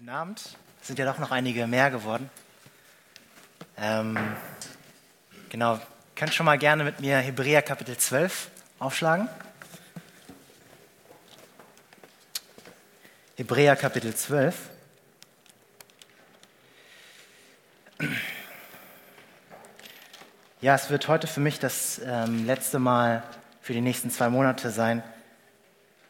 Guten 0.00 0.12
Abend. 0.12 0.40
Es 0.80 0.86
sind 0.86 0.98
ja 0.98 1.04
doch 1.04 1.18
noch 1.18 1.30
einige 1.30 1.66
mehr 1.66 1.90
geworden. 1.90 2.30
Ähm, 3.76 4.16
genau, 5.50 5.78
könnt 6.16 6.32
schon 6.32 6.46
mal 6.46 6.56
gerne 6.56 6.84
mit 6.84 7.00
mir 7.00 7.18
Hebräer 7.18 7.60
Kapitel 7.60 7.94
12 7.98 8.50
aufschlagen. 8.78 9.28
Hebräer 13.36 13.76
Kapitel 13.76 14.14
12. 14.14 14.70
Ja, 20.62 20.76
es 20.76 20.88
wird 20.88 21.08
heute 21.08 21.26
für 21.26 21.40
mich 21.40 21.58
das 21.58 22.00
ähm, 22.02 22.46
letzte 22.46 22.78
Mal 22.78 23.22
für 23.60 23.74
die 23.74 23.82
nächsten 23.82 24.10
zwei 24.10 24.30
Monate 24.30 24.70
sein, 24.70 25.02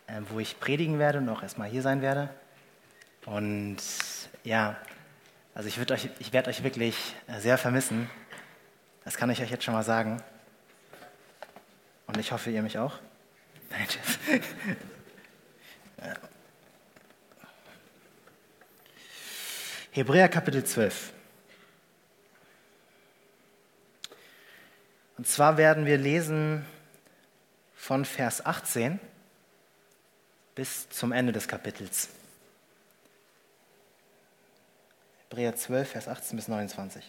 äh, 0.06 0.20
wo 0.28 0.38
ich 0.38 0.60
predigen 0.60 1.00
werde 1.00 1.18
und 1.18 1.28
auch 1.28 1.42
erstmal 1.42 1.68
hier 1.68 1.82
sein 1.82 2.02
werde. 2.02 2.30
Und 3.26 3.78
ja, 4.44 4.76
also 5.54 5.68
ich, 5.68 5.78
ich 6.18 6.32
werde 6.32 6.50
euch 6.50 6.62
wirklich 6.62 7.14
äh, 7.26 7.40
sehr 7.40 7.58
vermissen. 7.58 8.10
Das 9.04 9.16
kann 9.16 9.30
ich 9.30 9.42
euch 9.42 9.50
jetzt 9.50 9.64
schon 9.64 9.74
mal 9.74 9.82
sagen. 9.82 10.22
Und 12.06 12.16
ich 12.16 12.32
hoffe, 12.32 12.50
ihr 12.50 12.62
mich 12.62 12.78
auch. 12.78 12.98
Nein, 13.70 13.86
tschüss. 13.86 14.18
Hebräer 19.92 20.28
Kapitel 20.28 20.64
12. 20.64 21.12
Und 25.18 25.26
zwar 25.26 25.56
werden 25.56 25.84
wir 25.84 25.98
lesen 25.98 26.64
von 27.74 28.04
Vers 28.04 28.46
18 28.46 29.00
bis 30.54 30.88
zum 30.90 31.12
Ende 31.12 31.32
des 31.32 31.48
Kapitels. 31.48 32.08
Hebräer 35.30 35.54
12, 35.54 35.88
Vers 35.88 36.08
18 36.08 36.34
bis 36.34 36.48
29. 36.48 37.04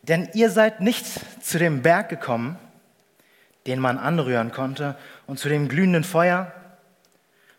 Denn 0.00 0.30
ihr 0.32 0.48
seid 0.48 0.80
nicht 0.80 1.04
zu 1.44 1.58
dem 1.58 1.82
Berg 1.82 2.08
gekommen, 2.08 2.58
den 3.66 3.80
man 3.80 3.98
anrühren 3.98 4.50
konnte, 4.50 4.96
und 5.26 5.38
zu 5.38 5.50
dem 5.50 5.68
glühenden 5.68 6.04
Feuer, 6.04 6.52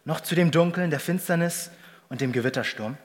noch 0.06 0.22
zu 0.22 0.34
dem 0.34 0.50
Dunkeln 0.50 0.90
der 0.90 1.00
Finsternis 1.00 1.70
und 2.10 2.20
dem 2.20 2.32
Gewittersturm, 2.32 2.98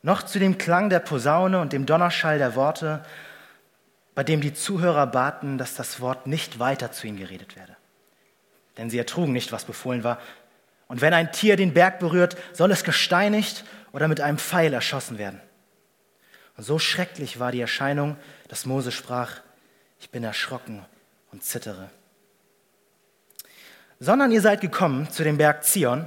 noch 0.00 0.22
zu 0.22 0.38
dem 0.38 0.56
Klang 0.56 0.88
der 0.88 1.00
Posaune 1.00 1.60
und 1.60 1.74
dem 1.74 1.84
Donnerschall 1.84 2.38
der 2.38 2.54
Worte, 2.54 3.04
bei 4.14 4.24
dem 4.24 4.40
die 4.40 4.54
Zuhörer 4.54 5.06
baten, 5.06 5.58
dass 5.58 5.74
das 5.74 6.00
Wort 6.00 6.26
nicht 6.26 6.58
weiter 6.58 6.90
zu 6.90 7.06
ihnen 7.06 7.18
geredet 7.18 7.54
werde. 7.54 7.76
Denn 8.78 8.88
sie 8.88 8.96
ertrugen 8.96 9.34
nicht, 9.34 9.52
was 9.52 9.66
befohlen 9.66 10.02
war, 10.02 10.18
und 10.88 11.00
wenn 11.00 11.14
ein 11.14 11.32
Tier 11.32 11.56
den 11.56 11.74
Berg 11.74 11.98
berührt, 11.98 12.36
soll 12.52 12.70
es 12.70 12.84
gesteinigt 12.84 13.64
oder 13.92 14.08
mit 14.08 14.20
einem 14.20 14.38
Pfeil 14.38 14.72
erschossen 14.72 15.18
werden. 15.18 15.40
Und 16.56 16.64
so 16.64 16.78
schrecklich 16.78 17.38
war 17.38 17.52
die 17.52 17.60
Erscheinung, 17.60 18.16
dass 18.48 18.66
Mose 18.66 18.92
sprach, 18.92 19.40
ich 20.00 20.10
bin 20.10 20.24
erschrocken 20.24 20.84
und 21.32 21.42
zittere. 21.42 21.90
Sondern 23.98 24.30
ihr 24.30 24.40
seid 24.40 24.60
gekommen 24.60 25.10
zu 25.10 25.24
dem 25.24 25.38
Berg 25.38 25.64
Zion 25.64 26.06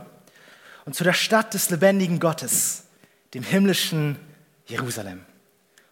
und 0.85 0.93
zu 0.93 1.03
der 1.03 1.13
Stadt 1.13 1.53
des 1.53 1.69
lebendigen 1.69 2.19
Gottes, 2.19 2.85
dem 3.33 3.43
himmlischen 3.43 4.17
Jerusalem. 4.65 5.25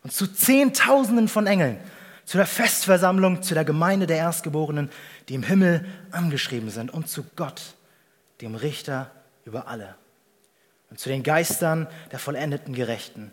Und 0.03 0.11
zu 0.11 0.27
Zehntausenden 0.27 1.27
von 1.27 1.47
Engeln, 1.47 1.79
zu 2.25 2.37
der 2.37 2.45
Festversammlung, 2.45 3.41
zu 3.41 3.53
der 3.53 3.65
Gemeinde 3.65 4.07
der 4.07 4.17
Erstgeborenen, 4.17 4.89
die 5.29 5.35
im 5.35 5.43
Himmel 5.43 5.85
angeschrieben 6.11 6.69
sind, 6.69 6.93
und 6.93 7.09
zu 7.09 7.25
Gott, 7.35 7.61
dem 8.41 8.55
Richter 8.55 9.11
über 9.45 9.67
alle. 9.67 9.95
Und 10.89 10.99
zu 10.99 11.09
den 11.09 11.23
Geistern 11.23 11.87
der 12.11 12.19
vollendeten 12.19 12.73
Gerechten. 12.73 13.31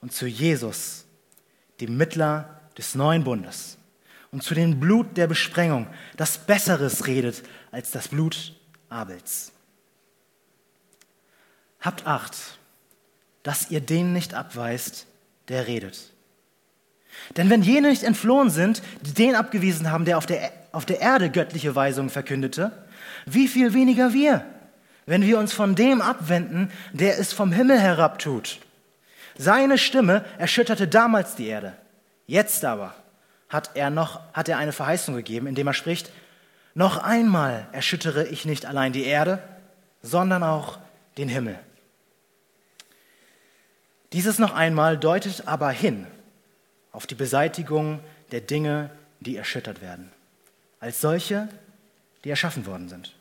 Und 0.00 0.12
zu 0.12 0.26
Jesus, 0.26 1.06
dem 1.80 1.96
Mittler 1.96 2.60
des 2.76 2.94
neuen 2.94 3.24
Bundes. 3.24 3.78
Und 4.30 4.42
zu 4.42 4.54
dem 4.54 4.78
Blut 4.78 5.16
der 5.16 5.26
Besprengung, 5.26 5.86
das 6.16 6.38
Besseres 6.38 7.06
redet 7.06 7.42
als 7.70 7.90
das 7.90 8.08
Blut 8.08 8.54
Abels. 8.88 9.52
Habt 11.80 12.06
Acht, 12.06 12.36
dass 13.42 13.70
ihr 13.70 13.80
den 13.80 14.12
nicht 14.12 14.34
abweist, 14.34 15.06
der 15.48 15.66
redet. 15.66 16.12
Denn 17.36 17.50
wenn 17.50 17.62
jene 17.62 17.88
nicht 17.88 18.02
entflohen 18.02 18.50
sind, 18.50 18.82
die 19.02 19.14
den 19.14 19.34
abgewiesen 19.34 19.90
haben, 19.90 20.04
der 20.04 20.18
auf 20.18 20.26
der, 20.26 20.52
auf 20.72 20.84
der 20.84 21.00
Erde 21.00 21.30
göttliche 21.30 21.74
Weisungen 21.74 22.10
verkündete, 22.10 22.72
wie 23.34 23.48
viel 23.48 23.74
weniger 23.74 24.12
wir, 24.12 24.44
wenn 25.06 25.22
wir 25.22 25.38
uns 25.38 25.52
von 25.52 25.74
dem 25.74 26.02
abwenden, 26.02 26.70
der 26.92 27.18
es 27.18 27.32
vom 27.32 27.50
Himmel 27.50 27.80
herabtut. 27.80 28.58
Seine 29.36 29.78
Stimme 29.78 30.24
erschütterte 30.36 30.86
damals 30.86 31.34
die 31.34 31.46
Erde. 31.46 31.72
Jetzt 32.26 32.64
aber 32.64 32.94
hat 33.48 33.70
er 33.74 33.88
noch, 33.88 34.20
hat 34.34 34.48
er 34.48 34.58
eine 34.58 34.72
Verheißung 34.72 35.14
gegeben, 35.14 35.46
indem 35.46 35.66
er 35.66 35.74
spricht, 35.74 36.10
noch 36.74 36.98
einmal 36.98 37.66
erschüttere 37.72 38.26
ich 38.26 38.44
nicht 38.44 38.66
allein 38.66 38.92
die 38.92 39.04
Erde, 39.04 39.42
sondern 40.02 40.42
auch 40.42 40.78
den 41.16 41.28
Himmel. 41.28 41.58
Dieses 44.12 44.38
noch 44.38 44.54
einmal 44.54 44.98
deutet 44.98 45.48
aber 45.48 45.70
hin 45.70 46.06
auf 46.92 47.06
die 47.06 47.14
Beseitigung 47.14 48.00
der 48.30 48.40
Dinge, 48.40 48.90
die 49.20 49.36
erschüttert 49.36 49.80
werden, 49.80 50.12
als 50.80 51.00
solche, 51.00 51.48
die 52.24 52.30
erschaffen 52.30 52.66
worden 52.66 52.88
sind 52.88 53.17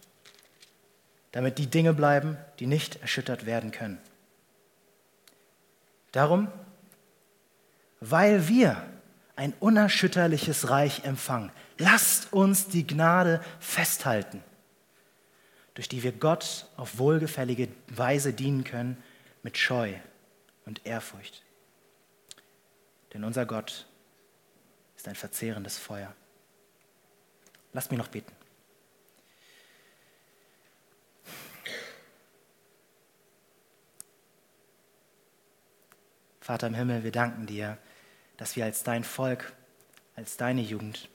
damit 1.37 1.59
die 1.59 1.67
Dinge 1.67 1.93
bleiben, 1.93 2.35
die 2.57 2.65
nicht 2.65 2.99
erschüttert 3.03 3.45
werden 3.45 3.69
können. 3.69 3.99
Darum, 6.11 6.47
weil 7.99 8.47
wir 8.47 8.81
ein 9.35 9.53
unerschütterliches 9.59 10.71
Reich 10.71 11.03
empfangen, 11.03 11.51
lasst 11.77 12.33
uns 12.33 12.69
die 12.69 12.87
Gnade 12.87 13.39
festhalten, 13.59 14.43
durch 15.75 15.87
die 15.87 16.01
wir 16.01 16.11
Gott 16.11 16.65
auf 16.75 16.97
wohlgefällige 16.97 17.67
Weise 17.87 18.33
dienen 18.33 18.63
können 18.63 18.97
mit 19.43 19.59
Scheu 19.59 19.93
und 20.65 20.87
Ehrfurcht. 20.87 21.43
Denn 23.13 23.23
unser 23.23 23.45
Gott 23.45 23.85
ist 24.95 25.07
ein 25.07 25.13
verzehrendes 25.13 25.77
Feuer. 25.77 26.15
Lasst 27.73 27.91
mich 27.91 27.99
noch 27.99 28.07
beten. 28.07 28.31
Vater 36.47 36.68
im 36.68 36.75
Himmel, 36.75 37.03
wir 37.03 37.12
danken 37.12 37.46
dir, 37.46 37.78
dass 38.38 38.56
wir 38.56 38.63
als 38.63 38.81
dein 38.81 39.03
Volk, 39.03 39.52
als 40.16 40.38
deine 40.38 40.62
Jugend 40.62 41.09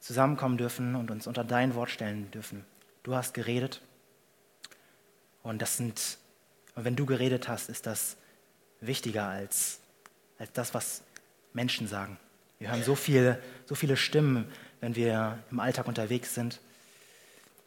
zusammenkommen 0.00 0.56
dürfen 0.56 0.94
und 0.94 1.10
uns 1.10 1.26
unter 1.26 1.44
dein 1.44 1.74
Wort 1.74 1.90
stellen 1.90 2.30
dürfen. 2.30 2.64
Du 3.02 3.14
hast 3.14 3.34
geredet 3.34 3.82
und 5.42 5.60
das 5.60 5.76
sind, 5.76 6.16
und 6.74 6.86
wenn 6.86 6.96
du 6.96 7.04
geredet 7.04 7.48
hast, 7.48 7.68
ist 7.68 7.84
das 7.84 8.16
wichtiger 8.80 9.26
als, 9.26 9.80
als 10.38 10.50
das, 10.54 10.72
was 10.72 11.02
Menschen 11.52 11.86
sagen. 11.86 12.16
Wir 12.58 12.70
hören 12.70 12.82
so 12.82 12.94
viele, 12.94 13.38
so 13.66 13.74
viele 13.74 13.98
Stimmen, 13.98 14.50
wenn 14.80 14.96
wir 14.96 15.38
im 15.50 15.60
Alltag 15.60 15.86
unterwegs 15.86 16.34
sind. 16.34 16.60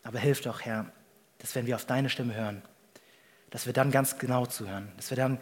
Aber 0.01 0.17
hilf 0.17 0.41
doch, 0.41 0.61
Herr, 0.61 0.91
dass 1.37 1.53
wenn 1.53 1.67
wir 1.67 1.75
auf 1.75 1.85
deine 1.85 2.09
Stimme 2.09 2.33
hören, 2.33 2.63
dass 3.51 3.67
wir 3.67 3.73
dann 3.73 3.91
ganz 3.91 4.17
genau 4.17 4.47
zuhören, 4.47 4.91
dass 4.97 5.11
wir 5.11 5.17
dann 5.17 5.39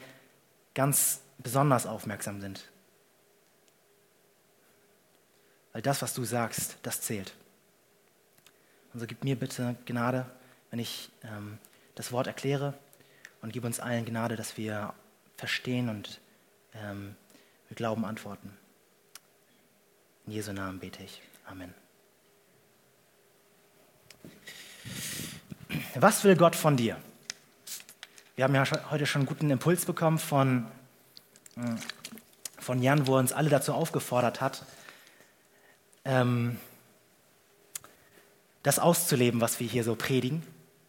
ganz 0.76 1.22
besonders 1.40 1.88
aufmerksam 1.88 2.42
sind. 2.42 2.70
Weil 5.74 5.82
das, 5.82 6.02
was 6.02 6.14
du 6.14 6.24
sagst, 6.24 6.78
das 6.84 7.02
zählt. 7.02 7.34
Und 8.94 9.00
so 9.00 9.08
gib 9.08 9.24
mir 9.24 9.36
bitte 9.36 9.76
Gnade, 9.86 10.26
wenn 10.70 10.80
ich 10.80 11.10
ähm, 11.24 11.58
das 11.96 12.12
Wort 12.12 12.28
erkläre 12.28 12.74
und 13.42 13.52
gib 13.52 13.64
uns 13.66 13.80
allen 13.80 14.06
Gnade, 14.06 14.36
dass 14.36 14.58
wir 14.58 14.94
verstehen 15.38 15.90
und 15.90 16.22
ähm, 16.74 17.16
mit 17.70 17.78
Glauben 17.78 18.06
antworten. 18.06 18.56
In 20.26 20.34
Jesu 20.34 20.54
Namen 20.54 20.80
bete 20.80 21.04
ich. 21.04 21.22
Amen. 21.46 21.74
Was 25.96 26.24
will 26.24 26.36
Gott 26.36 26.56
von 26.56 26.78
dir? 26.78 26.98
Wir 28.36 28.44
haben 28.44 28.54
ja 28.54 28.66
heute 28.92 29.06
schon 29.06 29.22
einen 29.22 29.28
guten 29.28 29.50
Impuls 29.50 29.86
bekommen 29.86 30.20
von, 30.20 30.68
hm, 31.54 31.78
von 32.60 32.82
Jan, 32.82 33.08
wo 33.08 33.16
er 33.16 33.20
uns 33.20 33.32
alle 33.32 33.50
dazu 33.50 33.74
aufgefordert 33.74 34.42
hat, 34.42 34.66
ähm, 36.04 36.60
das 38.62 38.78
auszuleben, 38.78 39.40
was 39.40 39.62
wir 39.62 39.68
hier 39.68 39.86
so 39.86 39.96
predigen. 39.96 40.44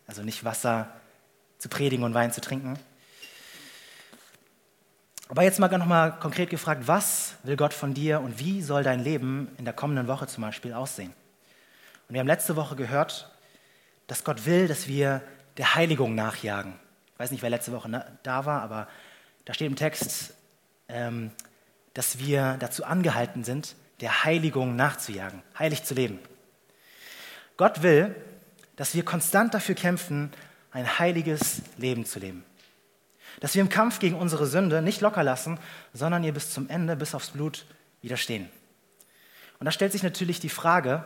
Also 0.08 0.22
nicht 0.22 0.44
Wasser 0.44 0.92
zu 1.58 1.68
predigen 1.68 2.04
und 2.04 2.14
Wein 2.14 2.32
zu 2.32 2.40
trinken. 2.40 2.80
Aber 5.28 5.42
jetzt 5.42 5.60
mal 5.60 5.68
nochmal 5.68 6.18
konkret 6.18 6.50
gefragt, 6.50 6.88
was 6.88 7.34
will 7.44 7.56
Gott 7.56 7.74
von 7.74 7.94
dir 7.94 8.22
und 8.22 8.40
wie 8.40 8.60
soll 8.60 8.82
dein 8.82 9.04
Leben 9.04 9.54
in 9.56 9.64
der 9.64 9.74
kommenden 9.74 10.08
Woche 10.08 10.26
zum 10.26 10.42
Beispiel 10.42 10.72
aussehen? 10.72 11.12
Und 12.08 12.14
wir 12.14 12.20
haben 12.20 12.26
letzte 12.26 12.56
Woche 12.56 12.74
gehört, 12.74 13.30
dass 14.08 14.24
Gott 14.24 14.46
will, 14.46 14.66
dass 14.66 14.88
wir 14.88 15.22
der 15.58 15.76
Heiligung 15.76 16.16
nachjagen. 16.16 16.74
Ich 17.16 17.20
weiß 17.20 17.30
nicht, 17.30 17.40
wer 17.40 17.48
letzte 17.48 17.72
Woche 17.72 18.04
da 18.22 18.44
war, 18.44 18.60
aber 18.60 18.88
da 19.46 19.54
steht 19.54 19.68
im 19.68 19.76
Text, 19.76 20.34
ähm, 20.86 21.30
dass 21.94 22.18
wir 22.18 22.58
dazu 22.60 22.84
angehalten 22.84 23.42
sind, 23.42 23.74
der 24.02 24.24
Heiligung 24.24 24.76
nachzujagen, 24.76 25.42
heilig 25.58 25.82
zu 25.82 25.94
leben. 25.94 26.18
Gott 27.56 27.82
will, 27.82 28.14
dass 28.76 28.94
wir 28.94 29.02
konstant 29.02 29.54
dafür 29.54 29.74
kämpfen, 29.74 30.30
ein 30.72 30.98
heiliges 30.98 31.62
Leben 31.78 32.04
zu 32.04 32.18
leben. 32.18 32.44
Dass 33.40 33.54
wir 33.54 33.62
im 33.62 33.70
Kampf 33.70 33.98
gegen 33.98 34.16
unsere 34.16 34.46
Sünde 34.46 34.82
nicht 34.82 35.00
locker 35.00 35.22
lassen, 35.22 35.58
sondern 35.94 36.22
ihr 36.22 36.34
bis 36.34 36.50
zum 36.50 36.68
Ende, 36.68 36.96
bis 36.96 37.14
aufs 37.14 37.30
Blut 37.30 37.64
widerstehen. 38.02 38.50
Und 39.58 39.64
da 39.64 39.70
stellt 39.70 39.92
sich 39.92 40.02
natürlich 40.02 40.38
die 40.38 40.50
Frage, 40.50 41.02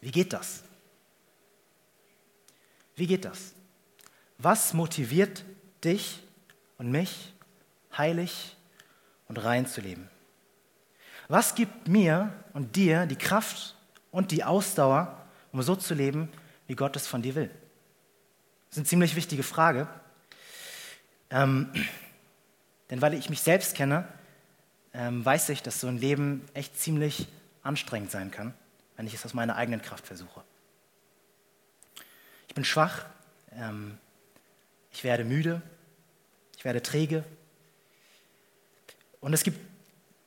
wie 0.00 0.12
geht 0.12 0.32
das? 0.32 0.62
Wie 2.94 3.08
geht 3.08 3.24
das? 3.24 3.52
Was 4.44 4.74
motiviert 4.74 5.44
dich 5.84 6.20
und 6.76 6.90
mich, 6.90 7.32
heilig 7.96 8.56
und 9.28 9.36
rein 9.36 9.68
zu 9.68 9.80
leben? 9.80 10.10
Was 11.28 11.54
gibt 11.54 11.86
mir 11.86 12.32
und 12.52 12.74
dir 12.74 13.06
die 13.06 13.16
Kraft 13.16 13.76
und 14.10 14.32
die 14.32 14.42
Ausdauer, 14.42 15.24
um 15.52 15.62
so 15.62 15.76
zu 15.76 15.94
leben, 15.94 16.28
wie 16.66 16.74
Gott 16.74 16.96
es 16.96 17.06
von 17.06 17.22
dir 17.22 17.36
will? 17.36 17.50
Das 18.68 18.72
ist 18.72 18.78
eine 18.78 18.86
ziemlich 18.86 19.14
wichtige 19.14 19.44
Frage. 19.44 19.86
Ähm, 21.30 21.72
denn 22.90 23.00
weil 23.00 23.14
ich 23.14 23.30
mich 23.30 23.42
selbst 23.42 23.76
kenne, 23.76 24.08
ähm, 24.92 25.24
weiß 25.24 25.50
ich, 25.50 25.62
dass 25.62 25.80
so 25.80 25.86
ein 25.86 25.98
Leben 25.98 26.44
echt 26.52 26.76
ziemlich 26.76 27.28
anstrengend 27.62 28.10
sein 28.10 28.32
kann, 28.32 28.54
wenn 28.96 29.06
ich 29.06 29.14
es 29.14 29.24
aus 29.24 29.34
meiner 29.34 29.54
eigenen 29.54 29.82
Kraft 29.82 30.04
versuche. 30.04 30.42
Ich 32.48 32.56
bin 32.56 32.64
schwach, 32.64 33.06
ähm, 33.52 33.98
ich 34.92 35.04
werde 35.04 35.24
müde, 35.24 35.62
ich 36.56 36.64
werde 36.64 36.82
träge. 36.82 37.24
Und 39.20 39.32
es 39.32 39.42
gibt 39.42 39.58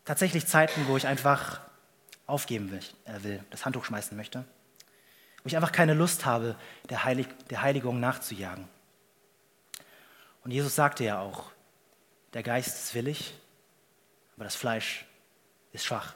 tatsächlich 0.03 0.47
Zeiten, 0.47 0.87
wo 0.87 0.97
ich 0.97 1.07
einfach 1.07 1.61
aufgeben 2.27 2.71
will, 2.71 2.81
äh, 3.05 3.23
will, 3.23 3.43
das 3.51 3.65
Handtuch 3.65 3.85
schmeißen 3.85 4.17
möchte, 4.17 4.43
wo 5.43 5.47
ich 5.47 5.55
einfach 5.55 5.71
keine 5.71 5.93
Lust 5.93 6.25
habe, 6.25 6.55
der, 6.89 7.03
Heilig, 7.03 7.27
der 7.49 7.61
Heiligung 7.61 7.99
nachzujagen. 7.99 8.67
Und 10.43 10.51
Jesus 10.51 10.75
sagte 10.75 11.03
ja 11.03 11.19
auch, 11.19 11.51
der 12.33 12.43
Geist 12.43 12.75
ist 12.75 12.95
willig, 12.95 13.33
aber 14.35 14.43
das 14.43 14.55
Fleisch 14.55 15.05
ist 15.71 15.85
schwach. 15.85 16.15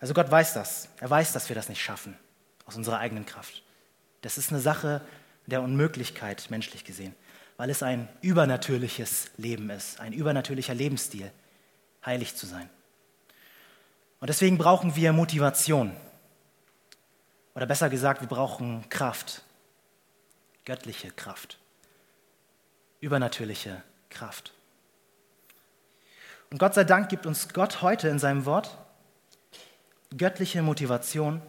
Also 0.00 0.14
Gott 0.14 0.30
weiß 0.30 0.54
das. 0.54 0.88
Er 1.00 1.08
weiß, 1.08 1.32
dass 1.32 1.48
wir 1.48 1.56
das 1.56 1.68
nicht 1.68 1.82
schaffen 1.82 2.16
aus 2.66 2.76
unserer 2.76 2.98
eigenen 2.98 3.26
Kraft. 3.26 3.62
Das 4.22 4.38
ist 4.38 4.50
eine 4.50 4.60
Sache 4.60 5.00
der 5.46 5.62
Unmöglichkeit, 5.62 6.50
menschlich 6.50 6.84
gesehen 6.84 7.14
weil 7.56 7.70
es 7.70 7.82
ein 7.82 8.08
übernatürliches 8.20 9.30
Leben 9.36 9.70
ist, 9.70 10.00
ein 10.00 10.12
übernatürlicher 10.12 10.74
Lebensstil, 10.74 11.30
heilig 12.04 12.34
zu 12.34 12.46
sein. 12.46 12.68
Und 14.20 14.28
deswegen 14.28 14.58
brauchen 14.58 14.96
wir 14.96 15.12
Motivation. 15.12 15.94
Oder 17.54 17.66
besser 17.66 17.88
gesagt, 17.88 18.20
wir 18.20 18.28
brauchen 18.28 18.88
Kraft, 18.88 19.42
göttliche 20.64 21.10
Kraft, 21.10 21.58
übernatürliche 23.00 23.82
Kraft. 24.10 24.52
Und 26.50 26.58
Gott 26.58 26.74
sei 26.74 26.84
Dank 26.84 27.08
gibt 27.08 27.26
uns 27.26 27.48
Gott 27.52 27.82
heute 27.82 28.08
in 28.08 28.18
seinem 28.18 28.44
Wort 28.44 28.78
göttliche 30.16 30.62
Motivation, 30.62 31.42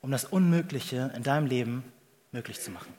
um 0.00 0.10
das 0.10 0.24
Unmögliche 0.24 1.12
in 1.14 1.22
deinem 1.22 1.46
Leben 1.46 1.92
möglich 2.32 2.60
zu 2.60 2.70
machen. 2.70 2.92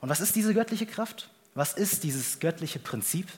Und 0.00 0.08
was 0.08 0.20
ist 0.20 0.36
diese 0.36 0.54
göttliche 0.54 0.86
Kraft? 0.86 1.30
Was 1.54 1.72
ist 1.72 2.02
dieses 2.04 2.40
göttliche 2.40 2.78
Prinzip? 2.78 3.28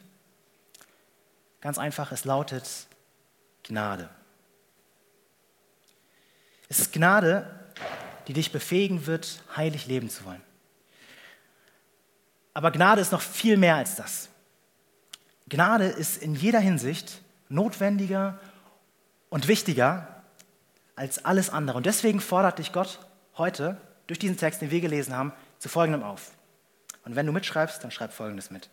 Ganz 1.61 1.79
einfach, 1.79 2.13
es 2.13 2.25
lautet 2.25 2.87
Gnade. 3.63 4.09
Es 6.69 6.81
ist 6.81 6.93
Gnade, 6.93 7.49
die 8.27 8.33
dich 8.33 8.53
befähigen 8.53 9.07
wird, 9.07 9.43
heilig 9.57 9.87
leben 9.87 10.11
zu 10.11 10.25
wollen. 10.25 10.43
Aber 12.55 12.71
Gnade 12.71 13.01
ist 13.01 13.13
noch 13.13 13.21
viel 13.21 13.57
mehr 13.57 13.77
als 13.77 13.97
das. 13.97 14.29
Gnade 15.49 15.87
ist 15.87 16.23
in 16.23 16.35
jeder 16.35 16.59
Hinsicht 16.59 17.21
notwendiger 17.49 18.41
und 19.29 19.47
wichtiger 19.47 20.23
als 20.97 21.25
alles 21.25 21.51
andere. 21.51 21.77
Und 21.77 21.87
deswegen 21.87 22.21
fordert 22.21 22.59
dich 22.59 22.73
Gott 22.73 22.99
heute 23.37 23.81
durch 24.07 24.19
diesen 24.19 24.37
Text, 24.37 24.61
den 24.61 24.71
wir 24.71 24.81
gelesen 24.81 25.15
haben, 25.15 25.33
zu 25.59 25.69
folgendem 25.69 26.03
auf. 26.03 26.33
Und 27.05 27.17
wenn 27.17 27.27
du 27.27 27.33
mitschreibst, 27.33 27.83
dann 27.83 27.91
schreib 27.91 28.13
Folgendes 28.13 28.51
mit. 28.51 28.71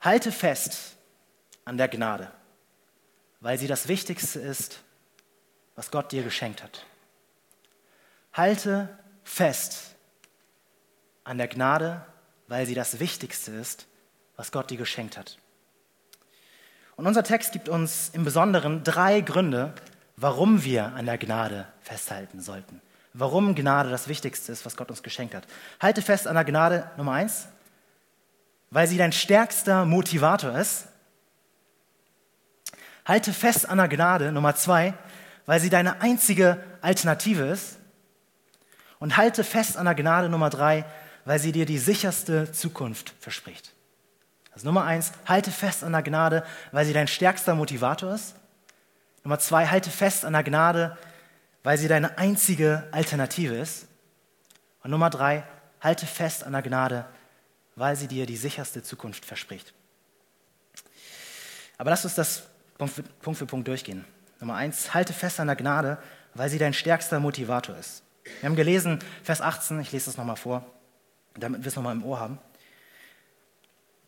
Halte 0.00 0.32
fest 0.32 0.96
an 1.64 1.76
der 1.76 1.88
Gnade, 1.88 2.30
weil 3.40 3.58
sie 3.58 3.66
das 3.66 3.88
Wichtigste 3.88 4.40
ist, 4.40 4.80
was 5.74 5.90
Gott 5.90 6.12
dir 6.12 6.22
geschenkt 6.22 6.62
hat. 6.62 6.86
Halte 8.32 8.98
fest 9.24 9.96
an 11.24 11.38
der 11.38 11.48
Gnade, 11.48 12.04
weil 12.46 12.66
sie 12.66 12.74
das 12.74 13.00
Wichtigste 13.00 13.52
ist, 13.52 13.86
was 14.36 14.52
Gott 14.52 14.70
dir 14.70 14.78
geschenkt 14.78 15.18
hat. 15.18 15.38
Und 16.96 17.06
unser 17.06 17.22
Text 17.22 17.52
gibt 17.52 17.68
uns 17.68 18.10
im 18.12 18.24
Besonderen 18.24 18.82
drei 18.82 19.20
Gründe, 19.20 19.74
warum 20.16 20.64
wir 20.64 20.86
an 20.94 21.06
der 21.06 21.18
Gnade 21.18 21.66
festhalten 21.80 22.40
sollten 22.40 22.80
warum 23.14 23.54
Gnade 23.54 23.90
das 23.90 24.08
Wichtigste 24.08 24.52
ist, 24.52 24.64
was 24.64 24.76
Gott 24.76 24.90
uns 24.90 25.02
geschenkt 25.02 25.34
hat. 25.34 25.44
Halte 25.80 26.02
fest 26.02 26.26
an 26.26 26.34
der 26.34 26.44
Gnade 26.44 26.90
Nummer 26.96 27.12
eins, 27.12 27.48
weil 28.70 28.86
sie 28.86 28.98
dein 28.98 29.12
stärkster 29.12 29.84
Motivator 29.84 30.56
ist. 30.58 30.88
Halte 33.04 33.32
fest 33.32 33.68
an 33.68 33.78
der 33.78 33.88
Gnade 33.88 34.32
Nummer 34.32 34.54
zwei, 34.54 34.94
weil 35.46 35.60
sie 35.60 35.70
deine 35.70 36.02
einzige 36.02 36.62
Alternative 36.82 37.44
ist. 37.44 37.78
Und 38.98 39.16
halte 39.16 39.44
fest 39.44 39.76
an 39.76 39.86
der 39.86 39.94
Gnade 39.94 40.28
Nummer 40.28 40.50
drei, 40.50 40.84
weil 41.24 41.38
sie 41.38 41.52
dir 41.52 41.66
die 41.66 41.78
sicherste 41.78 42.52
Zukunft 42.52 43.14
verspricht. 43.20 43.72
Also 44.52 44.66
Nummer 44.66 44.84
eins, 44.84 45.12
halte 45.26 45.50
fest 45.52 45.84
an 45.84 45.92
der 45.92 46.02
Gnade, 46.02 46.44
weil 46.72 46.84
sie 46.84 46.92
dein 46.92 47.06
stärkster 47.06 47.54
Motivator 47.54 48.12
ist. 48.12 48.34
Nummer 49.22 49.38
zwei, 49.38 49.66
halte 49.66 49.90
fest 49.90 50.24
an 50.24 50.32
der 50.32 50.42
Gnade, 50.42 50.98
weil 51.68 51.76
sie 51.76 51.86
deine 51.86 52.16
einzige 52.16 52.88
Alternative 52.92 53.54
ist. 53.54 53.88
Und 54.82 54.90
Nummer 54.90 55.10
drei, 55.10 55.44
halte 55.82 56.06
fest 56.06 56.44
an 56.44 56.52
der 56.52 56.62
Gnade, 56.62 57.04
weil 57.76 57.94
sie 57.94 58.08
dir 58.08 58.24
die 58.24 58.38
sicherste 58.38 58.82
Zukunft 58.82 59.26
verspricht. 59.26 59.74
Aber 61.76 61.90
lass 61.90 62.06
uns 62.06 62.14
das 62.14 62.44
Punkt 62.78 62.94
für, 63.36 63.44
Punkt 63.44 63.68
durchgehen. 63.68 64.06
Nummer 64.40 64.54
eins, 64.54 64.94
halte 64.94 65.12
fest 65.12 65.40
an 65.40 65.48
der 65.48 65.56
Gnade, 65.56 65.98
weil 66.32 66.48
sie 66.48 66.56
dein 66.56 66.72
stärkster 66.72 67.20
Motivator 67.20 67.76
ist. 67.76 68.02
Wir 68.40 68.48
haben 68.48 68.56
gelesen, 68.56 69.00
Vers 69.22 69.42
18, 69.42 69.78
ich 69.80 69.92
lese 69.92 70.06
das 70.06 70.16
nochmal 70.16 70.36
vor, 70.36 70.64
damit 71.34 71.64
wir 71.64 71.68
es 71.68 71.76
nochmal 71.76 71.94
im 71.94 72.02
Ohr 72.02 72.18
haben. 72.18 72.38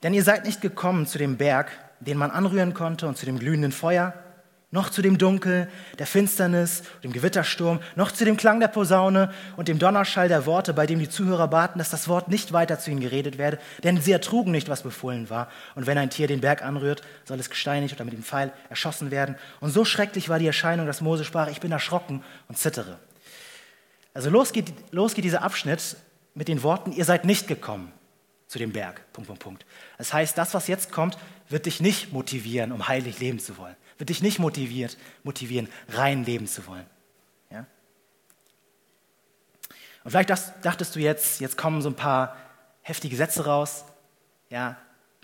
Denn 0.03 0.15
ihr 0.15 0.25
seid 0.25 0.47
nicht 0.47 0.63
gekommen 0.63 1.05
zu 1.05 1.19
dem 1.19 1.37
Berg, 1.37 1.71
den 2.01 2.17
man 2.17 2.31
anrühren 2.31 2.73
konnte 2.73 3.07
und 3.07 3.19
zu 3.19 3.27
dem 3.27 3.39
glühenden 3.39 3.71
Feuer, 3.73 4.15
noch 4.73 4.89
zu 4.91 5.03
dem 5.03 5.19
Dunkel, 5.19 5.69
der 5.99 6.07
Finsternis, 6.07 6.85
dem 7.03 7.13
Gewittersturm, 7.13 7.81
noch 7.97 8.13
zu 8.13 8.25
dem 8.25 8.37
Klang 8.37 8.61
der 8.61 8.69
Posaune 8.69 9.33
und 9.57 9.67
dem 9.67 9.81
Donnerschall 9.81 10.29
der 10.29 10.47
Worte, 10.47 10.73
bei 10.73 10.87
dem 10.87 11.01
die 11.01 11.09
Zuhörer 11.09 11.49
baten, 11.49 11.79
dass 11.79 11.91
das 11.91 12.07
Wort 12.07 12.29
nicht 12.29 12.53
weiter 12.53 12.79
zu 12.79 12.91
ihnen 12.91 13.01
geredet 13.01 13.37
werde, 13.37 13.59
denn 13.83 14.01
sie 14.01 14.13
ertrugen 14.13 14.53
nicht, 14.53 14.69
was 14.69 14.83
befohlen 14.83 15.29
war. 15.29 15.49
Und 15.75 15.87
wenn 15.87 15.99
ein 15.99 16.11
Tier 16.11 16.29
den 16.29 16.41
Berg 16.41 16.63
anrührt, 16.63 17.03
soll 17.25 17.41
es 17.41 17.51
gesteinigt 17.51 17.95
oder 17.97 18.05
mit 18.05 18.15
dem 18.15 18.23
Pfeil 18.23 18.53
erschossen 18.69 19.11
werden. 19.11 19.35
Und 19.59 19.71
so 19.71 19.85
schrecklich 19.85 20.29
war 20.29 20.39
die 20.39 20.47
Erscheinung, 20.47 20.87
dass 20.87 21.01
Mose 21.01 21.25
sprach, 21.25 21.49
ich 21.49 21.61
bin 21.61 21.73
erschrocken 21.73 22.23
und 22.47 22.57
zittere. 22.57 23.01
Also 24.15 24.31
los 24.31 24.53
geht, 24.53 24.73
los 24.93 25.15
geht 25.15 25.25
dieser 25.25 25.43
Abschnitt 25.43 25.97
mit 26.35 26.47
den 26.47 26.63
Worten, 26.63 26.93
ihr 26.93 27.05
seid 27.05 27.25
nicht 27.25 27.49
gekommen 27.49 27.93
zu 28.47 28.61
dem 28.61 28.73
Berg. 28.73 29.03
Punkt, 29.13 29.27
Punkt, 29.27 29.43
Punkt. 29.43 29.67
Das 29.99 30.13
heißt, 30.13 30.39
das, 30.39 30.55
was 30.55 30.69
jetzt 30.69 30.93
kommt, 30.93 31.19
wird 31.49 31.67
dich 31.67 31.81
nicht 31.81 32.13
motivieren, 32.13 32.71
um 32.71 32.87
heilig 32.87 33.19
leben 33.19 33.41
zu 33.41 33.59
wollen 33.59 33.75
wird 34.01 34.09
dich 34.09 34.23
nicht 34.23 34.39
motiviert, 34.39 34.97
motivieren, 35.23 35.69
rein 35.91 36.25
leben 36.25 36.47
zu 36.47 36.67
wollen. 36.67 36.87
Ja? 37.51 37.67
Und 40.03 40.11
vielleicht 40.11 40.31
dachtest 40.31 40.97
du 40.97 41.01
jetzt, 41.01 41.41
jetzt 41.41 41.59
kommen 41.59 41.83
so 41.83 41.91
ein 41.91 41.97
paar 41.97 42.37
heftige 42.83 43.15
Sätze 43.15 43.45
raus, 43.45 43.85
ja, 44.49 44.77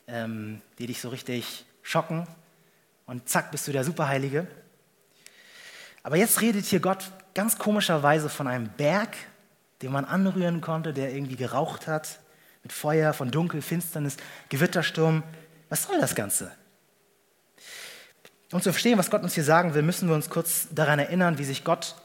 ähm, 0.06 0.60
die 0.78 0.86
dich 0.86 1.00
so 1.00 1.08
richtig 1.08 1.64
schocken 1.82 2.28
und 3.06 3.28
zack, 3.28 3.50
bist 3.50 3.66
du 3.66 3.72
der 3.72 3.82
Superheilige. 3.82 4.46
Aber 6.02 6.16
jetzt 6.16 6.40
redet 6.42 6.66
hier 6.66 6.80
Gott 6.80 7.10
ganz 7.34 7.58
komischerweise 7.58 8.28
von 8.28 8.46
einem 8.46 8.68
Berg, 8.68 9.16
den 9.82 9.90
man 9.90 10.04
anrühren 10.04 10.60
konnte, 10.60 10.92
der 10.92 11.14
irgendwie 11.14 11.36
geraucht 11.36 11.86
hat, 11.86 12.20
mit 12.62 12.72
Feuer, 12.72 13.12
von 13.14 13.30
Dunkel, 13.30 13.62
Finsternis, 13.62 14.16
Gewittersturm. 14.50 15.22
Was 15.68 15.84
soll 15.84 15.98
das 15.98 16.14
Ganze? 16.14 16.52
Um 18.52 18.62
zu 18.62 18.70
verstehen, 18.70 18.98
was 18.98 19.10
Gott 19.10 19.22
uns 19.22 19.34
hier 19.34 19.44
sagen 19.44 19.74
will, 19.74 19.82
müssen 19.82 20.08
wir 20.08 20.14
uns 20.14 20.30
kurz 20.30 20.68
daran 20.70 20.98
erinnern, 20.98 21.38
wie 21.38 21.44
sich 21.44 21.64
Gott 21.64 21.96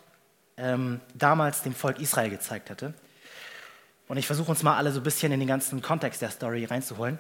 ähm, 0.58 1.00
damals 1.14 1.62
dem 1.62 1.76
Volk 1.76 2.00
Israel 2.00 2.30
gezeigt 2.30 2.70
hatte. 2.70 2.94
Und 4.08 4.18
ich 4.18 4.26
versuche 4.26 4.50
uns 4.50 4.64
mal 4.64 4.76
alle 4.76 4.92
so 4.92 5.00
ein 5.00 5.04
bisschen 5.04 5.32
in 5.32 5.40
den 5.40 5.48
ganzen 5.48 5.82
Kontext 5.82 6.22
der 6.22 6.32
Story 6.32 6.66
reinzuholen. 6.66 7.20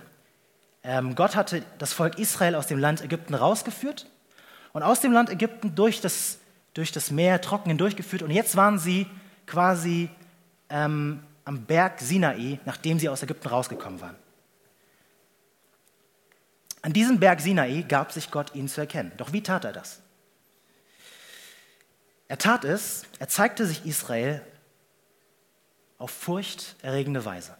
Ähm, 0.83 1.13
Gott 1.15 1.35
hatte 1.35 1.63
das 1.77 1.93
Volk 1.93 2.17
Israel 2.17 2.55
aus 2.55 2.67
dem 2.67 2.79
Land 2.79 3.01
Ägypten 3.01 3.35
rausgeführt 3.35 4.07
und 4.73 4.81
aus 4.81 4.99
dem 4.99 5.11
Land 5.11 5.29
Ägypten 5.29 5.75
durch 5.75 6.01
das, 6.01 6.39
durch 6.73 6.91
das 6.91 7.11
Meer 7.11 7.39
trocken 7.41 7.69
hindurchgeführt. 7.69 8.23
Und 8.23 8.31
jetzt 8.31 8.55
waren 8.55 8.79
sie 8.79 9.05
quasi 9.45 10.09
ähm, 10.69 11.21
am 11.45 11.65
Berg 11.65 11.99
Sinai, 11.99 12.59
nachdem 12.65 12.97
sie 12.97 13.09
aus 13.09 13.21
Ägypten 13.21 13.49
rausgekommen 13.49 14.01
waren. 14.01 14.15
An 16.81 16.93
diesem 16.93 17.19
Berg 17.19 17.41
Sinai 17.41 17.83
gab 17.87 18.11
sich 18.11 18.31
Gott 18.31 18.55
ihnen 18.55 18.67
zu 18.67 18.81
erkennen. 18.81 19.11
Doch 19.17 19.33
wie 19.33 19.43
tat 19.43 19.65
er 19.65 19.73
das? 19.73 20.01
Er 22.27 22.37
tat 22.37 22.63
es, 22.63 23.03
er 23.19 23.27
zeigte 23.27 23.65
sich 23.65 23.85
Israel 23.85 24.41
auf 25.97 26.11
furchterregende 26.11 27.23
Weise. 27.25 27.55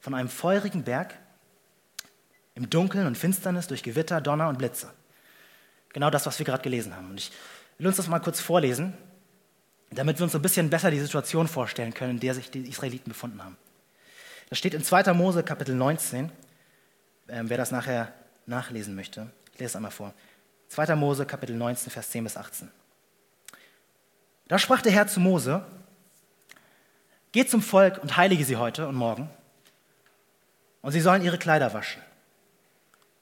Von 0.00 0.14
einem 0.14 0.28
feurigen 0.28 0.82
Berg 0.84 1.14
im 2.54 2.68
Dunkeln 2.68 3.06
und 3.06 3.16
Finsternis 3.16 3.68
durch 3.68 3.82
Gewitter, 3.82 4.20
Donner 4.20 4.48
und 4.48 4.58
Blitze. 4.58 4.92
Genau 5.92 6.10
das, 6.10 6.26
was 6.26 6.38
wir 6.38 6.44
gerade 6.44 6.62
gelesen 6.62 6.94
haben. 6.94 7.10
Und 7.10 7.20
ich 7.20 7.32
will 7.78 7.86
uns 7.86 7.96
das 7.96 8.08
mal 8.08 8.18
kurz 8.18 8.40
vorlesen, 8.40 8.92
damit 9.90 10.18
wir 10.18 10.24
uns 10.24 10.34
ein 10.34 10.42
bisschen 10.42 10.68
besser 10.68 10.90
die 10.90 11.00
Situation 11.00 11.48
vorstellen 11.48 11.94
können, 11.94 12.12
in 12.12 12.20
der 12.20 12.34
sich 12.34 12.50
die 12.50 12.68
Israeliten 12.68 13.10
befunden 13.10 13.42
haben. 13.42 13.56
Das 14.50 14.58
steht 14.58 14.74
in 14.74 14.82
2. 14.82 15.14
Mose 15.14 15.42
Kapitel 15.42 15.74
19 15.74 16.24
ähm, 16.24 16.30
wer 17.28 17.56
das 17.56 17.70
nachher 17.70 18.12
nachlesen 18.46 18.94
möchte. 18.94 19.30
Ich 19.52 19.60
lese 19.60 19.70
es 19.70 19.76
einmal 19.76 19.90
vor. 19.90 20.14
2. 20.68 20.96
Mose, 20.96 21.26
Kapitel 21.26 21.56
19, 21.56 21.90
Vers 21.90 22.10
10 22.10 22.24
bis 22.24 22.36
18. 22.36 22.70
Da 24.48 24.58
sprach 24.58 24.82
der 24.82 24.92
Herr 24.92 25.06
zu 25.06 25.20
Mose, 25.20 25.64
Geht 27.32 27.50
zum 27.50 27.60
Volk 27.60 27.98
und 27.98 28.16
heilige 28.16 28.44
sie 28.44 28.56
heute 28.56 28.88
und 28.88 28.94
morgen, 28.94 29.28
und 30.80 30.92
sie 30.92 31.00
sollen 31.00 31.22
ihre 31.22 31.38
Kleider 31.38 31.74
waschen. 31.74 32.00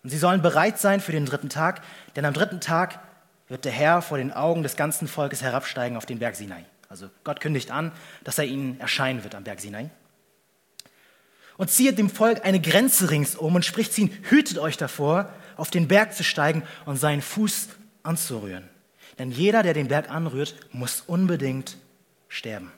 Und 0.04 0.10
sie 0.10 0.18
sollen 0.18 0.42
bereit 0.42 0.78
sein 0.78 1.00
für 1.00 1.10
den 1.10 1.26
dritten 1.26 1.48
Tag, 1.48 1.82
denn 2.14 2.24
am 2.24 2.32
dritten 2.32 2.60
Tag 2.60 3.00
wird 3.48 3.64
der 3.64 3.72
Herr 3.72 4.02
vor 4.02 4.18
den 4.18 4.32
Augen 4.32 4.62
des 4.62 4.76
ganzen 4.76 5.08
Volkes 5.08 5.42
herabsteigen 5.42 5.96
auf 5.96 6.06
den 6.06 6.20
Berg 6.20 6.36
Sinai. 6.36 6.64
Also 6.88 7.10
Gott 7.24 7.40
kündigt 7.40 7.72
an, 7.72 7.90
dass 8.22 8.38
er 8.38 8.44
ihnen 8.44 8.78
erscheinen 8.78 9.24
wird 9.24 9.34
am 9.34 9.42
Berg 9.42 9.60
Sinai 9.60 9.90
und 11.56 11.70
zieht 11.70 11.98
dem 11.98 12.10
Volk 12.10 12.44
eine 12.44 12.60
Grenze 12.60 13.10
ringsum 13.10 13.54
und 13.54 13.64
spricht 13.64 13.92
zu 13.92 14.02
ihnen, 14.02 14.18
hütet 14.28 14.58
euch 14.58 14.76
davor, 14.76 15.32
auf 15.56 15.70
den 15.70 15.88
Berg 15.88 16.14
zu 16.14 16.22
steigen 16.22 16.62
und 16.84 16.96
seinen 16.96 17.22
Fuß 17.22 17.68
anzurühren. 18.02 18.68
Denn 19.18 19.30
jeder, 19.30 19.62
der 19.62 19.72
den 19.72 19.88
Berg 19.88 20.10
anrührt, 20.10 20.54
muss 20.72 21.02
unbedingt 21.06 21.78
sterben. 22.28 22.70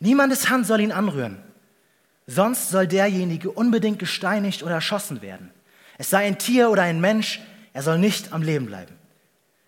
Niemandes 0.00 0.50
Hand 0.50 0.66
soll 0.66 0.80
ihn 0.80 0.90
anrühren, 0.90 1.38
sonst 2.26 2.70
soll 2.70 2.88
derjenige 2.88 3.50
unbedingt 3.50 4.00
gesteinigt 4.00 4.62
oder 4.64 4.74
erschossen 4.74 5.22
werden. 5.22 5.50
Es 5.98 6.10
sei 6.10 6.26
ein 6.26 6.38
Tier 6.38 6.70
oder 6.70 6.82
ein 6.82 7.00
Mensch, 7.00 7.40
er 7.72 7.82
soll 7.82 7.98
nicht 7.98 8.32
am 8.32 8.42
Leben 8.42 8.66
bleiben. 8.66 8.96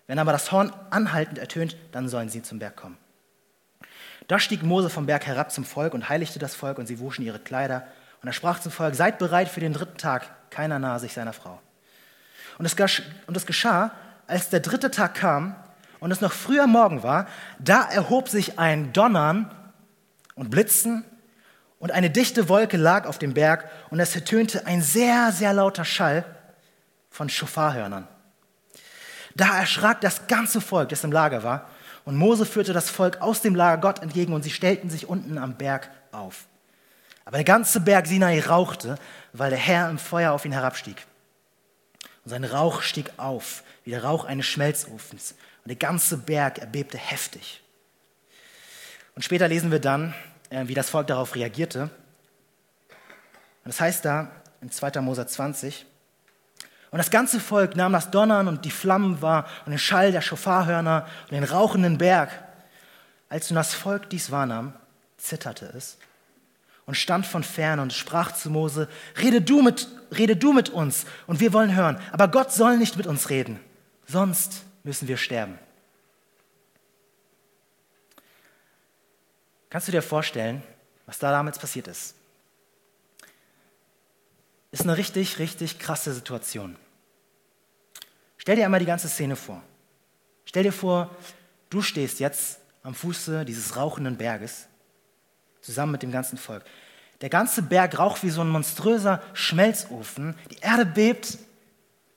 Wenn 0.07 0.19
aber 0.19 0.33
das 0.33 0.51
Horn 0.51 0.73
anhaltend 0.89 1.39
ertönt, 1.39 1.77
dann 1.93 2.09
sollen 2.09 2.29
sie 2.29 2.41
zum 2.41 2.59
Berg 2.59 2.75
kommen. 2.75 2.97
Da 4.27 4.39
stieg 4.39 4.63
Mose 4.63 4.89
vom 4.89 5.05
Berg 5.05 5.25
herab 5.25 5.51
zum 5.51 5.63
Volk 5.63 5.93
und 5.93 6.09
heiligte 6.09 6.39
das 6.39 6.55
Volk 6.55 6.77
und 6.77 6.87
sie 6.87 6.99
wuschen 6.99 7.23
ihre 7.23 7.39
Kleider 7.39 7.87
und 8.25 8.29
er 8.29 8.33
sprach 8.33 8.59
zum 8.59 8.71
Volk, 8.71 8.95
seid 8.95 9.19
bereit 9.19 9.49
für 9.49 9.59
den 9.59 9.71
dritten 9.71 9.99
Tag, 9.99 10.49
keiner 10.49 10.79
nahe 10.79 10.99
sich 10.99 11.13
seiner 11.13 11.31
Frau. 11.31 11.61
Und 12.57 12.65
es, 12.65 12.75
geschah, 13.45 13.91
als 14.25 14.49
der 14.49 14.61
dritte 14.61 14.89
Tag 14.89 15.13
kam 15.13 15.55
und 15.99 16.09
es 16.09 16.21
noch 16.21 16.31
früher 16.33 16.65
Morgen 16.65 17.03
war, 17.03 17.27
da 17.59 17.83
erhob 17.83 18.27
sich 18.27 18.57
ein 18.57 18.93
Donnern 18.93 19.51
und 20.33 20.49
Blitzen 20.49 21.05
und 21.77 21.91
eine 21.91 22.09
dichte 22.09 22.49
Wolke 22.49 22.77
lag 22.77 23.05
auf 23.05 23.19
dem 23.19 23.35
Berg 23.35 23.69
und 23.91 23.99
es 23.99 24.15
ertönte 24.15 24.65
ein 24.65 24.81
sehr, 24.81 25.31
sehr 25.31 25.53
lauter 25.53 25.85
Schall 25.85 26.25
von 27.11 27.29
Schofarhörnern. 27.29 28.07
Da 29.35 29.59
erschrak 29.59 30.01
das 30.01 30.25
ganze 30.25 30.61
Volk, 30.61 30.89
das 30.89 31.03
im 31.03 31.11
Lager 31.11 31.43
war, 31.43 31.69
und 32.05 32.15
Mose 32.15 32.47
führte 32.47 32.73
das 32.73 32.89
Volk 32.89 33.21
aus 33.21 33.41
dem 33.41 33.53
Lager 33.53 33.79
Gott 33.79 34.01
entgegen 34.01 34.33
und 34.33 34.41
sie 34.41 34.49
stellten 34.49 34.89
sich 34.89 35.07
unten 35.07 35.37
am 35.37 35.57
Berg 35.57 35.91
auf. 36.11 36.47
Aber 37.25 37.37
der 37.37 37.43
ganze 37.43 37.79
Berg 37.79 38.07
Sinai 38.07 38.39
rauchte, 38.39 38.97
weil 39.33 39.49
der 39.49 39.59
Herr 39.59 39.89
im 39.89 39.97
Feuer 39.97 40.31
auf 40.31 40.45
ihn 40.45 40.51
herabstieg. 40.51 41.05
Und 42.23 42.29
sein 42.29 42.43
Rauch 42.43 42.81
stieg 42.81 43.11
auf, 43.17 43.63
wie 43.83 43.91
der 43.91 44.03
Rauch 44.03 44.25
eines 44.25 44.45
Schmelzofens. 44.45 45.31
Und 45.63 45.69
der 45.69 45.75
ganze 45.75 46.17
Berg 46.17 46.59
erbebte 46.59 46.97
heftig. 46.97 47.61
Und 49.15 49.23
später 49.23 49.47
lesen 49.47 49.71
wir 49.71 49.79
dann, 49.79 50.13
äh, 50.49 50.67
wie 50.67 50.73
das 50.75 50.89
Volk 50.89 51.07
darauf 51.07 51.35
reagierte. 51.35 51.81
Und 51.81 51.89
das 53.65 53.81
heißt 53.81 54.05
da 54.05 54.31
in 54.61 54.71
2. 54.71 55.01
Mose 55.01 55.25
20, 55.25 55.85
und 56.95 56.99
das 56.99 57.11
ganze 57.11 57.41
Volk 57.41 57.75
nahm 57.75 57.91
das 57.91 58.09
Donnern 58.09 58.47
und 58.47 58.63
die 58.63 58.71
Flammen 58.71 59.21
wahr 59.21 59.45
und 59.65 59.71
den 59.71 59.79
Schall 59.79 60.13
der 60.13 60.21
Schofarhörner 60.21 61.05
und 61.23 61.31
den 61.33 61.43
rauchenden 61.43 61.97
Berg. 61.97 62.29
Als 63.27 63.49
nun 63.49 63.55
das 63.55 63.73
Volk 63.73 64.09
dies 64.09 64.31
wahrnahm, 64.31 64.73
zitterte 65.17 65.65
es 65.75 65.97
und 66.85 66.95
stand 66.95 67.25
von 67.25 67.43
fern 67.43 67.79
und 67.79 67.93
sprach 67.93 68.31
zu 68.33 68.49
Mose, 68.49 68.87
rede 69.21 69.41
du, 69.41 69.61
mit, 69.61 69.87
rede 70.11 70.35
du 70.35 70.53
mit 70.53 70.69
uns 70.69 71.05
und 71.27 71.39
wir 71.39 71.53
wollen 71.53 71.75
hören, 71.75 71.99
aber 72.11 72.27
Gott 72.27 72.51
soll 72.51 72.77
nicht 72.77 72.97
mit 72.97 73.07
uns 73.07 73.29
reden, 73.29 73.59
sonst 74.07 74.63
müssen 74.83 75.07
wir 75.07 75.17
sterben. 75.17 75.57
Kannst 79.69 79.87
du 79.87 79.91
dir 79.91 80.01
vorstellen, 80.01 80.63
was 81.05 81.19
da 81.19 81.31
damals 81.31 81.59
passiert 81.59 81.87
ist? 81.87 82.15
Ist 84.71 84.83
eine 84.83 84.97
richtig, 84.97 85.39
richtig 85.39 85.79
krasse 85.79 86.13
Situation. 86.13 86.75
Stell 88.37 88.55
dir 88.55 88.65
einmal 88.65 88.79
die 88.79 88.85
ganze 88.85 89.09
Szene 89.09 89.35
vor. 89.35 89.61
Stell 90.45 90.63
dir 90.63 90.71
vor, 90.71 91.15
du 91.69 91.81
stehst 91.81 92.19
jetzt 92.19 92.59
am 92.83 92.93
Fuße 92.93 93.43
dieses 93.43 93.75
rauchenden 93.75 94.17
Berges 94.17 94.67
zusammen 95.65 95.91
mit 95.91 96.03
dem 96.03 96.11
ganzen 96.11 96.37
Volk. 96.37 96.63
Der 97.21 97.29
ganze 97.29 97.61
Berg 97.61 97.97
raucht 97.97 98.23
wie 98.23 98.29
so 98.29 98.41
ein 98.41 98.49
monströser 98.49 99.21
Schmelzofen. 99.33 100.35
Die 100.51 100.59
Erde 100.59 100.85
bebt, 100.85 101.37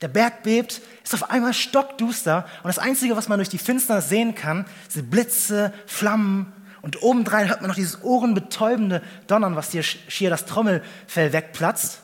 der 0.01 0.07
Berg 0.07 0.43
bebt, 0.43 0.81
ist 1.03 1.13
auf 1.13 1.29
einmal 1.29 1.53
stockduster 1.53 2.45
und 2.63 2.67
das 2.67 2.79
Einzige, 2.79 3.17
was 3.17 3.27
man 3.27 3.39
durch 3.39 3.49
die 3.49 3.57
Finsternis 3.57 4.09
sehen 4.09 4.35
kann, 4.35 4.65
sind 4.87 5.09
Blitze, 5.09 5.73
Flammen 5.87 6.53
und 6.81 7.01
obendrein 7.01 7.49
hört 7.49 7.61
man 7.61 7.69
noch 7.69 7.75
dieses 7.75 8.03
ohrenbetäubende 8.03 9.01
Donnern, 9.27 9.55
was 9.55 9.69
dir 9.69 9.83
schier 9.83 10.29
das 10.29 10.45
Trommelfell 10.45 11.33
wegplatzt. 11.33 12.01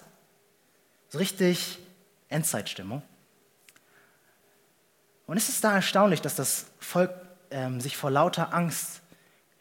So 1.09 1.19
richtig 1.19 1.79
Endzeitstimmung. 2.27 3.01
Und 5.27 5.37
es 5.37 5.47
ist 5.49 5.63
da 5.63 5.73
erstaunlich, 5.73 6.21
dass 6.21 6.35
das 6.35 6.65
Volk 6.79 7.11
ähm, 7.51 7.79
sich 7.79 7.95
vor 7.97 8.11
lauter 8.11 8.53
Angst 8.53 9.01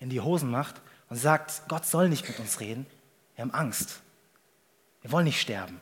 in 0.01 0.11
die 0.11 0.21
Hosen 0.21 0.51
macht 0.51 0.81
und 1.09 1.17
sagt, 1.17 1.63
Gott 1.69 1.87
soll 1.87 2.09
nicht 2.09 2.27
mit 2.29 2.39
uns 2.39 2.61
reden. 2.61 2.87
Wir 3.35 3.43
haben 3.43 3.55
Angst. 3.55 4.01
Wir 5.03 5.13
wollen 5.13 5.25
nicht 5.25 5.41
sterben. 5.41 5.81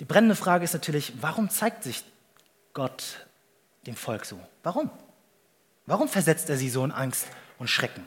Die 0.00 0.04
brennende 0.04 0.36
Frage 0.36 0.64
ist 0.64 0.74
natürlich, 0.74 1.12
warum 1.20 1.50
zeigt 1.50 1.82
sich 1.82 2.04
Gott 2.72 3.26
dem 3.86 3.96
Volk 3.96 4.24
so? 4.24 4.40
Warum? 4.62 4.90
Warum 5.86 6.08
versetzt 6.08 6.50
er 6.50 6.56
sie 6.56 6.70
so 6.70 6.84
in 6.84 6.92
Angst 6.92 7.26
und 7.58 7.68
Schrecken? 7.68 8.06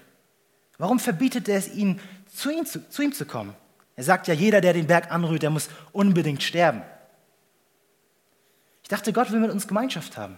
Warum 0.78 1.00
verbietet 1.00 1.50
er 1.50 1.58
es 1.58 1.68
ihnen, 1.68 2.00
zu 2.34 2.50
ihm 2.50 2.66
zu, 2.66 2.88
zu 2.90 3.02
ihm 3.02 3.14
zu 3.14 3.26
kommen? 3.26 3.56
Er 3.96 4.04
sagt 4.04 4.28
ja, 4.28 4.34
jeder, 4.34 4.62
der 4.62 4.74
den 4.74 4.88
Berg 4.88 5.12
anrührt, 5.12 5.44
der 5.44 5.50
muss 5.50 5.70
unbedingt 5.92 6.44
sterben. 6.44 6.82
Ich 8.84 8.90
dachte, 8.90 9.14
Gott 9.14 9.32
will 9.32 9.40
mit 9.40 9.52
uns 9.52 9.68
Gemeinschaft 9.68 10.18
haben. 10.18 10.38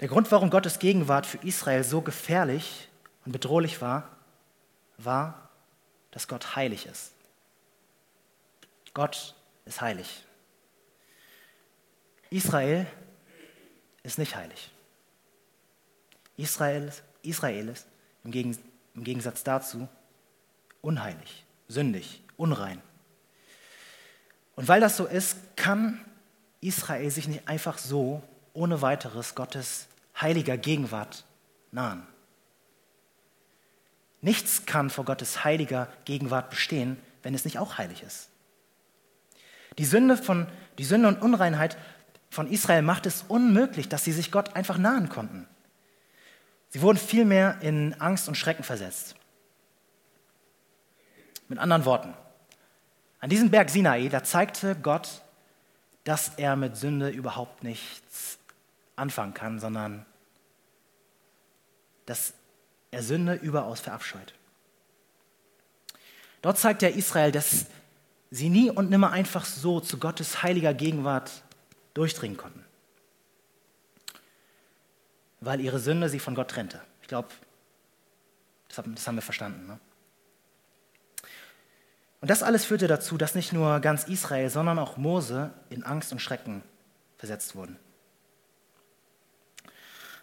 Der 0.00 0.08
Grund, 0.08 0.30
warum 0.30 0.50
Gottes 0.50 0.78
Gegenwart 0.78 1.26
für 1.26 1.38
Israel 1.38 1.82
so 1.82 2.00
gefährlich 2.00 2.88
und 3.24 3.32
bedrohlich 3.32 3.80
war, 3.80 4.16
war, 4.96 5.48
dass 6.10 6.28
Gott 6.28 6.56
heilig 6.56 6.86
ist. 6.86 7.12
Gott 8.94 9.34
ist 9.64 9.80
heilig. 9.80 10.24
Israel 12.30 12.86
ist 14.02 14.18
nicht 14.18 14.36
heilig. 14.36 14.70
Israel, 16.36 16.92
Israel 17.22 17.68
ist 17.68 17.86
im, 18.24 18.32
Gegensatz 19.04 19.42
dazu 19.42 19.88
unheilig, 20.80 21.44
sündig, 21.66 22.22
unrein. 22.36 22.80
Und 24.54 24.68
weil 24.68 24.80
das 24.80 24.96
so 24.96 25.06
ist, 25.06 25.36
kann 25.56 26.04
Israel 26.60 27.10
sich 27.10 27.28
nicht 27.28 27.48
einfach 27.48 27.78
so 27.78 28.22
ohne 28.58 28.82
weiteres 28.82 29.36
Gottes 29.36 29.86
heiliger 30.20 30.56
Gegenwart 30.56 31.24
nahen. 31.70 32.06
Nichts 34.20 34.66
kann 34.66 34.90
vor 34.90 35.04
Gottes 35.04 35.44
heiliger 35.44 35.88
Gegenwart 36.04 36.50
bestehen, 36.50 37.00
wenn 37.22 37.34
es 37.34 37.44
nicht 37.44 37.58
auch 37.58 37.78
heilig 37.78 38.02
ist. 38.02 38.30
Die 39.78 39.84
Sünde, 39.84 40.16
von, 40.16 40.48
die 40.76 40.84
Sünde 40.84 41.06
und 41.06 41.22
Unreinheit 41.22 41.78
von 42.30 42.50
Israel 42.50 42.82
macht 42.82 43.06
es 43.06 43.24
unmöglich, 43.28 43.88
dass 43.88 44.04
sie 44.04 44.12
sich 44.12 44.32
Gott 44.32 44.56
einfach 44.56 44.76
nahen 44.76 45.08
konnten. 45.08 45.46
Sie 46.70 46.82
wurden 46.82 46.98
vielmehr 46.98 47.58
in 47.60 47.94
Angst 48.00 48.26
und 48.28 48.34
Schrecken 48.34 48.64
versetzt. 48.64 49.14
Mit 51.46 51.60
anderen 51.60 51.84
Worten, 51.84 52.12
an 53.20 53.30
diesem 53.30 53.50
Berg 53.50 53.70
Sinai, 53.70 54.08
da 54.08 54.24
zeigte 54.24 54.74
Gott, 54.74 55.22
dass 56.02 56.32
er 56.36 56.56
mit 56.56 56.76
Sünde 56.76 57.08
überhaupt 57.08 57.62
nichts 57.62 58.37
anfangen 58.98 59.34
kann, 59.34 59.58
sondern 59.58 60.04
dass 62.06 62.32
er 62.90 63.02
Sünde 63.02 63.34
überaus 63.34 63.80
verabscheut. 63.80 64.34
Dort 66.42 66.58
zeigt 66.58 66.82
er 66.82 66.94
Israel, 66.94 67.32
dass 67.32 67.66
sie 68.30 68.48
nie 68.48 68.70
und 68.70 68.90
nimmer 68.90 69.10
einfach 69.10 69.44
so 69.44 69.80
zu 69.80 69.98
Gottes 69.98 70.42
heiliger 70.42 70.74
Gegenwart 70.74 71.42
durchdringen 71.94 72.36
konnten, 72.36 72.64
weil 75.40 75.60
ihre 75.60 75.78
Sünde 75.78 76.08
sie 76.08 76.20
von 76.20 76.34
Gott 76.34 76.50
trennte. 76.50 76.80
Ich 77.02 77.08
glaube, 77.08 77.28
das, 78.68 79.06
haben 79.06 79.16
wir 79.16 79.22
verstanden. 79.22 79.66
Ne? 79.66 79.78
Und 82.20 82.30
das 82.30 82.42
alles 82.42 82.64
führte 82.64 82.86
dazu, 82.86 83.16
dass 83.16 83.34
nicht 83.34 83.52
nur 83.52 83.80
ganz 83.80 84.04
Israel, 84.04 84.50
sondern 84.50 84.78
auch 84.78 84.96
Mose 84.96 85.52
in 85.70 85.84
Angst 85.84 86.12
und 86.12 86.20
Schrecken 86.20 86.62
versetzt 87.16 87.54
wurden. 87.54 87.78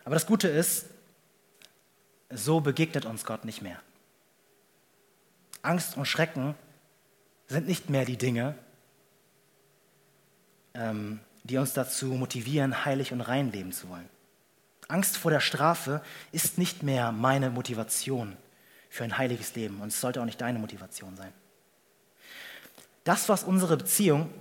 Aber 0.05 0.15
das 0.15 0.27
Gute 0.27 0.47
ist, 0.47 0.85
so 2.29 2.61
begegnet 2.61 3.05
uns 3.05 3.25
Gott 3.25 3.43
nicht 3.43 3.61
mehr. 3.61 3.79
Angst 5.61 5.97
und 5.97 6.05
Schrecken 6.05 6.55
sind 7.47 7.67
nicht 7.67 7.89
mehr 7.89 8.05
die 8.05 8.17
Dinge, 8.17 8.55
ähm, 10.75 11.19
die 11.43 11.57
uns 11.57 11.73
dazu 11.73 12.05
motivieren, 12.07 12.85
heilig 12.85 13.11
und 13.11 13.21
rein 13.21 13.51
leben 13.51 13.71
zu 13.71 13.89
wollen. 13.89 14.09
Angst 14.87 15.17
vor 15.17 15.31
der 15.31 15.39
Strafe 15.39 16.01
ist 16.31 16.57
nicht 16.57 16.83
mehr 16.83 17.11
meine 17.11 17.49
Motivation 17.49 18.37
für 18.89 19.03
ein 19.03 19.17
heiliges 19.17 19.55
Leben 19.55 19.81
und 19.81 19.87
es 19.87 19.99
sollte 19.99 20.21
auch 20.21 20.25
nicht 20.25 20.41
deine 20.41 20.59
Motivation 20.59 21.15
sein. 21.17 21.33
Das, 23.03 23.29
was 23.29 23.43
unsere 23.43 23.77
Beziehung 23.77 24.31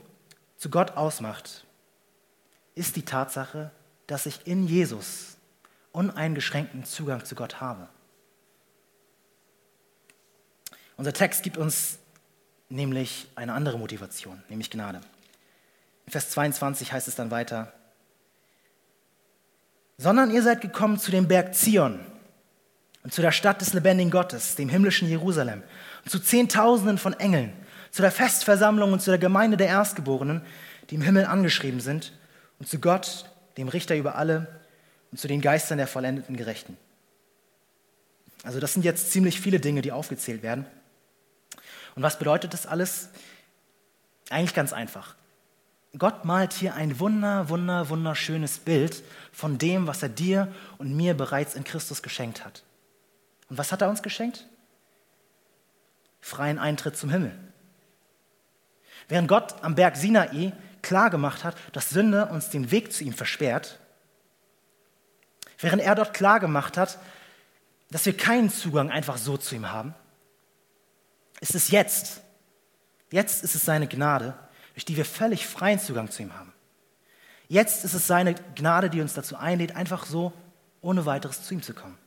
zu 0.57 0.69
Gott 0.69 0.97
ausmacht, 0.97 1.65
ist 2.75 2.97
die 2.97 3.05
Tatsache, 3.05 3.71
dass 4.07 4.27
ich 4.27 4.47
in 4.47 4.67
Jesus 4.67 5.34
uneingeschränkten 5.95 6.85
Zugang 6.85 7.25
zu 7.25 7.35
Gott 7.35 7.61
habe. 7.61 7.89
Unser 10.97 11.13
Text 11.13 11.43
gibt 11.43 11.57
uns 11.57 11.99
nämlich 12.69 13.29
eine 13.37 13.53
andere 13.53 13.79
Motivation, 13.79 14.43
nämlich 14.49 14.71
Gnade. 14.71 15.01
In 16.07 16.13
Vers 16.13 16.31
22 16.31 16.93
heißt 16.93 17.09
es 17.09 17.15
dann 17.15 17.31
weiter, 17.31 17.73
sondern 19.97 20.31
ihr 20.31 20.43
seid 20.43 20.61
gekommen 20.61 20.99
zu 20.99 21.11
dem 21.11 21.29
Berg 21.29 21.55
Zion 21.55 22.01
und 23.05 23.15
zu 23.15 23.23
der 23.23 23.33
Stadt 23.33 23.61
des 23.61 23.73
lebendigen 23.73 24.11
Gottes, 24.11 24.57
dem 24.57 24.69
himmlischen 24.69 25.09
Jerusalem, 25.09 25.63
und 26.05 26.11
zu 26.11 26.19
Zehntausenden 26.19 26.99
von 26.99 27.13
Engeln, 27.15 27.53
zu 27.93 28.03
der 28.03 28.11
Festversammlung 28.11 28.93
und 28.93 29.01
zu 29.01 29.11
der 29.11 29.19
Gemeinde 29.19 29.57
der 29.57 29.69
Erstgeborenen, 29.69 30.43
die 30.91 30.97
im 30.97 31.03
Himmel 31.03 31.27
angeschrieben 31.27 31.81
sind, 31.81 32.13
und 32.59 32.69
zu 32.69 32.81
Gott, 32.81 33.31
dem 33.57 33.69
Richter 33.69 33.97
über 33.97 34.17
alle, 34.17 34.64
und 35.15 35.19
zu 35.19 35.29
den 35.29 35.41
Geistern 35.41 35.79
der 35.79 35.87
vollendeten 35.87 36.37
Gerechten. 36.37 36.77
Also 38.43 38.59
das 38.59 38.73
sind 38.73 38.85
jetzt 38.85 39.13
ziemlich 39.13 39.41
viele 39.41 39.61
Dinge, 39.61 39.81
die 39.81 39.93
aufgezählt 39.93 40.43
werden. 40.43 40.67
Und 41.95 42.03
was 42.03 42.19
bedeutet 42.19 42.53
das 42.53 42.67
alles? 42.67 43.11
Eigentlich 44.29 44.55
ganz 44.55 44.73
einfach. 44.73 45.15
Gott 45.97 46.25
malt 46.25 46.53
hier 46.53 46.75
ein 46.75 46.99
wunder, 46.99 47.49
wunder, 47.49 47.91
wunderschönes 47.91 48.59
Bild 48.59 49.05
von 49.31 49.57
dem, 49.57 49.87
was 49.87 50.03
er 50.03 50.09
dir 50.09 50.53
und 50.79 50.97
mir 50.97 51.15
bereits 51.15 51.55
in 51.55 51.63
Christus 51.63 52.03
geschenkt 52.03 52.45
hat. 52.45 52.65
Und 53.49 53.57
was 53.57 53.71
hat 53.71 53.83
er 53.83 53.91
uns 53.91 54.03
geschenkt? 54.03 54.49
Freien 56.21 56.59
Eintritt 56.59 56.97
zum 56.97 57.11
Himmel. 57.11 57.39
Während 59.07 59.29
Gott 59.29 59.63
am 59.63 59.77
Berg 59.77 59.95
Sinai 59.95 60.55
klargemacht 60.83 61.45
hat, 61.45 61.55
dass 61.71 61.91
Sünde 61.91 62.27
uns 62.27 62.51
den 62.51 62.73
Weg 62.73 62.93
zu 62.93 63.05
ihm 63.05 63.13
versperrt, 63.13 63.79
während 65.65 65.83
er 65.83 65.95
dort 65.95 66.15
klargemacht 66.15 66.77
hat, 66.77 66.99
dass 67.91 68.07
wir 68.07 68.17
keinen 68.17 68.51
Zugang 68.51 68.91
einfach 68.91 69.17
so 69.17 69.37
zu 69.37 69.55
ihm 69.55 69.71
haben, 69.71 69.95
ist 71.41 71.55
es 71.55 71.71
jetzt, 71.71 72.23
jetzt 73.11 73.45
ist 73.45 73.55
es 73.55 73.65
seine 73.65 73.87
Gnade, 73.87 74.35
durch 74.75 74.85
die 74.85 74.97
wir 74.97 75.05
völlig 75.05 75.47
freien 75.47 75.79
Zugang 75.79 76.11
zu 76.11 76.23
ihm 76.23 76.35
haben. 76.35 76.53
Jetzt 77.49 77.85
ist 77.85 77.95
es 77.95 78.07
seine 78.07 78.35
Gnade, 78.55 78.91
die 78.91 79.01
uns 79.01 79.15
dazu 79.15 79.37
einlädt, 79.37 79.77
einfach 79.77 80.07
so 80.07 80.33
ohne 80.81 81.07
weiteres 81.07 81.43
zu 81.43 81.55
ihm 81.55 81.63
zu 81.63 81.75
kommen. 81.75 81.99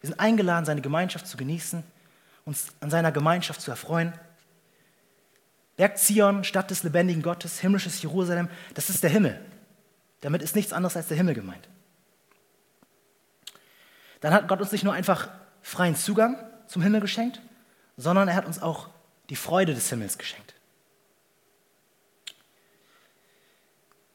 Wir 0.00 0.08
sind 0.08 0.20
eingeladen, 0.20 0.66
seine 0.66 0.82
Gemeinschaft 0.82 1.26
zu 1.26 1.36
genießen, 1.36 1.82
uns 2.44 2.68
an 2.80 2.90
seiner 2.90 3.10
Gemeinschaft 3.10 3.60
zu 3.60 3.70
erfreuen. 3.70 4.12
Berg 5.76 5.98
Zion, 5.98 6.44
Stadt 6.44 6.70
des 6.70 6.82
lebendigen 6.82 7.22
Gottes, 7.22 7.60
himmlisches 7.60 8.00
Jerusalem, 8.02 8.48
das 8.74 8.90
ist 8.90 9.02
der 9.02 9.10
Himmel. 9.10 9.40
Damit 10.24 10.40
ist 10.40 10.56
nichts 10.56 10.72
anderes 10.72 10.96
als 10.96 11.08
der 11.08 11.18
Himmel 11.18 11.34
gemeint. 11.34 11.68
Dann 14.20 14.32
hat 14.32 14.48
Gott 14.48 14.58
uns 14.58 14.72
nicht 14.72 14.82
nur 14.82 14.94
einfach 14.94 15.28
freien 15.60 15.94
Zugang 15.94 16.38
zum 16.66 16.80
Himmel 16.80 17.02
geschenkt, 17.02 17.42
sondern 17.98 18.28
er 18.28 18.34
hat 18.34 18.46
uns 18.46 18.58
auch 18.58 18.88
die 19.28 19.36
Freude 19.36 19.74
des 19.74 19.90
Himmels 19.90 20.16
geschenkt. 20.16 20.54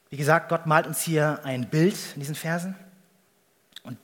Wie 0.09 0.17
gesagt, 0.17 0.49
Gott 0.49 0.65
malt 0.65 0.87
uns 0.87 0.99
hier 1.03 1.41
ein 1.43 1.69
Bild 1.69 1.95
in 2.15 2.21
diesen 2.21 2.33
Versen. 2.33 2.75
Und 3.83 3.99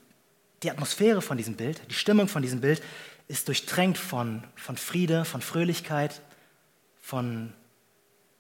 die 0.61 0.69
Atmosphäre 0.69 1.23
von 1.23 1.37
diesem 1.37 1.55
Bild, 1.55 1.81
die 1.89 1.95
Stimmung 1.95 2.27
von 2.27 2.43
diesem 2.43 2.61
Bild 2.61 2.83
ist 3.27 3.47
durchtränkt 3.47 3.97
von, 3.97 4.43
von 4.55 4.77
Friede, 4.77 5.25
von 5.25 5.41
Fröhlichkeit, 5.41 6.21
von 7.01 7.51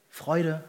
Freude. 0.07 0.63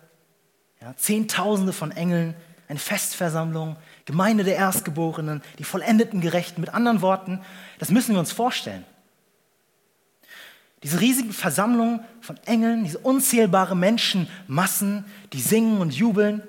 Ja, 0.81 0.97
Zehntausende 0.97 1.75
von 1.75 1.91
Engeln, 1.91 2.35
eine 2.69 2.79
Festversammlung, 2.79 3.77
Gemeinde 4.05 4.45
der 4.45 4.57
Erstgeborenen, 4.57 5.43
die 5.59 5.65
vollendeten 5.65 6.21
Gerechten. 6.21 6.61
Mit 6.61 6.75
anderen 6.75 7.01
Worten, 7.01 7.41
das 7.79 7.91
müssen 7.91 8.15
wir 8.15 8.21
uns 8.21 8.33
vorstellen. 8.33 8.85
Diese 10.83 11.01
riesigen 11.01 11.33
Versammlungen 11.33 12.01
von 12.21 12.37
Engeln, 12.45 12.85
diese 12.85 12.99
unzählbare 12.99 13.77
Menschenmassen, 13.77 15.05
die 15.33 15.41
singen 15.41 15.81
und 15.81 15.95
jubeln. 15.95 16.43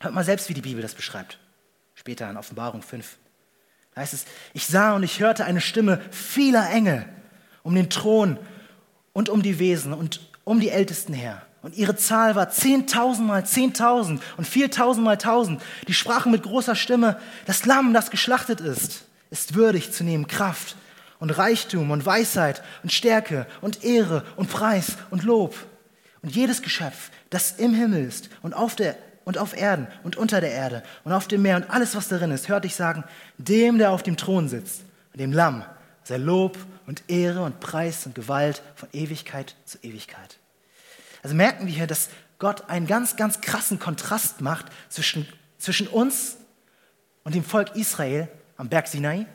Hört 0.00 0.14
mal 0.14 0.24
selbst, 0.24 0.48
wie 0.48 0.54
die 0.54 0.60
Bibel 0.60 0.82
das 0.82 0.94
beschreibt. 0.94 1.38
Später 1.94 2.30
in 2.30 2.36
Offenbarung 2.36 2.82
5. 2.82 3.16
Da 3.94 4.02
heißt 4.02 4.14
es, 4.14 4.26
ich 4.52 4.66
sah 4.66 4.94
und 4.94 5.02
ich 5.02 5.18
hörte 5.18 5.44
eine 5.44 5.60
Stimme 5.60 6.00
vieler 6.10 6.70
Engel 6.70 7.04
um 7.64 7.74
den 7.74 7.90
Thron 7.90 8.38
und 9.12 9.28
um 9.28 9.42
die 9.42 9.58
Wesen 9.58 9.92
und 9.92 10.20
um 10.44 10.60
die 10.60 10.70
Ältesten 10.70 11.12
her. 11.12 11.47
Und 11.62 11.76
ihre 11.76 11.96
Zahl 11.96 12.36
war 12.36 12.50
zehntausend 12.50 13.26
mal 13.26 13.44
zehntausend 13.44 14.22
und 14.36 14.46
viertausend 14.46 15.04
mal 15.04 15.18
tausend. 15.18 15.60
Die 15.88 15.94
sprachen 15.94 16.30
mit 16.30 16.44
großer 16.44 16.76
Stimme, 16.76 17.18
das 17.46 17.66
Lamm, 17.66 17.92
das 17.92 18.10
geschlachtet 18.10 18.60
ist, 18.60 19.04
ist 19.30 19.54
würdig 19.54 19.92
zu 19.92 20.04
nehmen 20.04 20.28
Kraft 20.28 20.76
und 21.18 21.30
Reichtum 21.30 21.90
und 21.90 22.06
Weisheit 22.06 22.62
und 22.82 22.92
Stärke 22.92 23.46
und 23.60 23.84
Ehre 23.84 24.24
und 24.36 24.50
Preis 24.50 24.96
und 25.10 25.24
Lob. 25.24 25.54
Und 26.22 26.34
jedes 26.34 26.62
Geschöpf, 26.62 27.10
das 27.30 27.52
im 27.52 27.74
Himmel 27.74 28.04
ist 28.04 28.30
und 28.42 28.54
auf, 28.54 28.76
der, 28.76 28.96
und 29.24 29.38
auf 29.38 29.56
Erden 29.56 29.88
und 30.04 30.16
unter 30.16 30.40
der 30.40 30.52
Erde 30.52 30.82
und 31.04 31.12
auf 31.12 31.26
dem 31.28 31.42
Meer 31.42 31.56
und 31.56 31.70
alles, 31.70 31.96
was 31.96 32.08
darin 32.08 32.30
ist, 32.30 32.48
hört 32.48 32.64
ich 32.64 32.76
sagen, 32.76 33.04
dem, 33.36 33.78
der 33.78 33.90
auf 33.90 34.02
dem 34.02 34.16
Thron 34.16 34.48
sitzt, 34.48 34.82
dem 35.14 35.32
Lamm, 35.32 35.64
sei 36.04 36.18
Lob 36.18 36.56
und 36.86 37.02
Ehre 37.08 37.42
und 37.42 37.58
Preis 37.58 38.06
und 38.06 38.14
Gewalt 38.14 38.62
von 38.76 38.88
Ewigkeit 38.92 39.56
zu 39.64 39.78
Ewigkeit. 39.82 40.38
Also 41.22 41.34
merken 41.34 41.66
wir 41.66 41.74
hier, 41.74 41.86
dass 41.86 42.10
Gott 42.38 42.68
einen 42.68 42.86
ganz, 42.86 43.16
ganz 43.16 43.40
krassen 43.40 43.78
Kontrast 43.78 44.40
macht 44.40 44.66
zwischen, 44.88 45.26
zwischen 45.58 45.88
uns 45.88 46.36
und 47.24 47.34
dem 47.34 47.44
Volk 47.44 47.74
Israel 47.74 48.28
am 48.56 48.68
Berg 48.68 48.86
Sinai 48.86 49.26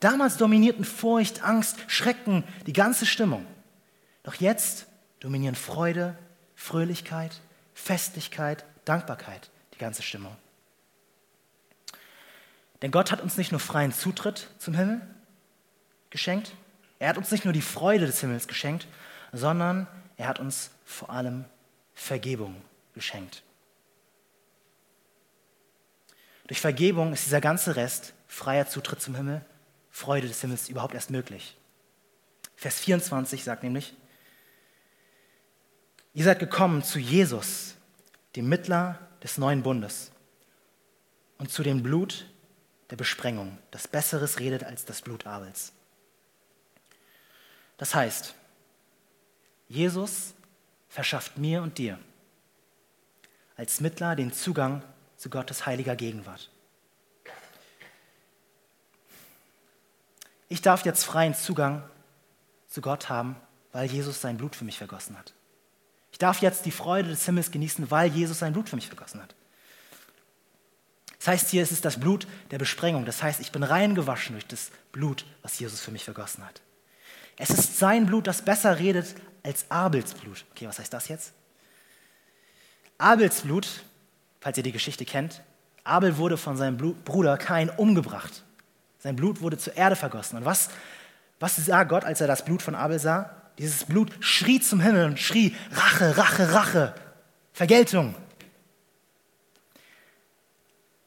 Damals 0.00 0.38
dominierten 0.38 0.86
Furcht, 0.86 1.44
Angst, 1.44 1.76
Schrecken 1.86 2.44
die 2.66 2.72
ganze 2.72 3.04
Stimmung. 3.04 3.46
Doch 4.22 4.34
jetzt 4.34 4.86
dominieren 5.20 5.54
Freude, 5.54 6.18
Fröhlichkeit, 6.54 7.40
Festlichkeit, 7.74 8.64
Dankbarkeit 8.86 9.50
die 9.74 9.78
ganze 9.78 10.02
Stimmung. 10.02 10.34
Denn 12.80 12.90
Gott 12.90 13.12
hat 13.12 13.20
uns 13.20 13.36
nicht 13.36 13.52
nur 13.52 13.60
freien 13.60 13.92
Zutritt 13.92 14.48
zum 14.58 14.72
Himmel 14.74 15.02
geschenkt, 16.08 16.54
er 16.98 17.10
hat 17.10 17.18
uns 17.18 17.30
nicht 17.30 17.44
nur 17.44 17.52
die 17.52 17.62
Freude 17.62 18.06
des 18.06 18.20
Himmels 18.20 18.48
geschenkt, 18.48 18.86
sondern 19.32 19.86
er 20.20 20.28
hat 20.28 20.38
uns 20.38 20.70
vor 20.84 21.08
allem 21.08 21.46
Vergebung 21.94 22.60
geschenkt. 22.92 23.42
Durch 26.46 26.60
Vergebung 26.60 27.14
ist 27.14 27.24
dieser 27.24 27.40
ganze 27.40 27.74
Rest 27.76 28.12
freier 28.28 28.68
Zutritt 28.68 29.00
zum 29.00 29.14
Himmel 29.14 29.42
Freude 29.88 30.28
des 30.28 30.42
Himmels 30.42 30.68
überhaupt 30.68 30.92
erst 30.92 31.10
möglich. 31.10 31.56
Vers 32.54 32.80
24 32.80 33.42
sagt 33.42 33.62
nämlich, 33.62 33.96
Ihr 36.12 36.24
seid 36.24 36.38
gekommen 36.38 36.82
zu 36.82 36.98
Jesus, 36.98 37.76
dem 38.36 38.46
Mittler 38.46 38.98
des 39.22 39.38
neuen 39.38 39.62
Bundes, 39.62 40.12
und 41.38 41.50
zu 41.50 41.62
dem 41.62 41.82
Blut 41.82 42.26
der 42.90 42.96
Besprengung, 42.96 43.56
das 43.70 43.88
Besseres 43.88 44.38
redet 44.38 44.64
als 44.64 44.84
das 44.84 45.00
Blut 45.00 45.26
Abels. 45.26 45.72
Das 47.78 47.94
heißt, 47.94 48.34
Jesus 49.70 50.34
verschafft 50.88 51.38
mir 51.38 51.62
und 51.62 51.78
dir 51.78 51.96
als 53.56 53.80
Mittler 53.80 54.16
den 54.16 54.32
Zugang 54.32 54.82
zu 55.16 55.30
Gottes 55.30 55.64
heiliger 55.64 55.94
Gegenwart. 55.94 56.50
Ich 60.48 60.60
darf 60.60 60.84
jetzt 60.84 61.04
freien 61.04 61.36
Zugang 61.36 61.88
zu 62.66 62.80
Gott 62.80 63.08
haben, 63.08 63.36
weil 63.70 63.88
Jesus 63.88 64.20
sein 64.20 64.38
Blut 64.38 64.56
für 64.56 64.64
mich 64.64 64.76
vergossen 64.76 65.16
hat. 65.16 65.32
Ich 66.10 66.18
darf 66.18 66.42
jetzt 66.42 66.66
die 66.66 66.72
Freude 66.72 67.08
des 67.08 67.24
Himmels 67.24 67.52
genießen, 67.52 67.92
weil 67.92 68.10
Jesus 68.10 68.40
sein 68.40 68.52
Blut 68.52 68.68
für 68.68 68.76
mich 68.76 68.88
vergossen 68.88 69.22
hat. 69.22 69.36
Das 71.18 71.28
heißt 71.28 71.50
hier, 71.50 71.62
es 71.62 71.70
ist 71.70 71.84
das 71.84 72.00
Blut 72.00 72.26
der 72.50 72.58
Besprengung. 72.58 73.04
Das 73.04 73.22
heißt, 73.22 73.38
ich 73.38 73.52
bin 73.52 73.62
rein 73.62 73.94
gewaschen 73.94 74.32
durch 74.32 74.48
das 74.48 74.72
Blut, 74.90 75.24
was 75.42 75.60
Jesus 75.60 75.80
für 75.80 75.92
mich 75.92 76.02
vergossen 76.02 76.44
hat. 76.44 76.60
Es 77.36 77.50
ist 77.50 77.78
sein 77.78 78.06
Blut, 78.06 78.26
das 78.26 78.42
besser 78.42 78.80
redet 78.80 79.14
als 79.42 79.70
Abels 79.70 80.14
Blut. 80.14 80.44
Okay, 80.52 80.66
was 80.66 80.78
heißt 80.78 80.92
das 80.92 81.08
jetzt? 81.08 81.32
Abels 82.98 83.42
Blut, 83.42 83.66
falls 84.40 84.56
ihr 84.58 84.62
die 84.62 84.72
Geschichte 84.72 85.04
kennt, 85.04 85.42
Abel 85.84 86.16
wurde 86.18 86.36
von 86.36 86.56
seinem 86.56 86.76
Bruder 86.76 87.38
Kain 87.38 87.70
umgebracht. 87.70 88.44
Sein 88.98 89.16
Blut 89.16 89.40
wurde 89.40 89.56
zur 89.56 89.76
Erde 89.76 89.96
vergossen. 89.96 90.36
Und 90.36 90.44
was, 90.44 90.68
was 91.38 91.56
sah 91.56 91.84
Gott, 91.84 92.04
als 92.04 92.20
er 92.20 92.26
das 92.26 92.44
Blut 92.44 92.62
von 92.62 92.74
Abel 92.74 92.98
sah? 92.98 93.34
Dieses 93.58 93.84
Blut 93.84 94.12
schrie 94.20 94.60
zum 94.60 94.80
Himmel 94.80 95.06
und 95.06 95.18
schrie, 95.18 95.56
Rache, 95.72 96.16
Rache, 96.16 96.52
Rache, 96.52 96.94
Vergeltung. 97.52 98.14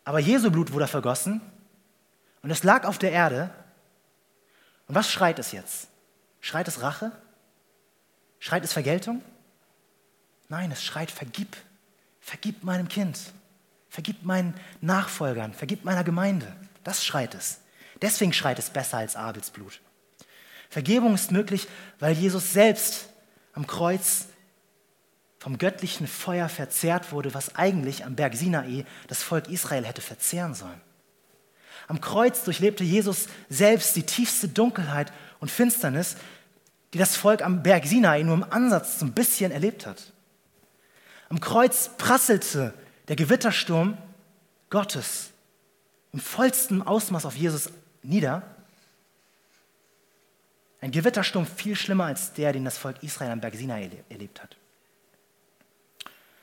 Aber 0.04 0.20
Jesu 0.20 0.52
Blut 0.52 0.72
wurde 0.74 0.88
vergossen 0.88 1.42
und 2.42 2.52
es 2.52 2.64
lag 2.64 2.86
auf 2.86 2.98
der 2.98 3.12
Erde. 3.12 3.50
Und 4.88 4.96
was 4.96 5.10
schreit 5.10 5.40
es 5.40 5.52
jetzt? 5.52 5.88
Schreit 6.42 6.68
es 6.68 6.82
Rache? 6.82 7.12
Schreit 8.44 8.66
es 8.66 8.74
Vergeltung? 8.74 9.22
Nein, 10.50 10.70
es 10.70 10.84
schreit 10.84 11.10
Vergib. 11.10 11.56
Vergib 12.20 12.62
meinem 12.66 12.90
Kind. 12.90 13.18
Vergib 13.88 14.24
meinen 14.24 14.54
Nachfolgern. 14.82 15.54
Vergib 15.54 15.86
meiner 15.86 16.04
Gemeinde. 16.04 16.54
Das 16.84 17.06
schreit 17.06 17.36
es. 17.36 17.62
Deswegen 18.02 18.34
schreit 18.34 18.60
es 18.60 18.70
besser 18.70 18.98
als 18.98 19.16
Abels 19.16 19.50
Blut. 19.50 19.80
Vergebung 20.70 21.14
ist 21.16 21.32
möglich, 21.32 21.70
weil 22.00 22.16
Jesus 22.18 22.52
selbst 22.52 23.08
am 23.54 23.66
Kreuz 23.66 24.26
vom 25.40 25.58
göttlichen 25.58 26.06
Feuer 26.06 26.50
verzehrt 26.50 27.14
wurde, 27.14 27.34
was 27.34 27.56
eigentlich 27.56 28.04
am 28.04 28.16
Berg 28.16 28.36
Sinai 28.36 28.86
das 29.08 29.24
Volk 29.24 29.48
Israel 29.48 29.86
hätte 29.86 30.02
verzehren 30.02 30.54
sollen. 30.54 30.82
Am 31.88 32.02
Kreuz 32.02 32.44
durchlebte 32.44 32.84
Jesus 32.84 33.28
selbst 33.48 33.96
die 33.96 34.04
tiefste 34.04 34.50
Dunkelheit 34.50 35.14
und 35.40 35.50
Finsternis, 35.50 36.18
die 36.94 37.00
das 37.00 37.16
Volk 37.16 37.42
am 37.42 37.64
Berg 37.64 37.86
Sinai 37.86 38.22
nur 38.24 38.36
im 38.36 38.44
Ansatz 38.44 39.00
so 39.00 39.06
ein 39.06 39.14
bisschen 39.14 39.52
erlebt 39.52 39.86
hat. 39.86 40.14
Am 41.30 41.40
Kreuz 41.40 41.90
prasselte 41.98 42.74
der 43.08 43.16
Gewittersturm 43.16 43.98
Gottes 44.70 45.32
im 46.12 46.20
vollsten 46.20 46.84
Ausmaß 46.84 47.26
auf 47.26 47.36
Jesus 47.36 47.72
nieder. 48.04 48.44
Ein 50.82 50.92
Gewittersturm 50.92 51.48
viel 51.48 51.76
schlimmer 51.76 52.06
als 52.06 52.34
der, 52.34 52.54
den 52.54 52.66
das 52.66 52.78
Volk 52.78 53.02
Israel 53.02 53.32
am 53.32 53.42
Berg 53.42 53.56
Sinai 53.56 53.90
erlebt 54.10 54.44
hat. 54.44 54.56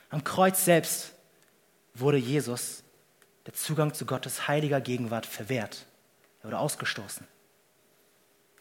Am 0.08 0.24
Kreuz 0.24 0.64
selbst 0.64 1.12
wurde 1.94 2.18
Jesus 2.18 2.82
der 3.46 3.54
Zugang 3.54 3.94
zu 3.94 4.06
Gottes 4.06 4.48
heiliger 4.48 4.80
Gegenwart 4.80 5.26
verwehrt. 5.26 5.86
Er 6.40 6.46
wurde 6.46 6.58
ausgestoßen. 6.58 7.26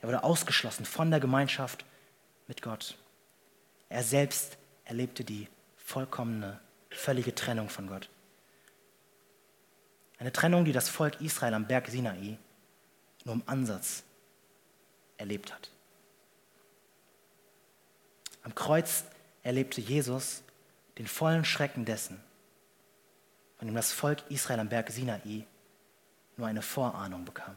Er 0.01 0.07
wurde 0.07 0.23
ausgeschlossen 0.23 0.85
von 0.85 1.11
der 1.11 1.19
Gemeinschaft 1.19 1.85
mit 2.47 2.61
Gott. 2.61 2.97
Er 3.89 4.03
selbst 4.03 4.57
erlebte 4.85 5.23
die 5.23 5.47
vollkommene, 5.77 6.59
völlige 6.89 7.35
Trennung 7.35 7.69
von 7.69 7.87
Gott. 7.87 8.09
Eine 10.17 10.31
Trennung, 10.31 10.65
die 10.65 10.71
das 10.71 10.89
Volk 10.89 11.19
Israel 11.21 11.53
am 11.53 11.67
Berg 11.67 11.87
Sinai 11.87 12.37
nur 13.25 13.35
im 13.35 13.43
Ansatz 13.45 14.03
erlebt 15.17 15.53
hat. 15.53 15.69
Am 18.43 18.55
Kreuz 18.55 19.03
erlebte 19.43 19.81
Jesus 19.81 20.43
den 20.97 21.07
vollen 21.07 21.45
Schrecken 21.45 21.85
dessen, 21.85 22.21
von 23.57 23.67
dem 23.67 23.75
das 23.75 23.91
Volk 23.91 24.23
Israel 24.29 24.59
am 24.59 24.69
Berg 24.69 24.89
Sinai 24.89 25.45
nur 26.37 26.47
eine 26.47 26.61
Vorahnung 26.61 27.25
bekam. 27.25 27.55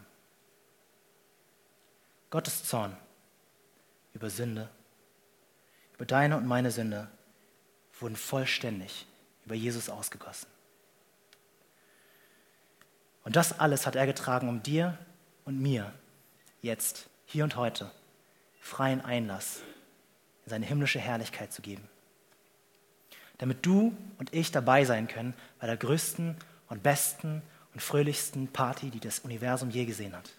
Gottes 2.33 2.65
Zorn 2.65 2.97
über 4.13 4.29
Sünde, 4.29 4.69
über 5.95 6.05
deine 6.05 6.37
und 6.37 6.47
meine 6.47 6.73
Sünde 6.73 7.09
wurden 8.01 8.17
vollständig 8.17 9.07
über 9.47 9.55
Jesus 9.55 9.89
ausgegossen. 9.89 10.49
Und 13.23 13.37
das 13.37 13.61
alles 13.61 13.87
hat 13.87 13.95
er 13.95 14.07
getragen, 14.07 14.49
um 14.49 14.65
dir 14.65 14.99
und 15.45 15.61
mir 15.61 15.93
jetzt, 16.61 17.09
hier 17.27 17.45
und 17.45 17.55
heute, 17.55 17.89
freien 18.61 19.01
Einlass 19.01 19.61
in 20.45 20.51
seine 20.51 20.67
himmlische 20.67 20.99
Herrlichkeit 20.99 21.53
zu 21.53 21.63
geben 21.63 21.89
damit 23.43 23.67
du 23.67 23.93
und 24.19 24.33
ich 24.33 24.53
dabei 24.53 24.85
sein 24.85 25.09
können 25.09 25.35
bei 25.59 25.67
der 25.67 25.77
größten 25.77 26.37
und 26.69 26.83
besten 26.85 27.43
und 27.75 27.83
fröhlichsten 27.83 28.47
Party, 28.47 28.91
die 28.91 29.01
das 29.01 29.19
Universum 29.19 29.69
je 29.69 29.85
gesehen 29.85 30.17
hat. 30.17 30.31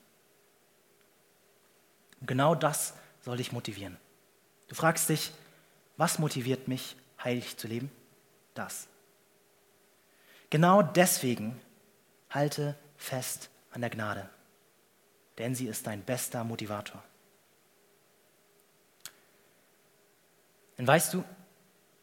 Und 2.23 2.27
genau 2.27 2.55
das 2.55 2.93
soll 3.19 3.36
dich 3.36 3.51
motivieren. 3.51 3.97
Du 4.69 4.75
fragst 4.75 5.09
dich, 5.09 5.33
was 5.97 6.19
motiviert 6.19 6.69
mich, 6.69 6.95
heilig 7.21 7.57
zu 7.57 7.67
leben? 7.67 7.91
Das. 8.53 8.88
Genau 10.49 10.81
deswegen 10.81 11.59
halte 12.29 12.77
fest 12.95 13.49
an 13.73 13.81
der 13.81 13.89
Gnade, 13.89 14.29
denn 15.38 15.53
sie 15.53 15.67
ist 15.67 15.86
dein 15.86 16.01
bester 16.01 16.45
Motivator. 16.45 17.03
Denn 20.77 20.88
weißt 20.88 21.13
du, 21.13 21.25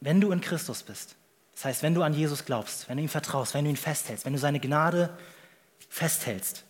wenn 0.01 0.21
du 0.21 0.33
in 0.33 0.43
Christus 0.43 0.83
bist, 0.83 1.17
das 1.55 1.65
heißt, 1.65 1.83
wenn 1.83 1.95
du 1.95 2.03
an 2.03 2.13
Jesus 2.13 2.45
glaubst, 2.45 2.91
wenn 2.91 2.99
du 2.99 3.05
ihm 3.05 3.09
vertraust, 3.09 3.55
wenn 3.55 3.65
du 3.65 3.71
ihn 3.71 3.77
festhältst, 3.79 4.27
wenn 4.27 4.35
du 4.35 4.39
seine 4.39 4.61
Gnade 4.61 5.17
festhältst, 5.89 6.67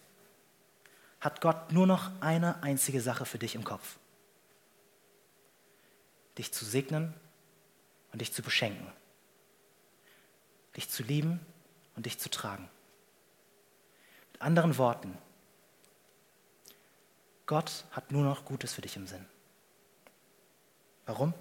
hat 1.20 1.40
Gott 1.40 1.72
nur 1.72 1.86
noch 1.86 2.10
eine 2.20 2.62
einzige 2.62 3.00
Sache 3.00 3.26
für 3.26 3.38
dich 3.38 3.54
im 3.54 3.64
Kopf. 3.64 3.98
Dich 6.38 6.52
zu 6.52 6.64
segnen 6.64 7.14
und 8.12 8.20
dich 8.20 8.32
zu 8.32 8.42
beschenken. 8.42 8.86
Dich 10.76 10.88
zu 10.88 11.02
lieben 11.02 11.40
und 11.96 12.06
dich 12.06 12.18
zu 12.18 12.30
tragen. 12.30 12.68
Mit 14.32 14.42
anderen 14.42 14.78
Worten, 14.78 15.18
Gott 17.46 17.84
hat 17.90 18.12
nur 18.12 18.24
noch 18.24 18.44
Gutes 18.44 18.72
für 18.72 18.80
dich 18.80 18.96
im 18.96 19.06
Sinn. 19.06 19.26
Warum? 21.04 21.34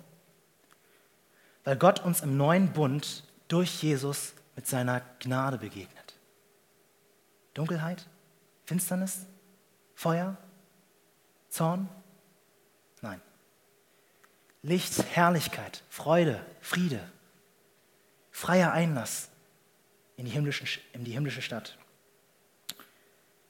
weil 1.70 1.78
Gott 1.78 2.04
uns 2.04 2.22
im 2.22 2.36
neuen 2.36 2.74
Bund 2.74 3.24
durch 3.48 3.84
Jesus 3.84 4.34
mit 4.56 4.66
seiner 4.66 5.02
Gnade 5.20 5.60
begegnet. 5.60 6.16
Dunkelheit, 7.54 8.08
Finsternis, 8.66 9.28
Feuer, 10.00 10.38
Zorn? 11.50 11.90
Nein. 13.02 13.20
Licht, 14.62 15.04
Herrlichkeit, 15.14 15.84
Freude, 15.90 16.42
Friede, 16.62 17.02
freier 18.32 18.72
Einlass 18.72 19.30
in 20.16 20.24
die, 20.24 20.32
himmlische, 20.32 20.80
in 20.94 21.04
die 21.04 21.12
himmlische 21.12 21.42
Stadt. 21.42 21.78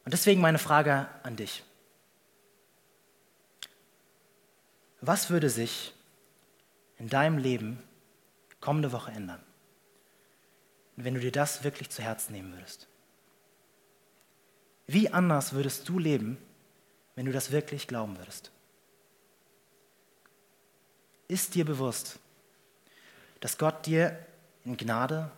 Und 0.05 0.13
deswegen 0.13 0.41
meine 0.41 0.57
Frage 0.57 1.07
an 1.21 1.35
dich. 1.35 1.63
Was 5.01 5.29
würde 5.29 5.51
sich 5.51 5.93
in 6.97 7.09
deinem 7.09 7.37
Leben 7.37 7.83
kommende 8.59 8.91
Woche 8.91 9.11
ändern. 9.11 9.43
Wenn 10.95 11.13
du 11.13 11.19
dir 11.19 11.31
das 11.31 11.63
wirklich 11.63 11.91
zu 11.91 12.01
Herzen 12.01 12.33
nehmen 12.33 12.53
würdest. 12.53 12.87
Wie 14.91 15.11
anders 15.11 15.53
würdest 15.53 15.87
du 15.87 15.99
leben, 15.99 16.39
wenn 17.13 17.27
du 17.27 17.31
das 17.31 17.51
wirklich 17.51 17.87
glauben 17.87 18.17
würdest? 18.17 18.49
Ist 21.27 21.53
dir 21.53 21.63
bewusst, 21.63 22.17
dass 23.39 23.59
Gott 23.59 23.85
dir 23.85 24.17
in 24.65 24.77
Gnade 24.77 25.29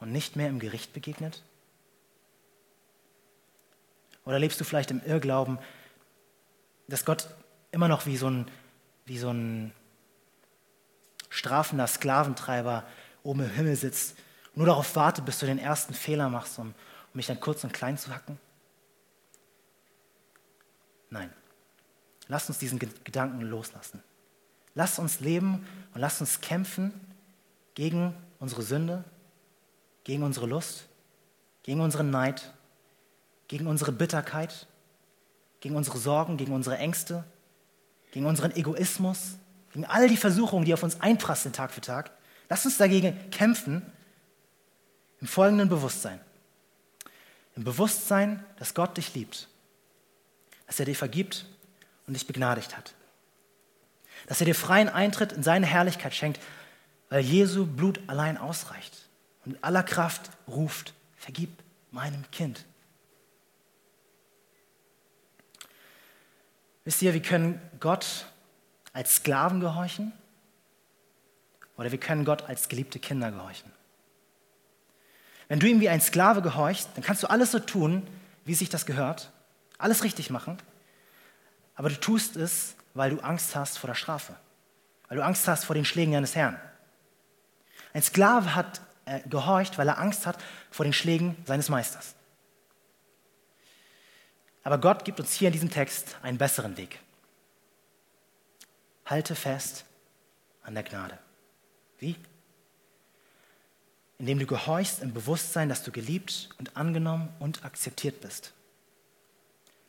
und 0.00 0.12
nicht 0.12 0.36
mehr 0.36 0.50
im 0.50 0.58
Gericht 0.58 0.92
begegnet? 0.92 1.42
Oder 4.26 4.38
lebst 4.38 4.60
du 4.60 4.64
vielleicht 4.64 4.90
im 4.90 5.00
Irrglauben, 5.06 5.58
dass 6.86 7.06
Gott 7.06 7.26
immer 7.72 7.88
noch 7.88 8.04
wie 8.04 8.18
so 8.18 8.28
ein, 8.28 8.50
wie 9.06 9.16
so 9.16 9.30
ein 9.30 9.72
strafender 11.30 11.86
Sklaventreiber 11.86 12.84
oben 13.22 13.44
im 13.44 13.50
Himmel 13.50 13.76
sitzt 13.76 14.18
nur 14.54 14.66
darauf 14.66 14.94
wartet, 14.94 15.24
bis 15.24 15.38
du 15.38 15.46
den 15.46 15.58
ersten 15.58 15.94
Fehler 15.94 16.28
machst, 16.28 16.58
um, 16.58 16.66
um 16.66 16.74
mich 17.14 17.26
dann 17.26 17.40
kurz 17.40 17.64
und 17.64 17.72
klein 17.72 17.98
zu 17.98 18.14
hacken? 18.14 18.38
Nein. 21.14 21.30
Lass 22.26 22.48
uns 22.48 22.58
diesen 22.58 22.80
Gedanken 22.80 23.40
loslassen. 23.42 24.02
Lass 24.74 24.98
uns 24.98 25.20
leben 25.20 25.64
und 25.94 26.00
lass 26.00 26.20
uns 26.20 26.40
kämpfen 26.40 26.92
gegen 27.76 28.12
unsere 28.40 28.62
Sünde, 28.62 29.04
gegen 30.02 30.24
unsere 30.24 30.46
Lust, 30.46 30.86
gegen 31.62 31.80
unseren 31.80 32.10
Neid, 32.10 32.52
gegen 33.46 33.68
unsere 33.68 33.92
Bitterkeit, 33.92 34.66
gegen 35.60 35.76
unsere 35.76 35.98
Sorgen, 35.98 36.36
gegen 36.36 36.52
unsere 36.52 36.78
Ängste, 36.78 37.22
gegen 38.10 38.26
unseren 38.26 38.50
Egoismus, 38.50 39.36
gegen 39.72 39.84
all 39.84 40.08
die 40.08 40.16
Versuchungen, 40.16 40.64
die 40.64 40.74
auf 40.74 40.82
uns 40.82 41.00
einprasseln 41.00 41.52
Tag 41.52 41.70
für 41.70 41.80
Tag. 41.80 42.10
Lass 42.48 42.64
uns 42.64 42.76
dagegen 42.76 43.30
kämpfen 43.30 43.82
im 45.20 45.28
folgenden 45.28 45.68
Bewusstsein. 45.68 46.18
Im 47.54 47.62
Bewusstsein, 47.62 48.44
dass 48.56 48.74
Gott 48.74 48.96
dich 48.96 49.14
liebt, 49.14 49.48
dass 50.66 50.80
er 50.80 50.86
dir 50.86 50.96
vergibt 50.96 51.46
und 52.06 52.14
dich 52.14 52.26
begnadigt 52.26 52.76
hat. 52.76 52.94
Dass 54.26 54.40
er 54.40 54.46
dir 54.46 54.54
freien 54.54 54.88
Eintritt 54.88 55.32
in 55.32 55.42
seine 55.42 55.66
Herrlichkeit 55.66 56.14
schenkt, 56.14 56.40
weil 57.10 57.20
Jesu 57.20 57.66
Blut 57.66 58.00
allein 58.06 58.38
ausreicht 58.38 59.08
und 59.44 59.52
mit 59.52 59.64
aller 59.64 59.82
Kraft 59.82 60.30
ruft, 60.48 60.94
vergib 61.16 61.50
meinem 61.90 62.28
Kind. 62.30 62.64
Wisst 66.84 67.00
ihr, 67.02 67.14
wir 67.14 67.22
können 67.22 67.60
Gott 67.80 68.26
als 68.92 69.16
Sklaven 69.16 69.60
gehorchen 69.60 70.12
oder 71.76 71.90
wir 71.90 71.98
können 71.98 72.24
Gott 72.24 72.42
als 72.42 72.68
geliebte 72.68 72.98
Kinder 72.98 73.30
gehorchen. 73.30 73.70
Wenn 75.48 75.60
du 75.60 75.68
ihm 75.68 75.80
wie 75.80 75.88
ein 75.88 76.00
Sklave 76.00 76.42
gehorchst, 76.42 76.90
dann 76.94 77.04
kannst 77.04 77.22
du 77.22 77.30
alles 77.30 77.52
so 77.52 77.58
tun, 77.58 78.06
wie 78.44 78.54
sich 78.54 78.68
das 78.68 78.86
gehört, 78.86 79.30
alles 79.84 80.02
richtig 80.02 80.30
machen, 80.30 80.56
aber 81.74 81.90
du 81.90 82.00
tust 82.00 82.36
es, 82.36 82.74
weil 82.94 83.10
du 83.10 83.20
Angst 83.20 83.54
hast 83.54 83.78
vor 83.78 83.88
der 83.88 83.94
Strafe, 83.94 84.34
weil 85.08 85.18
du 85.18 85.22
Angst 85.22 85.46
hast 85.46 85.66
vor 85.66 85.74
den 85.74 85.84
Schlägen 85.84 86.14
deines 86.14 86.34
Herrn. 86.34 86.58
Ein 87.92 88.02
Sklave 88.02 88.54
hat 88.54 88.80
äh, 89.04 89.20
gehorcht, 89.28 89.76
weil 89.76 89.86
er 89.86 89.98
Angst 89.98 90.24
hat 90.24 90.42
vor 90.70 90.84
den 90.84 90.94
Schlägen 90.94 91.36
seines 91.44 91.68
Meisters. 91.68 92.14
Aber 94.62 94.78
Gott 94.78 95.04
gibt 95.04 95.20
uns 95.20 95.34
hier 95.34 95.48
in 95.48 95.52
diesem 95.52 95.70
Text 95.70 96.16
einen 96.22 96.38
besseren 96.38 96.78
Weg. 96.78 96.98
Halte 99.04 99.34
fest 99.34 99.84
an 100.62 100.72
der 100.72 100.84
Gnade. 100.84 101.18
Wie? 101.98 102.16
Indem 104.16 104.38
du 104.38 104.46
gehorchst 104.46 105.02
im 105.02 105.12
Bewusstsein, 105.12 105.68
dass 105.68 105.82
du 105.82 105.92
geliebt 105.92 106.48
und 106.58 106.74
angenommen 106.74 107.28
und 107.38 107.66
akzeptiert 107.66 108.22
bist. 108.22 108.53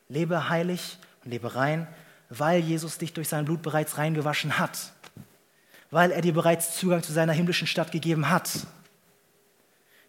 Lebe 0.08 0.48
heilig 0.48 0.98
und 1.24 1.30
lebe 1.30 1.54
rein, 1.54 1.88
weil 2.28 2.60
Jesus 2.60 2.98
dich 2.98 3.12
durch 3.12 3.28
sein 3.28 3.44
Blut 3.44 3.62
bereits 3.62 3.98
reingewaschen 3.98 4.58
hat, 4.58 4.92
weil 5.90 6.10
er 6.10 6.20
dir 6.20 6.32
bereits 6.32 6.76
Zugang 6.76 7.02
zu 7.02 7.12
seiner 7.12 7.32
himmlischen 7.32 7.66
Stadt 7.66 7.92
gegeben 7.92 8.28
hat. 8.30 8.50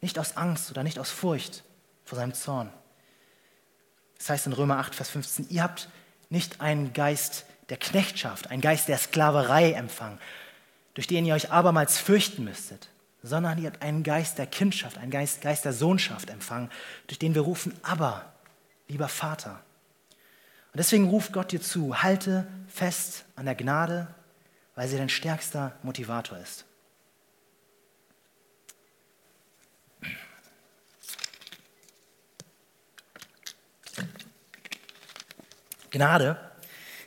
Nicht 0.01 0.19
aus 0.19 0.37
Angst 0.37 0.69
oder 0.71 0.83
nicht 0.83 0.99
aus 0.99 1.09
Furcht 1.09 1.63
vor 2.05 2.17
seinem 2.17 2.33
Zorn. 2.33 2.71
Das 4.17 4.29
heißt 4.29 4.47
in 4.47 4.53
Römer 4.53 4.77
8, 4.77 4.95
Vers 4.95 5.09
15, 5.09 5.49
ihr 5.49 5.63
habt 5.63 5.89
nicht 6.29 6.61
einen 6.61 6.93
Geist 6.93 7.45
der 7.69 7.77
Knechtschaft, 7.77 8.49
einen 8.49 8.61
Geist 8.61 8.87
der 8.87 8.97
Sklaverei 8.97 9.73
empfangen, 9.73 10.19
durch 10.93 11.07
den 11.07 11.25
ihr 11.25 11.35
euch 11.35 11.51
abermals 11.51 11.97
fürchten 11.97 12.43
müsstet, 12.43 12.89
sondern 13.21 13.59
ihr 13.59 13.67
habt 13.67 13.81
einen 13.81 14.03
Geist 14.03 14.37
der 14.37 14.47
Kindschaft, 14.47 14.97
einen 14.97 15.11
Geist, 15.11 15.41
Geist 15.41 15.65
der 15.65 15.73
Sohnschaft 15.73 16.29
empfangen, 16.29 16.71
durch 17.07 17.19
den 17.19 17.35
wir 17.35 17.41
rufen, 17.41 17.73
aber, 17.83 18.33
lieber 18.87 19.07
Vater. 19.07 19.61
Und 20.77 20.81
deswegen 20.81 21.09
ruft 21.09 21.33
Gott 21.33 21.51
dir 21.51 21.59
zu, 21.59 22.03
halte 22.03 22.45
fest 22.67 23.25
an 23.35 23.45
der 23.45 23.55
Gnade, 23.55 24.13
weil 24.75 24.87
sie 24.87 24.95
dein 24.95 25.09
stärkster 25.09 25.75
Motivator 25.81 26.37
ist. 26.37 26.65
Gnade 35.89 36.39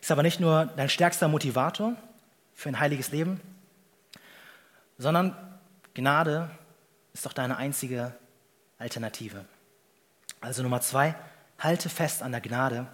ist 0.01 0.11
aber 0.11 0.25
nicht 0.25 0.41
nur 0.41 0.67
dein 0.67 0.89
stärkster 0.89 1.29
Motivator 1.29 1.95
für 2.55 2.71
ein 2.71 2.81
heiliges 2.81 3.13
Leben, 3.13 3.41
sondern 4.99 5.37
Gnade 5.95 6.51
ist 7.13 7.25
doch 7.25 7.33
deine 7.33 7.57
einzige 7.57 8.17
Alternative. 8.81 9.45
Also 10.41 10.65
Nummer 10.65 10.81
zwei, 10.81 11.15
halte 11.61 11.89
fest 11.89 12.25
an 12.25 12.33
der 12.33 12.41
Gnade, 12.41 12.89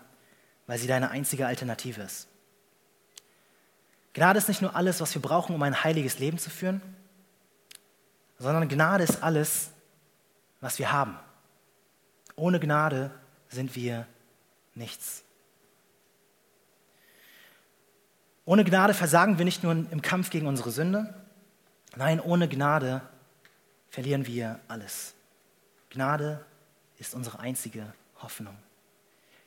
weil 0.67 0.79
sie 0.79 0.87
deine 0.87 1.11
einzige 1.11 1.47
Alternative 1.47 2.03
ist. 2.03 2.29
Gnade 4.13 4.39
ist 4.39 4.49
nicht 4.49 4.63
nur 4.63 4.75
alles, 4.75 5.01
was 5.01 5.15
wir 5.15 5.23
brauchen, 5.23 5.55
um 5.55 5.63
ein 5.63 5.85
heiliges 5.85 6.19
Leben 6.19 6.39
zu 6.39 6.51
führen, 6.51 6.81
sondern 8.39 8.69
Gnade 8.69 9.05
ist 9.05 9.23
alles, 9.23 9.71
was 10.61 10.79
wir 10.79 10.91
haben. 10.91 11.19
Ohne 12.35 12.59
Gnade 12.59 13.11
sind 13.49 13.77
wir 13.77 14.07
nichts. 14.75 15.23
Ohne 18.45 18.65
Gnade 18.65 18.95
versagen 18.95 19.39
wir 19.39 19.45
nicht 19.45 19.63
nur 19.63 19.73
im 19.73 20.03
Kampf 20.03 20.31
gegen 20.31 20.47
unsere 20.47 20.71
Sünde, 20.71 21.15
nein, 21.97 22.21
ohne 22.21 22.49
Gnade 22.49 23.03
verlieren 23.91 24.27
wir 24.27 24.61
alles. 24.69 25.15
Gnade 25.91 26.45
ist 26.99 27.15
unsere 27.15 27.41
einzige 27.41 27.93
Hoffnung. 28.23 28.57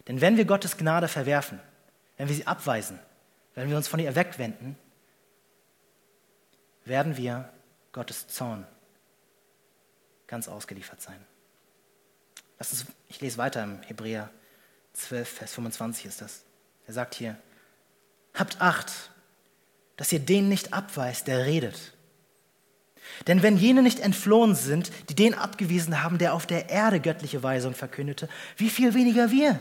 Denn 0.09 0.21
wenn 0.21 0.37
wir 0.37 0.45
Gottes 0.45 0.75
Gnade 0.75 1.07
verwerfen, 1.07 1.59
wenn 2.17 2.27
wir 2.27 2.35
sie 2.35 2.47
abweisen, 2.47 2.99
wenn 3.53 3.69
wir 3.69 3.77
uns 3.77 3.87
von 3.87 3.99
ihr 3.99 4.15
wegwenden, 4.15 4.75
werden 6.83 7.15
wir 7.15 7.53
Gottes 7.91 8.27
Zorn 8.27 8.65
ganz 10.25 10.47
ausgeliefert 10.47 10.99
sein. 10.99 11.19
Uns, 12.57 12.87
ich 13.07 13.21
lese 13.21 13.37
weiter 13.37 13.63
im 13.63 13.83
Hebräer 13.83 14.31
12, 14.93 15.29
Vers 15.29 15.53
25 15.53 16.05
ist 16.07 16.21
das. 16.21 16.43
Er 16.87 16.93
sagt 16.93 17.13
hier, 17.13 17.37
Habt 18.33 18.61
Acht, 18.61 18.91
dass 19.95 20.11
ihr 20.11 20.19
den 20.19 20.49
nicht 20.49 20.73
abweist, 20.73 21.27
der 21.27 21.45
redet. 21.45 21.93
Denn 23.27 23.43
wenn 23.43 23.57
jene 23.57 23.83
nicht 23.83 23.99
entflohen 23.99 24.55
sind, 24.55 24.91
die 25.09 25.15
den 25.15 25.35
abgewiesen 25.35 26.01
haben, 26.01 26.17
der 26.17 26.33
auf 26.33 26.47
der 26.47 26.69
Erde 26.69 26.99
göttliche 26.99 27.43
Weisung 27.43 27.75
verkündete, 27.75 28.27
wie 28.57 28.69
viel 28.69 28.95
weniger 28.95 29.29
wir, 29.29 29.59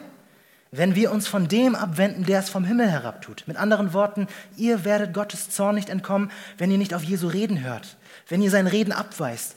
wenn 0.71 0.95
wir 0.95 1.11
uns 1.13 1.27
von 1.27 1.49
dem 1.49 1.75
abwenden, 1.75 2.25
der 2.25 2.41
es 2.41 2.51
vom 2.51 2.65
Himmel 2.65 2.91
herabtut. 2.91 3.45
Mit 3.47 3.57
anderen 3.57 3.93
Worten, 3.93 4.27
ihr 4.57 4.85
werdet 4.85 5.15
Gottes 5.15 5.51
Zorn 5.51 5.75
nicht 5.75 5.89
entkommen, 5.89 6.31
wenn 6.59 6.71
ihr 6.71 6.79
nicht 6.79 6.95
auf 6.95 7.03
Jesu 7.03 7.29
Reden 7.29 7.63
hört, 7.63 7.97
wenn 8.29 8.43
ihr 8.43 8.51
sein 8.51 8.67
Reden 8.67 8.93
abweist, 8.93 9.57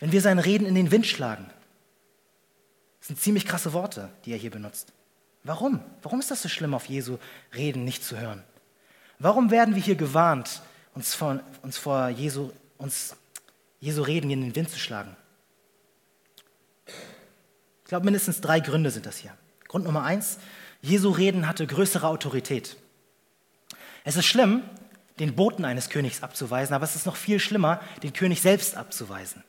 wenn 0.00 0.12
wir 0.12 0.20
sein 0.20 0.38
Reden 0.38 0.66
in 0.66 0.74
den 0.74 0.90
Wind 0.90 1.06
schlagen. 1.06 1.46
Das 2.98 3.08
sind 3.08 3.20
ziemlich 3.20 3.46
krasse 3.46 3.72
Worte, 3.72 4.10
die 4.24 4.32
er 4.32 4.38
hier 4.38 4.50
benutzt. 4.50 4.92
Warum? 5.44 5.80
Warum 6.02 6.20
ist 6.20 6.30
das 6.30 6.42
so 6.42 6.48
schlimm, 6.48 6.74
auf 6.74 6.86
Jesu 6.86 7.18
Reden 7.54 7.84
nicht 7.84 8.04
zu 8.04 8.18
hören? 8.18 8.42
Warum 9.18 9.50
werden 9.50 9.74
wir 9.74 9.82
hier 9.82 9.94
gewarnt, 9.94 10.62
uns 10.94 11.14
vor, 11.14 11.40
uns 11.62 11.78
vor 11.78 12.08
Jesu, 12.08 12.50
uns 12.78 13.16
Jesu 13.78 14.02
Reden 14.02 14.30
in 14.30 14.40
den 14.40 14.56
Wind 14.56 14.70
zu 14.70 14.78
schlagen? 14.78 15.16
Ich 16.86 17.84
glaube, 17.84 18.04
mindestens 18.04 18.40
drei 18.40 18.60
Gründe 18.60 18.90
sind 18.90 19.06
das 19.06 19.16
hier. 19.18 19.32
Grund 19.70 19.84
Nummer 19.84 20.02
eins, 20.02 20.38
Jesu 20.82 21.10
Reden 21.10 21.46
hatte 21.46 21.64
größere 21.64 22.08
Autorität. 22.08 22.76
Es 24.02 24.16
ist 24.16 24.26
schlimm, 24.26 24.64
den 25.20 25.36
Boten 25.36 25.64
eines 25.64 25.90
Königs 25.90 26.24
abzuweisen, 26.24 26.74
aber 26.74 26.82
es 26.82 26.96
ist 26.96 27.06
noch 27.06 27.14
viel 27.14 27.38
schlimmer, 27.38 27.80
den 28.02 28.12
König 28.12 28.42
selbst 28.42 28.76
abzuweisen. 28.76 29.44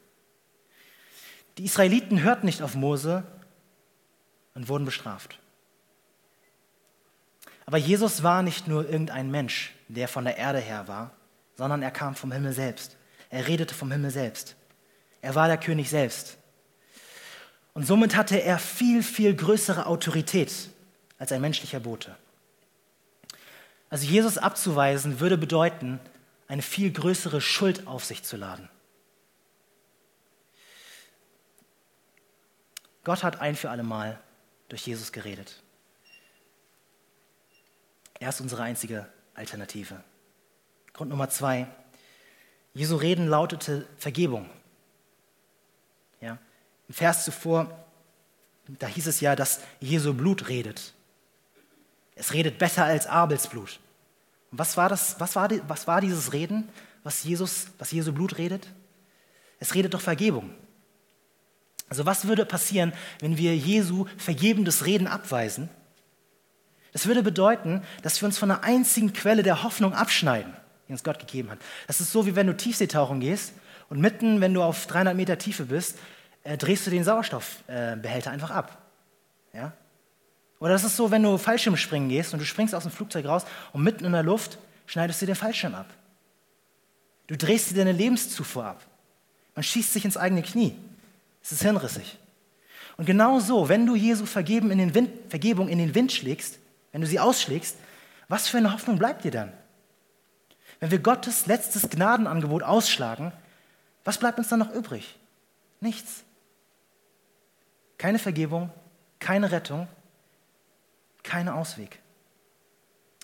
Die 1.57 1.65
Israeliten 1.65 2.21
hörten 2.21 2.45
nicht 2.45 2.61
auf 2.61 2.75
Mose 2.75 3.23
und 4.53 4.69
wurden 4.69 4.85
bestraft. 4.85 5.39
Aber 7.65 7.79
Jesus 7.79 8.21
war 8.21 8.43
nicht 8.43 8.67
nur 8.67 8.87
irgendein 8.87 9.31
Mensch, 9.31 9.73
der 9.87 10.07
von 10.07 10.25
der 10.25 10.37
Erde 10.37 10.59
her 10.59 10.87
war, 10.87 11.15
sondern 11.55 11.81
er 11.81 11.89
kam 11.89 12.13
vom 12.13 12.31
Himmel 12.31 12.53
selbst. 12.53 12.95
Er 13.31 13.47
redete 13.47 13.73
vom 13.73 13.91
Himmel 13.91 14.11
selbst. 14.11 14.55
Er 15.23 15.33
war 15.33 15.47
der 15.47 15.57
König 15.57 15.89
selbst. 15.89 16.37
Und 17.73 17.85
somit 17.85 18.15
hatte 18.15 18.41
er 18.41 18.59
viel, 18.59 19.01
viel 19.01 19.35
größere 19.35 19.85
Autorität 19.85 20.51
als 21.17 21.31
ein 21.31 21.41
menschlicher 21.41 21.79
Bote. 21.79 22.15
Also 23.89 24.05
Jesus 24.05 24.37
abzuweisen 24.37 25.19
würde 25.19 25.37
bedeuten, 25.37 25.99
eine 26.47 26.61
viel 26.61 26.91
größere 26.91 27.41
Schuld 27.41 27.87
auf 27.87 28.03
sich 28.03 28.23
zu 28.23 28.37
laden. 28.37 28.69
Gott 33.03 33.23
hat 33.23 33.39
ein 33.39 33.55
für 33.55 33.69
alle 33.69 33.83
Mal 33.83 34.19
durch 34.69 34.85
Jesus 34.85 35.11
geredet. 35.11 35.61
Er 38.19 38.29
ist 38.29 38.41
unsere 38.41 38.63
einzige 38.63 39.07
Alternative. 39.33 40.03
Grund 40.93 41.09
Nummer 41.09 41.29
zwei. 41.29 41.67
Jesu 42.73 42.95
Reden 42.95 43.27
lautete 43.27 43.87
Vergebung. 43.97 44.49
Ja? 46.19 46.37
Im 46.91 46.95
Vers 46.95 47.23
zuvor, 47.23 47.85
da 48.67 48.85
hieß 48.85 49.07
es 49.07 49.21
ja, 49.21 49.37
dass 49.37 49.61
Jesu 49.79 50.13
Blut 50.13 50.49
redet. 50.49 50.93
Es 52.15 52.33
redet 52.33 52.57
besser 52.57 52.83
als 52.83 53.07
Abels 53.07 53.47
Blut. 53.47 53.79
Und 54.51 54.59
was 54.59 54.75
war, 54.75 54.89
das, 54.89 55.17
was 55.17 55.37
war, 55.37 55.47
was 55.69 55.87
war 55.87 56.01
dieses 56.01 56.33
Reden, 56.33 56.67
was, 57.03 57.23
Jesus, 57.23 57.67
was 57.77 57.93
Jesu 57.93 58.11
Blut 58.11 58.37
redet? 58.37 58.67
Es 59.61 59.73
redet 59.73 59.93
doch 59.93 60.01
Vergebung. 60.01 60.53
Also 61.87 62.05
was 62.05 62.27
würde 62.27 62.45
passieren, 62.45 62.91
wenn 63.21 63.37
wir 63.37 63.55
Jesu 63.55 64.05
vergebendes 64.17 64.85
Reden 64.85 65.07
abweisen? 65.07 65.69
Das 66.91 67.05
würde 67.05 67.23
bedeuten, 67.23 67.83
dass 68.01 68.21
wir 68.21 68.25
uns 68.25 68.37
von 68.37 68.51
einer 68.51 68.65
einzigen 68.65 69.13
Quelle 69.13 69.43
der 69.43 69.63
Hoffnung 69.63 69.93
abschneiden, 69.93 70.53
die 70.89 70.91
uns 70.91 71.05
Gott 71.05 71.19
gegeben 71.19 71.51
hat. 71.51 71.59
Das 71.87 72.01
ist 72.01 72.11
so, 72.11 72.25
wie 72.25 72.35
wenn 72.35 72.47
du 72.47 72.57
Tiefseetauchen 72.57 73.21
gehst 73.21 73.53
und 73.87 74.01
mitten, 74.01 74.41
wenn 74.41 74.53
du 74.53 74.61
auf 74.61 74.87
300 74.87 75.15
Meter 75.15 75.37
Tiefe 75.37 75.63
bist, 75.63 75.97
äh, 76.43 76.57
drehst 76.57 76.85
du 76.85 76.91
den 76.91 77.03
Sauerstoffbehälter 77.03 78.29
äh, 78.29 78.33
einfach 78.33 78.51
ab. 78.51 78.81
Ja? 79.53 79.73
Oder 80.59 80.73
das 80.73 80.83
ist 80.83 80.95
so, 80.95 81.11
wenn 81.11 81.23
du 81.23 81.37
Fallschirmspringen 81.37 82.09
gehst 82.09 82.33
und 82.33 82.39
du 82.39 82.45
springst 82.45 82.75
aus 82.75 82.83
dem 82.83 82.91
Flugzeug 82.91 83.25
raus 83.25 83.45
und 83.73 83.83
mitten 83.83 84.05
in 84.05 84.11
der 84.11 84.23
Luft 84.23 84.59
schneidest 84.85 85.21
du 85.21 85.25
den 85.25 85.35
Fallschirm 85.35 85.75
ab. 85.75 85.87
Du 87.27 87.37
drehst 87.37 87.71
dir 87.71 87.75
deine 87.75 87.93
Lebenszufuhr 87.93 88.65
ab. 88.65 88.81
Man 89.55 89.63
schießt 89.63 89.93
sich 89.93 90.05
ins 90.05 90.17
eigene 90.17 90.43
Knie. 90.43 90.75
Es 91.41 91.51
ist 91.51 91.61
hirnrissig. 91.61 92.17
Und 92.97 93.05
genau 93.05 93.39
so, 93.39 93.69
wenn 93.69 93.85
du 93.85 93.95
Jesu 93.95 94.25
Vergeben 94.25 94.69
in 94.69 94.77
den 94.77 94.93
Wind, 94.93 95.09
Vergebung 95.29 95.67
in 95.67 95.79
den 95.79 95.95
Wind 95.95 96.11
schlägst, 96.11 96.59
wenn 96.91 97.01
du 97.01 97.07
sie 97.07 97.19
ausschlägst, 97.19 97.77
was 98.27 98.47
für 98.47 98.57
eine 98.57 98.73
Hoffnung 98.73 98.99
bleibt 98.99 99.23
dir 99.23 99.31
dann? 99.31 99.53
Wenn 100.79 100.91
wir 100.91 100.99
Gottes 100.99 101.45
letztes 101.45 101.89
Gnadenangebot 101.89 102.63
ausschlagen, 102.63 103.31
was 104.03 104.17
bleibt 104.17 104.37
uns 104.39 104.49
dann 104.49 104.59
noch 104.59 104.73
übrig? 104.73 105.17
Nichts. 105.79 106.23
Keine 108.01 108.17
Vergebung, 108.17 108.71
keine 109.19 109.51
Rettung, 109.51 109.87
kein 111.21 111.47
Ausweg. 111.47 111.99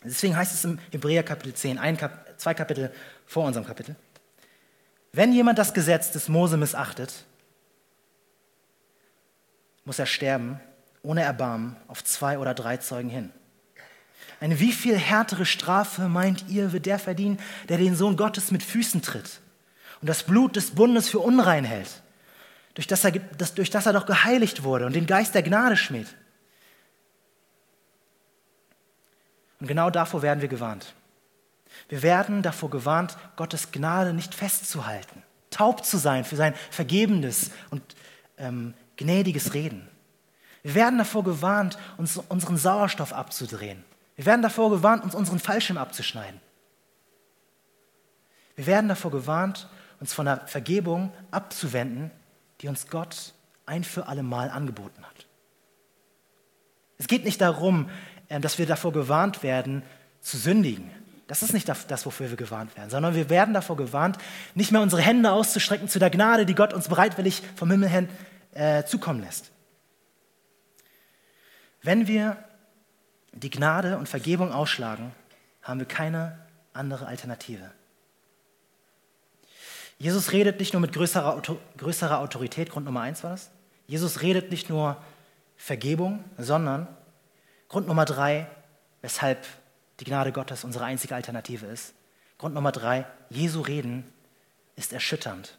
Deswegen 0.04 0.38
heißt 0.38 0.54
es 0.54 0.66
im 0.66 0.78
Hebräer 0.92 1.24
Kapitel 1.24 1.56
10, 1.56 1.80
ein 1.80 1.98
Kap 1.98 2.40
zwei 2.40 2.54
Kapitel 2.54 2.94
vor 3.26 3.46
unserem 3.46 3.66
Kapitel, 3.66 3.96
wenn 5.14 5.34
jemand 5.34 5.58
das 5.58 5.74
Gesetz 5.74 6.12
des 6.12 6.30
Mose 6.30 6.58
missachtet, 6.58 7.26
muss 9.84 9.98
er 9.98 10.06
sterben, 10.06 10.60
ohne 11.02 11.24
Erbarmen, 11.24 11.76
auf 11.88 12.04
zwei 12.04 12.38
oder 12.38 12.54
drei 12.54 12.78
Zeugen 12.78 13.10
hin. 13.10 13.32
Eine 14.40 14.60
wie 14.60 14.72
viel 14.72 14.96
härtere 14.96 15.48
Strafe 15.48 16.08
meint 16.08 16.50
ihr, 16.50 16.72
wird 16.72 16.86
der 16.86 17.00
verdienen, 17.00 17.40
der 17.68 17.80
den 17.80 17.96
Sohn 17.96 18.16
Gottes 18.16 18.52
mit 18.52 18.62
Füßen 18.62 19.02
tritt 19.02 19.42
und 20.02 20.08
das 20.08 20.22
Blut 20.22 20.56
des 20.56 20.70
Bundes 20.70 21.10
für 21.10 21.18
unrein 21.18 21.66
hält, 21.66 22.04
durch 22.78 22.86
das 22.86 23.04
er, 23.04 23.12
das, 23.12 23.56
durch 23.56 23.72
das 23.72 23.88
er 23.88 23.94
doch 23.94 24.06
geheiligt 24.06 24.62
wurde 24.62 24.86
und 24.86 24.94
den 24.94 25.08
Geist 25.08 25.34
der 25.34 25.42
Gnade 25.42 25.76
schmäht? 25.76 26.16
Und 29.60 29.66
genau 29.66 29.90
davor 29.90 30.22
werden 30.22 30.42
wir 30.42 30.48
gewarnt. 30.48 30.94
Wir 31.90 32.04
werden 32.04 32.44
davor 32.44 32.70
gewarnt, 32.70 33.18
Gottes 33.36 33.72
Gnade 33.72 34.14
nicht 34.14 34.36
festzuhalten, 34.36 35.24
taub 35.50 35.84
zu 35.86 35.98
sein 35.98 36.24
für 36.24 36.36
sein 36.36 36.54
vergebendes 36.70 37.50
und 37.72 37.82
ähm, 38.38 38.76
gnädiges 38.96 39.56
Reden. 39.56 39.90
Wir 40.62 40.76
werden 40.76 41.00
davor 41.00 41.24
gewarnt, 41.24 41.80
uns 41.98 42.18
unseren 42.30 42.58
Sauerstoff 42.58 43.12
abzudrehen. 43.12 43.84
Wir 44.18 44.28
werden 44.28 44.44
davor 44.44 44.70
gewarnt, 44.70 45.04
uns 45.04 45.16
unseren 45.16 45.40
Fallschirm 45.40 45.80
abzuschneiden. 45.80 46.40
Wir 48.56 48.68
werden 48.68 48.88
davor 48.88 49.10
gewarnt, 49.10 49.68
uns 50.00 50.14
von 50.14 50.28
der 50.28 50.46
Vergebung 50.46 51.12
abzuwenden, 51.32 52.12
die 52.62 52.68
uns 52.68 52.88
Gott 52.88 53.34
ein 53.66 53.84
für 53.84 54.08
alle 54.08 54.24
Mal 54.24 54.50
angeboten 54.50 55.04
hat. 55.04 55.28
Es 56.98 57.08
geht 57.08 57.26
nicht 57.26 57.42
darum, 57.42 57.90
ähm, 58.30 58.42
dass 58.42 58.58
wir 58.58 58.66
davor 58.66 58.92
gewarnt 58.92 59.44
werden, 59.44 59.84
zu 60.22 60.38
sündigen. 60.38 60.90
Das 61.28 61.44
ist 61.44 61.54
nicht 61.54 61.68
das, 61.68 62.06
wofür 62.06 62.30
wir 62.30 62.38
gewarnt 62.38 62.76
werden, 62.78 62.90
sondern 62.90 63.14
wir 63.14 63.30
werden 63.30 63.54
davor 63.54 63.76
gewarnt, 63.76 64.18
nicht 64.56 64.72
mehr 64.72 64.82
unsere 64.82 65.02
Hände 65.02 65.32
auszustrecken 65.32 65.90
zu 65.90 66.00
der 66.00 66.10
Gnade, 66.10 66.46
die 66.46 66.56
Gott 66.56 66.74
uns 66.74 66.88
bereitwillig 66.88 67.44
vom 67.56 67.70
Himmel 67.70 67.90
her 67.90 68.08
äh, 68.54 68.86
zukommen 68.86 69.22
lässt. 69.22 69.52
Wenn 71.82 72.08
wir 72.08 72.38
die 73.34 73.50
Gnade 73.50 73.98
und 73.98 74.08
Vergebung 74.10 74.52
ausschlagen, 74.52 75.12
haben 75.62 75.80
wir 75.80 75.88
keine 75.88 76.40
andere 76.74 77.08
Alternative. 77.08 77.72
Jesus 79.98 80.32
redet 80.32 80.60
nicht 80.60 80.74
nur 80.74 80.82
mit 80.82 80.94
größerer, 80.94 81.42
größerer 81.78 82.20
Autorität, 82.20 82.70
Grund 82.70 82.86
Nummer 82.86 83.02
eins 83.02 83.24
war 83.24 83.32
das. 83.32 83.50
Jesus 83.88 84.22
redet 84.22 84.52
nicht 84.52 84.70
nur 84.70 85.02
Vergebung, 85.56 86.24
sondern 86.38 86.88
Grund 87.68 87.88
Nummer 87.88 88.06
drei, 88.06 88.48
weshalb 89.02 89.46
die 90.00 90.06
Gnade 90.06 90.32
Gottes 90.32 90.64
unsere 90.64 90.86
einzige 90.86 91.16
Alternative 91.16 91.66
ist. 91.66 91.94
Grund 92.38 92.54
Nummer 92.54 92.72
drei, 92.72 93.08
Jesu 93.30 93.62
Reden 93.62 94.04
ist 94.76 94.94
erschütternd. 94.94 95.58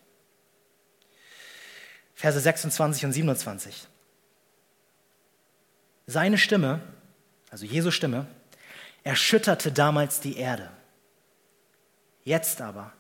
Verse 2.15 2.39
26 2.39 3.05
und 3.07 3.13
27. 3.13 3.89
Seine 6.07 6.39
Stimme, 6.39 6.81
also 7.51 7.65
Jesu 7.65 7.91
Stimme, 7.91 8.27
erschütterte 9.03 9.73
damals 9.73 10.21
die 10.21 10.37
Erde. 10.37 10.71
Jetzt 12.25 12.61
aber 12.61 12.93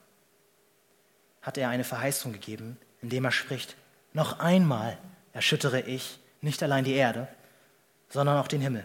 hat 1.42 1.59
er 1.59 1.68
eine 1.68 1.85
Verheißung 1.85 2.33
gegeben, 2.33 2.77
indem 3.01 3.24
er 3.24 3.33
spricht, 3.33 3.77
noch 4.12 4.40
einmal 4.40 4.98
erschüttere 5.33 5.81
ich 5.81 6.18
nicht 6.40 6.62
allein 6.62 6.85
die 6.85 6.94
Erde, 6.94 7.29
sondern 8.09 8.38
auch 8.38 8.48
den 8.48 8.61
Himmel. 8.61 8.85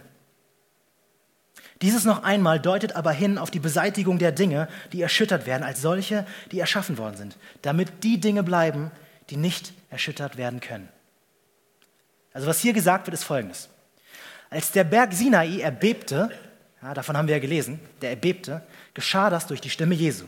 Dieses 1.82 2.04
noch 2.04 2.22
einmal 2.22 2.60
deutet 2.60 2.94
aber 2.94 3.12
hin 3.12 3.36
auf 3.36 3.50
die 3.50 3.58
Beseitigung 3.58 4.18
der 4.18 4.32
Dinge, 4.32 4.68
die 4.92 5.02
erschüttert 5.02 5.46
werden, 5.46 5.62
als 5.62 5.82
solche, 5.82 6.26
die 6.52 6.60
erschaffen 6.60 6.98
worden 6.98 7.16
sind, 7.16 7.36
damit 7.62 8.04
die 8.04 8.20
Dinge 8.20 8.42
bleiben, 8.42 8.90
die 9.30 9.36
nicht 9.36 9.72
erschüttert 9.90 10.36
werden 10.36 10.60
können. 10.60 10.88
Also 12.32 12.46
was 12.46 12.60
hier 12.60 12.72
gesagt 12.72 13.06
wird, 13.06 13.14
ist 13.14 13.24
Folgendes. 13.24 13.68
Als 14.50 14.70
der 14.72 14.84
Berg 14.84 15.12
Sinai 15.12 15.60
erbebte, 15.60 16.30
ja, 16.82 16.94
davon 16.94 17.16
haben 17.16 17.28
wir 17.28 17.34
ja 17.34 17.40
gelesen, 17.40 17.80
der 18.02 18.10
erbebte, 18.10 18.62
geschah 18.92 19.30
das 19.30 19.46
durch 19.46 19.60
die 19.60 19.70
Stimme 19.70 19.94
Jesu. 19.94 20.26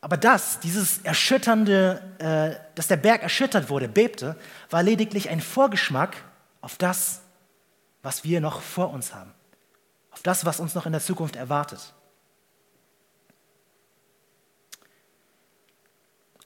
Aber 0.00 0.16
das, 0.16 0.60
dieses 0.60 0.98
erschütternde, 0.98 2.02
äh, 2.18 2.74
dass 2.74 2.86
der 2.86 2.96
Berg 2.96 3.22
erschüttert 3.22 3.68
wurde, 3.68 3.88
bebte, 3.88 4.36
war 4.70 4.82
lediglich 4.82 5.28
ein 5.28 5.40
Vorgeschmack 5.40 6.16
auf 6.60 6.76
das, 6.76 7.22
was 8.02 8.22
wir 8.24 8.40
noch 8.40 8.62
vor 8.62 8.90
uns 8.90 9.12
haben 9.14 9.34
auf 10.18 10.22
das, 10.24 10.44
was 10.44 10.58
uns 10.58 10.74
noch 10.74 10.84
in 10.84 10.90
der 10.90 11.00
Zukunft 11.00 11.36
erwartet. 11.36 11.94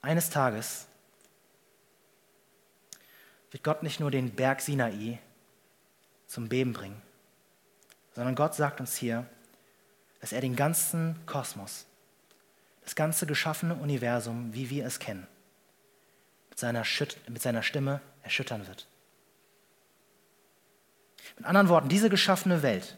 Eines 0.02 0.28
Tages 0.28 0.86
wird 3.50 3.64
Gott 3.64 3.82
nicht 3.82 3.98
nur 3.98 4.10
den 4.10 4.34
Berg 4.34 4.60
Sinai 4.60 5.20
zum 6.26 6.50
Beben 6.50 6.74
bringen, 6.74 7.00
sondern 8.14 8.34
Gott 8.34 8.54
sagt 8.54 8.80
uns 8.80 8.94
hier, 8.94 9.26
dass 10.20 10.32
er 10.32 10.42
den 10.42 10.54
ganzen 10.54 11.18
Kosmos, 11.24 11.86
das 12.84 12.94
ganze 12.94 13.26
geschaffene 13.26 13.74
Universum, 13.74 14.52
wie 14.54 14.70
wir 14.70 14.86
es 14.86 14.98
kennen, 14.98 15.26
mit 16.50 16.58
seiner, 16.58 16.84
mit 17.28 17.42
seiner 17.42 17.62
Stimme 17.62 18.00
erschüttern 18.22 18.66
wird. 18.66 18.86
Mit 21.36 21.46
anderen 21.46 21.68
Worten, 21.68 21.88
diese 21.88 22.10
geschaffene 22.10 22.62
Welt 22.62 22.96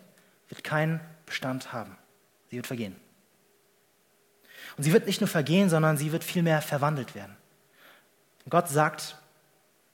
wird 0.49 0.65
keinen 0.65 1.01
Bestand 1.27 1.73
haben. 1.73 1.97
Sie 2.51 2.57
wird 2.57 2.67
vergehen. 2.67 2.97
Und 4.77 4.85
sie 4.85 4.93
wird 4.93 5.07
nicht 5.07 5.21
nur 5.21 5.29
vergehen, 5.29 5.69
sondern 5.69 5.97
sie 5.97 6.13
wird 6.13 6.25
vielmehr 6.25 6.63
verwandelt 6.63 7.15
werden. 7.15 7.37
Und 8.45 8.51
Gott 8.51 8.69
sagt, 8.69 9.17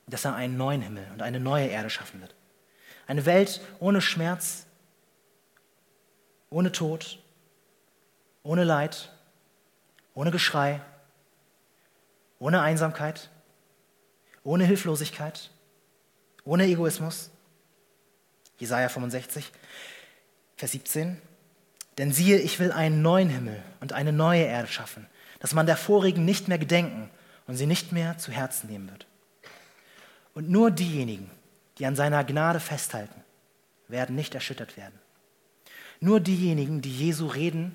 dass 0.06 0.24
er 0.24 0.34
einen 0.34 0.56
neuen 0.56 0.82
Himmel 0.82 1.06
und 1.12 1.22
eine 1.22 1.40
neue 1.40 1.66
Erde 1.66 1.90
schaffen 1.90 2.20
wird. 2.20 2.34
Eine 3.06 3.26
Welt 3.26 3.60
ohne 3.78 4.00
Schmerz, 4.00 4.66
ohne 6.48 6.72
Tod, 6.72 7.18
ohne 8.42 8.64
Leid, 8.64 9.12
ohne 10.20 10.30
Geschrei, 10.30 10.82
ohne 12.38 12.60
Einsamkeit, 12.60 13.30
ohne 14.44 14.66
Hilflosigkeit, 14.66 15.48
ohne 16.44 16.66
Egoismus. 16.66 17.30
Jesaja 18.58 18.90
65. 18.90 19.50
Vers 20.58 20.72
17. 20.72 21.22
Denn 21.96 22.12
siehe, 22.12 22.36
ich 22.36 22.58
will 22.58 22.70
einen 22.70 23.00
neuen 23.00 23.30
Himmel 23.30 23.62
und 23.80 23.94
eine 23.94 24.12
neue 24.12 24.42
Erde 24.42 24.68
schaffen, 24.68 25.06
dass 25.38 25.54
man 25.54 25.64
der 25.64 25.78
vorigen 25.78 26.26
nicht 26.26 26.48
mehr 26.48 26.58
gedenken 26.58 27.08
und 27.46 27.56
sie 27.56 27.64
nicht 27.64 27.90
mehr 27.92 28.18
zu 28.18 28.30
Herzen 28.30 28.68
nehmen 28.68 28.90
wird. 28.90 29.06
Und 30.34 30.50
nur 30.50 30.70
diejenigen, 30.70 31.30
die 31.78 31.86
an 31.86 31.96
seiner 31.96 32.24
Gnade 32.24 32.60
festhalten, 32.60 33.24
werden 33.88 34.16
nicht 34.16 34.34
erschüttert 34.34 34.76
werden. 34.76 34.98
Nur 35.98 36.20
diejenigen, 36.20 36.82
die 36.82 36.94
Jesu 36.94 37.26
Reden 37.26 37.74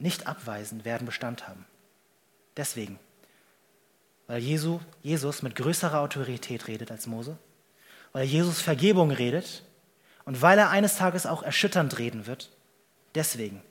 nicht 0.00 0.26
abweisen, 0.26 0.84
werden 0.84 1.06
Bestand 1.06 1.46
haben. 1.48 1.66
Deswegen, 2.56 2.98
weil 4.26 4.40
Jesu, 4.40 4.80
Jesus 5.02 5.42
mit 5.42 5.54
größerer 5.56 6.00
Autorität 6.00 6.68
redet 6.68 6.90
als 6.90 7.06
Mose, 7.06 7.38
weil 8.12 8.24
Jesus 8.24 8.60
Vergebung 8.60 9.10
redet 9.10 9.62
und 10.24 10.42
weil 10.42 10.58
er 10.58 10.70
eines 10.70 10.96
Tages 10.96 11.26
auch 11.26 11.42
erschütternd 11.42 11.98
reden 11.98 12.26
wird. 12.26 12.50
Deswegen, 13.14 13.62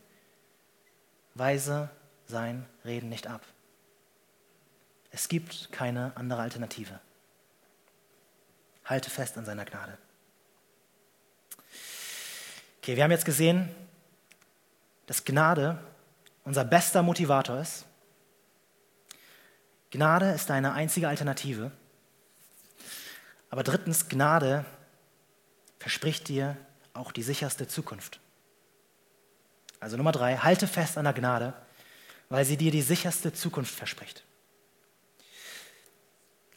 weise 1.33 1.89
sein 2.27 2.65
Reden 2.85 3.09
nicht 3.09 3.27
ab. 3.27 3.41
Es 5.11 5.27
gibt 5.27 5.71
keine 5.71 6.11
andere 6.15 6.41
Alternative. 6.41 6.99
Halte 8.85 9.09
fest 9.09 9.37
an 9.37 9.45
seiner 9.45 9.65
Gnade. 9.65 9.97
Okay, 12.81 12.95
wir 12.95 13.03
haben 13.03 13.11
jetzt 13.11 13.25
gesehen, 13.25 13.69
dass 15.05 15.25
Gnade 15.25 15.79
unser 16.49 16.65
bester 16.65 17.03
Motivator 17.03 17.59
ist. 17.59 17.85
Gnade 19.91 20.31
ist 20.31 20.49
deine 20.49 20.73
einzige 20.73 21.07
Alternative. 21.07 21.71
Aber 23.51 23.61
drittens, 23.61 24.09
Gnade 24.09 24.65
verspricht 25.77 26.27
dir 26.27 26.57
auch 26.95 27.11
die 27.11 27.21
sicherste 27.21 27.67
Zukunft. 27.67 28.19
Also 29.79 29.95
Nummer 29.95 30.11
drei, 30.11 30.37
halte 30.37 30.65
fest 30.65 30.97
an 30.97 31.03
der 31.03 31.13
Gnade, 31.13 31.53
weil 32.29 32.45
sie 32.45 32.57
dir 32.57 32.71
die 32.71 32.81
sicherste 32.81 33.31
Zukunft 33.31 33.75
verspricht. 33.75 34.23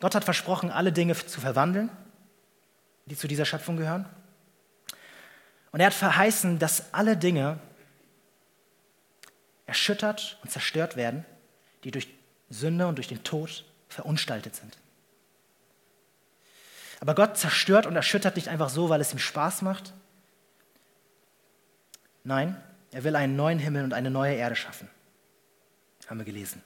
Gott 0.01 0.15
hat 0.15 0.25
versprochen, 0.25 0.71
alle 0.71 0.93
Dinge 0.93 1.15
zu 1.15 1.39
verwandeln, 1.39 1.91
die 3.05 3.17
zu 3.17 3.29
dieser 3.29 3.45
Schöpfung 3.45 3.77
gehören. 3.77 4.07
Und 5.71 5.81
er 5.81 5.89
hat 5.89 5.95
verheißen, 5.95 6.59
dass 6.59 6.95
alle 6.95 7.15
Dinge 7.15 7.61
erschüttert 9.73 10.39
und 10.43 10.51
zerstört 10.51 10.97
werden, 10.97 11.25
die 11.83 11.91
durch 11.91 12.07
Sünde 12.51 12.87
und 12.87 12.97
durch 12.97 13.09
den 13.09 13.25
Tod 13.25 13.65
verunstaltet 13.89 14.55
sind. 14.55 14.77
Aber 17.01 17.15
Gott 17.15 17.39
zerstört 17.39 17.87
und 17.87 17.97
erschüttert 17.97 18.37
nicht 18.37 18.49
einfach 18.49 18.69
so, 18.69 18.91
weil 18.91 19.01
es 19.01 19.15
ihm 19.15 19.19
Spaß 19.19 19.63
macht. 19.63 19.95
Nein, 22.23 22.63
er 22.91 23.03
will 23.03 23.17
einen 23.17 23.35
neuen 23.35 23.59
Himmel 23.59 23.83
und 23.85 23.95
eine 23.95 24.11
neue 24.11 24.35
Erde 24.35 24.57
schaffen. 24.57 24.91
Haben 26.07 26.19
wir 26.19 26.27
gelesen. 26.27 26.63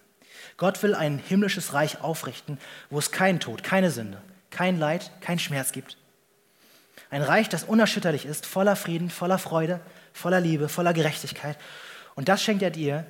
Gott 0.56 0.82
will 0.82 0.96
ein 0.96 1.18
himmlisches 1.18 1.74
Reich 1.74 2.00
aufrichten, 2.00 2.58
wo 2.90 2.98
es 2.98 3.12
keinen 3.12 3.38
Tod, 3.38 3.62
keine 3.62 3.92
Sünde, 3.92 4.20
kein 4.50 4.80
Leid, 4.80 5.12
kein 5.20 5.38
Schmerz 5.38 5.70
gibt. 5.70 5.96
Ein 7.08 7.22
Reich, 7.22 7.48
das 7.48 7.62
unerschütterlich 7.62 8.26
ist, 8.26 8.46
voller 8.46 8.74
Frieden, 8.74 9.10
voller 9.10 9.38
Freude, 9.38 9.78
voller 10.12 10.40
Liebe, 10.40 10.68
voller 10.68 10.92
Gerechtigkeit. 10.92 11.56
Und 12.16 12.28
das 12.28 12.42
schenkt 12.42 12.62
er 12.62 12.70
dir, 12.70 13.06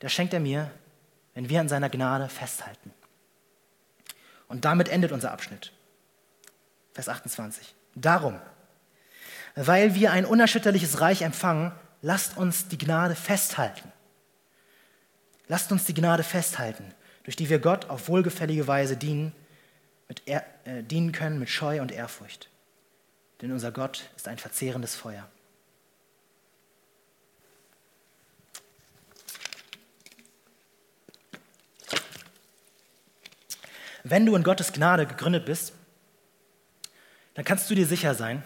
das 0.00 0.12
schenkt 0.12 0.34
er 0.34 0.40
mir, 0.40 0.70
wenn 1.32 1.48
wir 1.48 1.60
an 1.60 1.68
seiner 1.68 1.88
Gnade 1.88 2.28
festhalten. 2.28 2.92
Und 4.48 4.64
damit 4.64 4.88
endet 4.88 5.12
unser 5.12 5.32
Abschnitt. 5.32 5.72
Vers 6.92 7.08
28. 7.08 7.74
Darum, 7.94 8.38
weil 9.54 9.94
wir 9.94 10.12
ein 10.12 10.24
unerschütterliches 10.24 11.00
Reich 11.00 11.22
empfangen, 11.22 11.72
lasst 12.02 12.36
uns 12.36 12.68
die 12.68 12.78
Gnade 12.78 13.14
festhalten. 13.14 13.92
Lasst 15.46 15.72
uns 15.72 15.84
die 15.84 15.94
Gnade 15.94 16.22
festhalten, 16.22 16.92
durch 17.22 17.36
die 17.36 17.48
wir 17.48 17.58
Gott 17.58 17.88
auf 17.88 18.08
wohlgefällige 18.08 18.66
Weise 18.66 18.96
dienen, 18.96 19.32
er, 20.24 20.44
äh, 20.64 20.82
dienen 20.82 21.12
können 21.12 21.38
mit 21.38 21.48
Scheu 21.48 21.80
und 21.80 21.92
Ehrfurcht. 21.92 22.48
Denn 23.40 23.52
unser 23.52 23.70
Gott 23.70 24.10
ist 24.16 24.26
ein 24.26 24.38
verzehrendes 24.38 24.96
Feuer. 24.96 25.28
Wenn 34.10 34.24
du 34.24 34.34
in 34.36 34.42
Gottes 34.42 34.72
Gnade 34.72 35.06
gegründet 35.06 35.44
bist, 35.44 35.74
dann 37.34 37.44
kannst 37.44 37.68
du 37.68 37.74
dir 37.74 37.86
sicher 37.86 38.14
sein, 38.14 38.42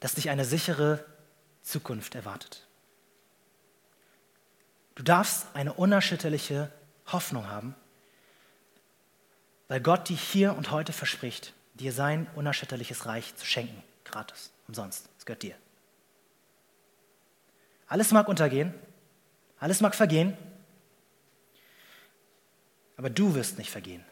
dass 0.00 0.14
dich 0.14 0.28
eine 0.28 0.44
sichere 0.44 1.04
Zukunft 1.62 2.14
erwartet. 2.14 2.66
Du 4.96 5.02
darfst 5.02 5.46
eine 5.54 5.72
unerschütterliche 5.72 6.70
Hoffnung 7.06 7.48
haben, 7.48 7.76
weil 9.68 9.80
Gott 9.80 10.08
dir 10.08 10.16
hier 10.16 10.56
und 10.56 10.70
heute 10.72 10.92
verspricht, 10.92 11.52
dir 11.74 11.92
sein 11.92 12.26
unerschütterliches 12.34 13.06
Reich 13.06 13.34
zu 13.36 13.46
schenken, 13.46 13.82
gratis, 14.04 14.52
umsonst. 14.66 15.08
Es 15.18 15.26
gehört 15.26 15.42
dir. 15.42 15.54
Alles 17.86 18.10
mag 18.10 18.28
untergehen, 18.28 18.74
alles 19.58 19.80
mag 19.80 19.94
vergehen, 19.94 20.36
aber 22.96 23.10
du 23.10 23.34
wirst 23.34 23.58
nicht 23.58 23.70
vergehen. 23.70 24.04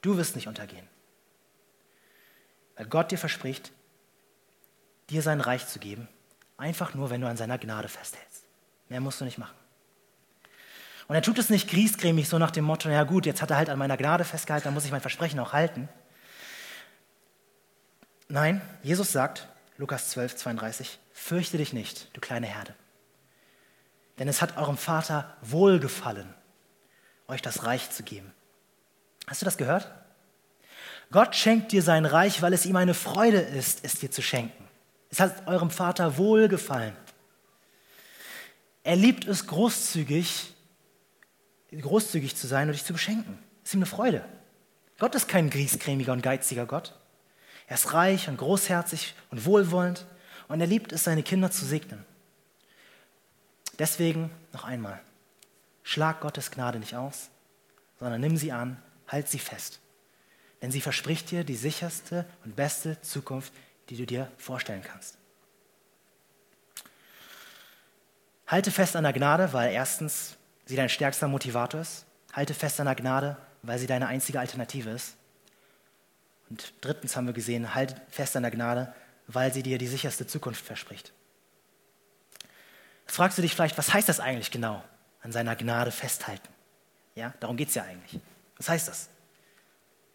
Du 0.00 0.16
wirst 0.16 0.34
nicht 0.36 0.48
untergehen. 0.48 0.88
Weil 2.76 2.86
Gott 2.86 3.10
dir 3.10 3.18
verspricht, 3.18 3.72
dir 5.10 5.22
sein 5.22 5.40
Reich 5.40 5.66
zu 5.66 5.78
geben, 5.78 6.08
einfach 6.56 6.94
nur, 6.94 7.10
wenn 7.10 7.20
du 7.20 7.26
an 7.26 7.36
seiner 7.36 7.58
Gnade 7.58 7.88
festhältst. 7.88 8.44
Mehr 8.88 9.00
musst 9.00 9.20
du 9.20 9.24
nicht 9.24 9.38
machen. 9.38 9.56
Und 11.08 11.16
er 11.16 11.22
tut 11.22 11.38
es 11.38 11.50
nicht 11.50 11.68
griesgrämig, 11.68 12.28
so 12.28 12.38
nach 12.38 12.52
dem 12.52 12.64
Motto, 12.64 12.88
ja 12.88 13.02
gut, 13.02 13.26
jetzt 13.26 13.42
hat 13.42 13.50
er 13.50 13.56
halt 13.56 13.68
an 13.68 13.78
meiner 13.78 13.96
Gnade 13.96 14.24
festgehalten, 14.24 14.66
dann 14.66 14.74
muss 14.74 14.84
ich 14.84 14.92
mein 14.92 15.00
Versprechen 15.00 15.40
auch 15.40 15.52
halten. 15.52 15.88
Nein, 18.28 18.60
Jesus 18.84 19.10
sagt, 19.10 19.48
Lukas 19.76 20.10
12, 20.10 20.36
32, 20.36 21.00
fürchte 21.12 21.58
dich 21.58 21.72
nicht, 21.72 22.16
du 22.16 22.20
kleine 22.20 22.46
Herde. 22.46 22.74
Denn 24.20 24.28
es 24.28 24.40
hat 24.40 24.56
eurem 24.56 24.76
Vater 24.76 25.36
wohlgefallen, 25.42 26.32
euch 27.26 27.42
das 27.42 27.64
Reich 27.64 27.90
zu 27.90 28.04
geben. 28.04 28.32
Hast 29.30 29.42
du 29.42 29.44
das 29.44 29.56
gehört? 29.56 29.88
Gott 31.12 31.36
schenkt 31.36 31.70
dir 31.70 31.82
sein 31.82 32.04
Reich, 32.04 32.42
weil 32.42 32.52
es 32.52 32.66
ihm 32.66 32.74
eine 32.74 32.94
Freude 32.94 33.38
ist, 33.38 33.84
es 33.84 33.94
dir 33.94 34.10
zu 34.10 34.22
schenken. 34.22 34.64
Es 35.08 35.20
hat 35.20 35.46
eurem 35.46 35.70
Vater 35.70 36.18
wohlgefallen. 36.18 36.96
Er 38.82 38.96
liebt 38.96 39.28
es 39.28 39.46
großzügig, 39.46 40.52
großzügig 41.70 42.34
zu 42.34 42.48
sein 42.48 42.66
und 42.66 42.72
dich 42.72 42.84
zu 42.84 42.92
beschenken. 42.92 43.38
Es 43.62 43.70
ist 43.70 43.74
ihm 43.74 43.78
eine 43.78 43.86
Freude. 43.86 44.24
Gott 44.98 45.14
ist 45.14 45.28
kein 45.28 45.48
griesgrämiger 45.48 46.12
und 46.12 46.24
geiziger 46.24 46.66
Gott. 46.66 46.98
Er 47.68 47.74
ist 47.74 47.92
reich 47.92 48.28
und 48.28 48.36
großherzig 48.36 49.14
und 49.30 49.44
wohlwollend 49.44 50.06
und 50.48 50.60
er 50.60 50.66
liebt 50.66 50.90
es, 50.90 51.04
seine 51.04 51.22
Kinder 51.22 51.52
zu 51.52 51.64
segnen. 51.64 52.04
Deswegen 53.78 54.32
noch 54.52 54.64
einmal, 54.64 55.00
schlag 55.84 56.20
Gottes 56.20 56.50
Gnade 56.50 56.80
nicht 56.80 56.96
aus, 56.96 57.30
sondern 58.00 58.20
nimm 58.20 58.36
sie 58.36 58.50
an, 58.50 58.82
halt 59.10 59.28
sie 59.28 59.38
fest. 59.38 59.80
Denn 60.62 60.70
sie 60.70 60.80
verspricht 60.80 61.30
dir 61.30 61.44
die 61.44 61.56
sicherste 61.56 62.26
und 62.44 62.56
beste 62.56 63.00
Zukunft, 63.02 63.52
die 63.88 63.96
du 63.96 64.06
dir 64.06 64.30
vorstellen 64.38 64.82
kannst. 64.82 65.16
Halte 68.46 68.70
fest 68.70 68.96
an 68.96 69.04
der 69.04 69.12
Gnade, 69.12 69.52
weil 69.52 69.72
erstens 69.72 70.36
sie 70.66 70.76
dein 70.76 70.88
stärkster 70.88 71.28
Motivator 71.28 71.80
ist. 71.80 72.04
Halte 72.32 72.54
fest 72.54 72.80
an 72.80 72.86
der 72.86 72.94
Gnade, 72.94 73.36
weil 73.62 73.78
sie 73.78 73.86
deine 73.86 74.06
einzige 74.06 74.40
Alternative 74.40 74.90
ist. 74.90 75.16
Und 76.48 76.72
drittens 76.80 77.16
haben 77.16 77.26
wir 77.26 77.32
gesehen, 77.32 77.74
halte 77.74 78.00
fest 78.08 78.36
an 78.36 78.42
der 78.42 78.50
Gnade, 78.50 78.92
weil 79.28 79.52
sie 79.52 79.62
dir 79.62 79.78
die 79.78 79.86
sicherste 79.86 80.26
Zukunft 80.26 80.64
verspricht. 80.64 81.12
Jetzt 83.06 83.16
fragst 83.16 83.38
du 83.38 83.42
dich 83.42 83.54
vielleicht, 83.54 83.78
was 83.78 83.92
heißt 83.94 84.08
das 84.08 84.20
eigentlich 84.20 84.50
genau, 84.50 84.82
an 85.22 85.32
seiner 85.32 85.54
Gnade 85.56 85.92
festhalten? 85.92 86.48
Ja, 87.14 87.34
darum 87.40 87.56
geht 87.56 87.68
es 87.68 87.74
ja 87.74 87.84
eigentlich. 87.84 88.20
Was 88.60 88.68
heißt 88.68 88.88
das? 88.88 89.08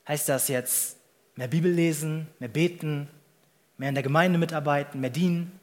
Heißt 0.08 0.30
das 0.30 0.48
jetzt 0.50 0.98
mehr 1.36 1.48
Bibel 1.48 1.72
lesen, 1.72 2.28
mehr 2.38 2.48
beten, 2.48 3.10
mehr 3.78 3.90
in 3.90 3.96
der 3.96 4.04
Gemeinde 4.04 4.38
mitarbeiten, 4.38 5.02
mehr 5.02 5.10
dienen? 5.10 5.60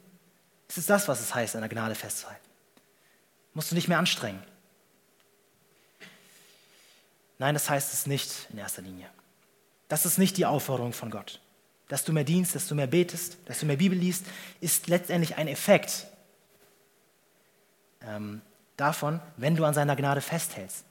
Ist 0.67 0.79
es 0.79 0.87
das, 0.87 1.07
was 1.07 1.21
es 1.21 1.33
heißt, 1.33 1.55
an 1.55 1.61
der 1.61 1.69
Gnade 1.69 1.95
festzuhalten? 1.95 2.45
Musst 3.55 3.71
du 3.71 3.77
nicht 3.77 3.87
mehr 3.87 4.01
anstrengen? 4.01 4.43
Nein, 7.39 7.55
das 7.55 7.71
heißt 7.71 7.95
es 7.95 8.07
nicht 8.07 8.49
in 8.51 8.59
erster 8.59 8.83
Linie. 8.83 9.09
Das 9.87 10.05
ist 10.05 10.19
nicht 10.19 10.37
die 10.37 10.47
Aufforderung 10.47 10.93
von 10.93 11.11
Gott. 11.11 11.41
Dass 11.87 12.05
du 12.05 12.13
mehr 12.13 12.25
dienst, 12.25 12.57
dass 12.57 12.67
du 12.67 12.75
mehr 12.75 12.89
betest, 12.89 13.37
dass 13.45 13.61
du 13.61 13.67
mehr 13.67 13.77
Bibel 13.77 13.97
liest, 13.97 14.27
ist 14.61 14.89
letztendlich 14.89 15.37
ein 15.37 15.47
Effekt 15.47 16.09
ähm, 18.01 18.43
davon, 18.77 19.21
wenn 19.37 19.55
du 19.55 19.65
an 19.65 19.75
seiner 19.75 19.95
Gnade 19.95 20.21
festhältst. 20.21 20.85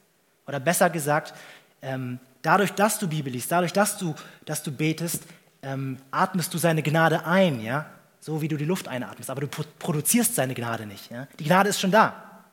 Oder 0.48 0.60
besser 0.60 0.90
gesagt, 0.90 1.34
ähm, 1.82 2.20
dadurch, 2.42 2.72
dass 2.74 3.00
du 3.00 3.08
Bibel 3.08 3.32
liest, 3.32 3.52
dadurch, 3.52 3.74
dass 3.74 3.98
du, 3.98 4.16
dass 4.46 4.64
du 4.64 4.72
betest, 4.72 5.24
ähm, 5.62 5.98
atmest 6.12 6.54
du 6.54 6.58
seine 6.58 6.84
Gnade 6.84 7.26
ein, 7.26 7.62
ja? 7.62 7.86
so 8.20 8.42
wie 8.42 8.48
du 8.48 8.58
die 8.58 8.66
Luft 8.66 8.88
einatmest, 8.88 9.30
aber 9.30 9.42
du 9.42 9.48
produzierst 9.48 10.36
seine 10.36 10.54
Gnade 10.54 10.86
nicht. 10.86 11.10
Ja? 11.12 11.28
Die 11.40 11.44
Gnade 11.44 11.70
ist 11.70 11.80
schon 11.80 11.92
da. 11.92 12.44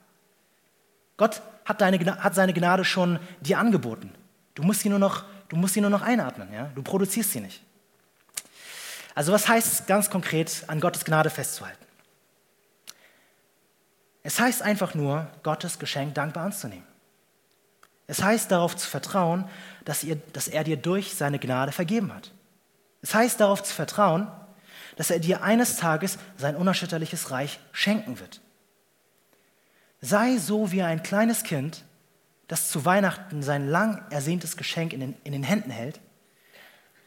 Gott 1.16 1.43
hat, 1.64 1.81
deine, 1.81 1.99
hat 2.22 2.35
seine 2.35 2.55
Gnade 2.55 2.85
schon 2.85 3.18
dir 3.41 3.59
angeboten. 3.59 4.12
Du 4.55 4.62
musst 4.62 4.81
sie 4.81 4.89
nur 4.89 4.99
noch, 4.99 5.24
du 5.49 5.57
musst 5.57 5.74
sie 5.74 5.81
nur 5.81 5.91
noch 5.91 6.03
einatmen, 6.03 6.53
ja? 6.53 6.70
du 6.74 6.83
produzierst 6.83 7.33
sie 7.33 7.41
nicht. 7.41 7.62
Also 9.14 9.33
was 9.33 9.49
heißt 9.49 9.72
es 9.72 9.87
ganz 9.87 10.11
konkret, 10.11 10.64
an 10.68 10.81
Gottes 10.81 11.05
Gnade 11.05 11.29
festzuhalten? 11.29 11.85
Es 14.22 14.39
heißt 14.39 14.62
einfach 14.62 14.95
nur, 14.95 15.26
Gottes 15.43 15.79
Geschenk 15.79 16.14
dankbar 16.14 16.45
anzunehmen. 16.45 16.88
Es 18.09 18.23
heißt 18.23 18.51
darauf 18.51 18.75
zu 18.75 18.89
vertrauen, 18.89 19.49
dass, 19.85 20.03
ihr, 20.03 20.17
dass 20.33 20.49
er 20.49 20.65
dir 20.65 20.79
durch 20.79 21.15
seine 21.15 21.39
Gnade 21.39 21.71
vergeben 21.73 22.13
hat. 22.13 22.33
Es 23.03 23.15
heißt 23.15 23.39
darauf 23.39 23.63
zu 23.63 23.73
vertrauen, 23.73 24.27
dass 24.97 25.11
er 25.11 25.21
dir 25.21 25.43
eines 25.43 25.77
Tages 25.77 26.19
sein 26.37 26.57
unerschütterliches 26.57 27.31
Reich 27.31 27.61
schenken 27.71 28.19
wird. 28.19 28.41
Sei 30.01 30.39
so 30.39 30.73
wie 30.73 30.83
ein 30.83 31.03
kleines 31.03 31.45
Kind, 31.45 31.85
das 32.49 32.71
zu 32.71 32.85
Weihnachten 32.85 33.43
sein 33.43 33.69
lang 33.69 34.03
ersehntes 34.11 34.57
Geschenk 34.57 34.93
in 34.93 35.01
den, 35.01 35.17
in 35.23 35.33
den 35.33 35.43
Händen 35.43 35.71
hält 35.71 36.01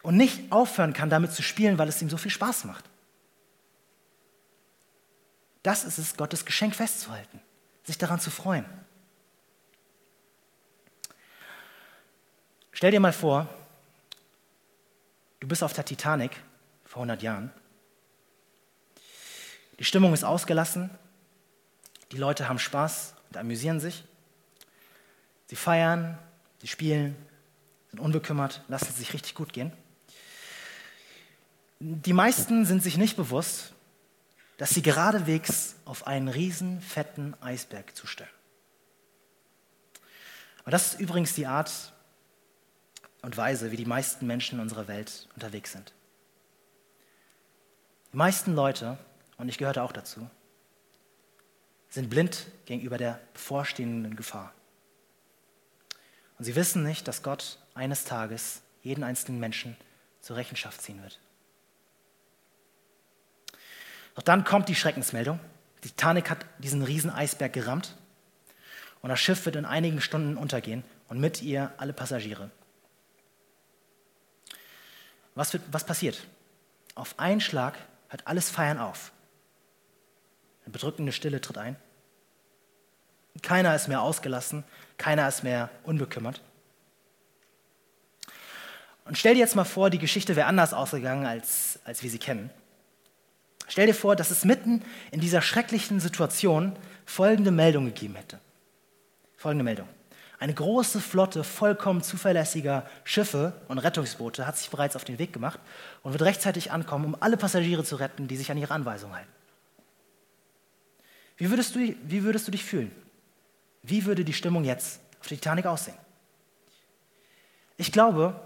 und 0.03 0.17
nicht 0.17 0.51
aufhören 0.51 0.93
kann, 0.93 1.09
damit 1.09 1.33
zu 1.33 1.41
spielen, 1.41 1.79
weil 1.79 1.89
es 1.89 2.01
ihm 2.01 2.09
so 2.09 2.17
viel 2.17 2.31
Spaß 2.31 2.65
macht. 2.65 2.85
Das 5.63 5.83
ist 5.83 5.97
es, 5.97 6.15
Gottes 6.15 6.45
Geschenk 6.45 6.75
festzuhalten, 6.75 7.41
sich 7.83 7.97
daran 7.97 8.19
zu 8.19 8.29
freuen. 8.29 8.65
Stell 12.71 12.91
dir 12.91 12.99
mal 12.99 13.13
vor, 13.13 13.47
du 15.39 15.47
bist 15.47 15.63
auf 15.63 15.73
der 15.73 15.85
Titanic 15.85 16.31
vor 16.85 17.01
100 17.01 17.21
Jahren. 17.21 17.51
Die 19.79 19.83
Stimmung 19.83 20.13
ist 20.13 20.23
ausgelassen, 20.23 20.89
die 22.11 22.17
Leute 22.17 22.47
haben 22.47 22.59
Spaß 22.59 23.13
und 23.29 23.37
amüsieren 23.37 23.79
sich. 23.79 24.03
Sie 25.47 25.55
feiern, 25.55 26.17
sie 26.59 26.67
spielen, 26.67 27.15
sind 27.89 27.99
unbekümmert, 27.99 28.63
lassen 28.67 28.87
es 28.89 28.97
sich 28.97 29.13
richtig 29.13 29.35
gut 29.35 29.53
gehen. 29.53 29.73
Die 31.79 32.13
meisten 32.13 32.65
sind 32.65 32.83
sich 32.83 32.97
nicht 32.97 33.17
bewusst, 33.17 33.73
dass 34.57 34.69
sie 34.69 34.81
geradewegs 34.81 35.75
auf 35.85 36.05
einen 36.05 36.27
riesen 36.27 36.79
fetten 36.79 37.33
Eisberg 37.41 37.95
zustellen. 37.95 38.29
Und 40.63 40.71
das 40.71 40.93
ist 40.93 40.99
übrigens 40.99 41.33
die 41.33 41.47
Art 41.47 41.91
und 43.21 43.37
Weise, 43.37 43.71
wie 43.71 43.77
die 43.77 43.85
meisten 43.85 44.25
Menschen 44.27 44.55
in 44.55 44.61
unserer 44.61 44.87
Welt 44.87 45.27
unterwegs 45.35 45.71
sind. 45.71 45.93
Die 48.11 48.17
meisten 48.17 48.55
Leute, 48.55 48.97
und 49.37 49.49
ich 49.49 49.57
gehörte 49.57 49.83
auch 49.83 49.91
dazu, 49.91 50.29
sind 51.89 52.09
blind 52.09 52.47
gegenüber 52.65 52.97
der 52.97 53.19
bevorstehenden 53.33 54.15
Gefahr. 54.15 54.53
Und 56.37 56.45
sie 56.45 56.55
wissen 56.55 56.83
nicht, 56.83 57.07
dass 57.07 57.23
Gott 57.23 57.59
eines 57.73 58.05
Tages 58.05 58.61
jeden 58.81 59.03
einzelnen 59.03 59.39
Menschen 59.39 59.77
zur 60.21 60.37
Rechenschaft 60.37 60.81
ziehen 60.81 61.01
wird. 61.01 61.19
Doch 64.15 64.23
dann 64.23 64.43
kommt 64.43 64.67
die 64.67 64.75
Schreckensmeldung. 64.75 65.39
Die 65.83 65.89
Titanic 65.89 66.29
hat 66.29 66.45
diesen 66.59 66.83
riesen 66.83 67.09
Eisberg 67.09 67.53
gerammt 67.53 67.95
und 69.01 69.09
das 69.09 69.19
Schiff 69.19 69.45
wird 69.45 69.55
in 69.55 69.65
einigen 69.65 70.01
Stunden 70.01 70.37
untergehen 70.37 70.83
und 71.07 71.19
mit 71.19 71.41
ihr 71.41 71.73
alle 71.77 71.93
Passagiere. 71.93 72.51
Was, 75.35 75.53
wird, 75.53 75.63
was 75.71 75.85
passiert? 75.85 76.25
Auf 76.95 77.17
einen 77.19 77.41
Schlag 77.41 77.75
hört 78.09 78.27
alles 78.27 78.49
Feiern 78.49 78.79
auf. 78.79 79.11
Eine 80.65 80.73
bedrückende 80.73 81.11
Stille 81.11 81.41
tritt 81.41 81.57
ein. 81.57 81.75
Keiner 83.41 83.75
ist 83.75 83.87
mehr 83.87 84.01
ausgelassen, 84.01 84.63
keiner 84.97 85.27
ist 85.27 85.43
mehr 85.43 85.69
unbekümmert. 85.83 86.41
Und 89.05 89.17
stell 89.17 89.33
dir 89.33 89.39
jetzt 89.39 89.55
mal 89.55 89.63
vor, 89.63 89.89
die 89.89 89.99
Geschichte 89.99 90.35
wäre 90.35 90.47
anders 90.47 90.73
ausgegangen, 90.73 91.25
als, 91.25 91.79
als 91.85 92.03
wir 92.03 92.09
sie 92.09 92.19
kennen. 92.19 92.49
Stell 93.67 93.87
dir 93.87 93.95
vor, 93.95 94.15
dass 94.15 94.31
es 94.31 94.43
mitten 94.43 94.83
in 95.11 95.21
dieser 95.21 95.41
schrecklichen 95.41 95.99
Situation 95.99 96.75
folgende 97.05 97.51
Meldung 97.51 97.85
gegeben 97.85 98.15
hätte. 98.15 98.39
Folgende 99.37 99.63
Meldung. 99.63 99.87
Eine 100.41 100.55
große 100.55 100.99
Flotte 100.99 101.43
vollkommen 101.43 102.01
zuverlässiger 102.01 102.89
Schiffe 103.03 103.53
und 103.67 103.77
Rettungsboote 103.77 104.47
hat 104.47 104.57
sich 104.57 104.71
bereits 104.71 104.95
auf 104.95 105.03
den 105.03 105.19
Weg 105.19 105.33
gemacht 105.33 105.59
und 106.01 106.13
wird 106.13 106.23
rechtzeitig 106.23 106.71
ankommen, 106.71 107.05
um 107.05 107.17
alle 107.19 107.37
Passagiere 107.37 107.83
zu 107.83 107.97
retten, 107.97 108.27
die 108.27 108.37
sich 108.37 108.49
an 108.49 108.57
ihre 108.57 108.73
Anweisungen 108.73 109.15
halten. 109.15 109.31
Wie 111.37 111.51
würdest, 111.51 111.75
du, 111.75 111.79
wie 111.79 112.23
würdest 112.23 112.47
du 112.47 112.51
dich 112.51 112.65
fühlen? 112.65 112.91
Wie 113.83 114.05
würde 114.05 114.25
die 114.25 114.33
Stimmung 114.33 114.63
jetzt 114.63 114.99
auf 115.19 115.27
der 115.27 115.37
Titanic 115.37 115.67
aussehen? 115.67 115.97
Ich 117.77 117.91
glaube, 117.91 118.41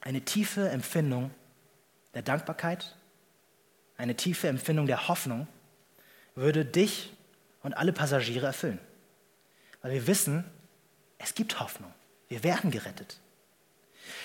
eine 0.00 0.22
tiefe 0.22 0.70
Empfindung 0.70 1.30
der 2.14 2.22
Dankbarkeit 2.22 2.96
eine 3.98 4.14
tiefe 4.14 4.48
Empfindung 4.48 4.86
der 4.86 5.08
Hoffnung 5.08 5.46
würde 6.34 6.64
dich 6.64 7.12
und 7.62 7.74
alle 7.74 7.92
Passagiere 7.92 8.46
erfüllen. 8.46 8.78
Weil 9.86 9.92
wir 9.92 10.06
wissen, 10.08 10.44
es 11.16 11.32
gibt 11.36 11.60
Hoffnung. 11.60 11.94
Wir 12.26 12.42
werden 12.42 12.72
gerettet. 12.72 13.20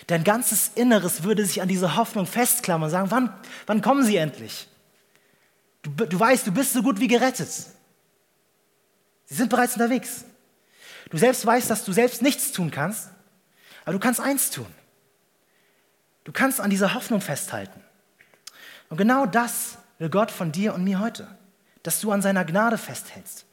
Dein 0.08 0.24
ganzes 0.24 0.72
Inneres 0.74 1.22
würde 1.22 1.46
sich 1.46 1.62
an 1.62 1.68
diese 1.68 1.96
Hoffnung 1.98 2.26
festklammern 2.26 2.86
und 2.86 2.90
sagen, 2.90 3.12
wann, 3.12 3.32
wann 3.68 3.84
kommen 3.84 4.04
sie 4.04 4.18
endlich? 4.18 4.68
Du, 5.84 5.92
du 5.92 6.20
weißt, 6.20 6.48
du 6.48 6.52
bist 6.52 6.74
so 6.74 6.82
gut 6.82 7.00
wie 7.00 7.08
gerettet. 7.08 7.48
Sie 9.26 9.36
sind 9.36 9.52
bereits 9.52 9.74
unterwegs. 9.74 10.26
Du 11.12 11.20
selbst 11.20 11.46
weißt, 11.46 11.70
dass 11.70 11.86
du 11.86 11.92
selbst 11.92 12.24
nichts 12.24 12.52
tun 12.54 12.72
kannst, 12.72 13.12
aber 13.84 13.94
du 13.94 14.00
kannst 14.00 14.20
eins 14.20 14.50
tun. 14.50 14.66
Du 16.24 16.32
kannst 16.32 16.60
an 16.60 16.72
dieser 16.72 16.96
Hoffnung 16.96 17.22
festhalten. 17.22 17.84
Und 18.90 18.98
genau 18.98 19.28
das 19.28 19.78
will 20.00 20.10
Gott 20.10 20.32
von 20.32 20.52
dir 20.52 20.74
und 20.74 20.84
mir 20.84 21.00
heute, 21.00 21.28
dass 21.84 22.02
du 22.02 22.12
an 22.12 22.24
seiner 22.24 22.46
Gnade 22.46 22.80
festhältst, 22.80 23.46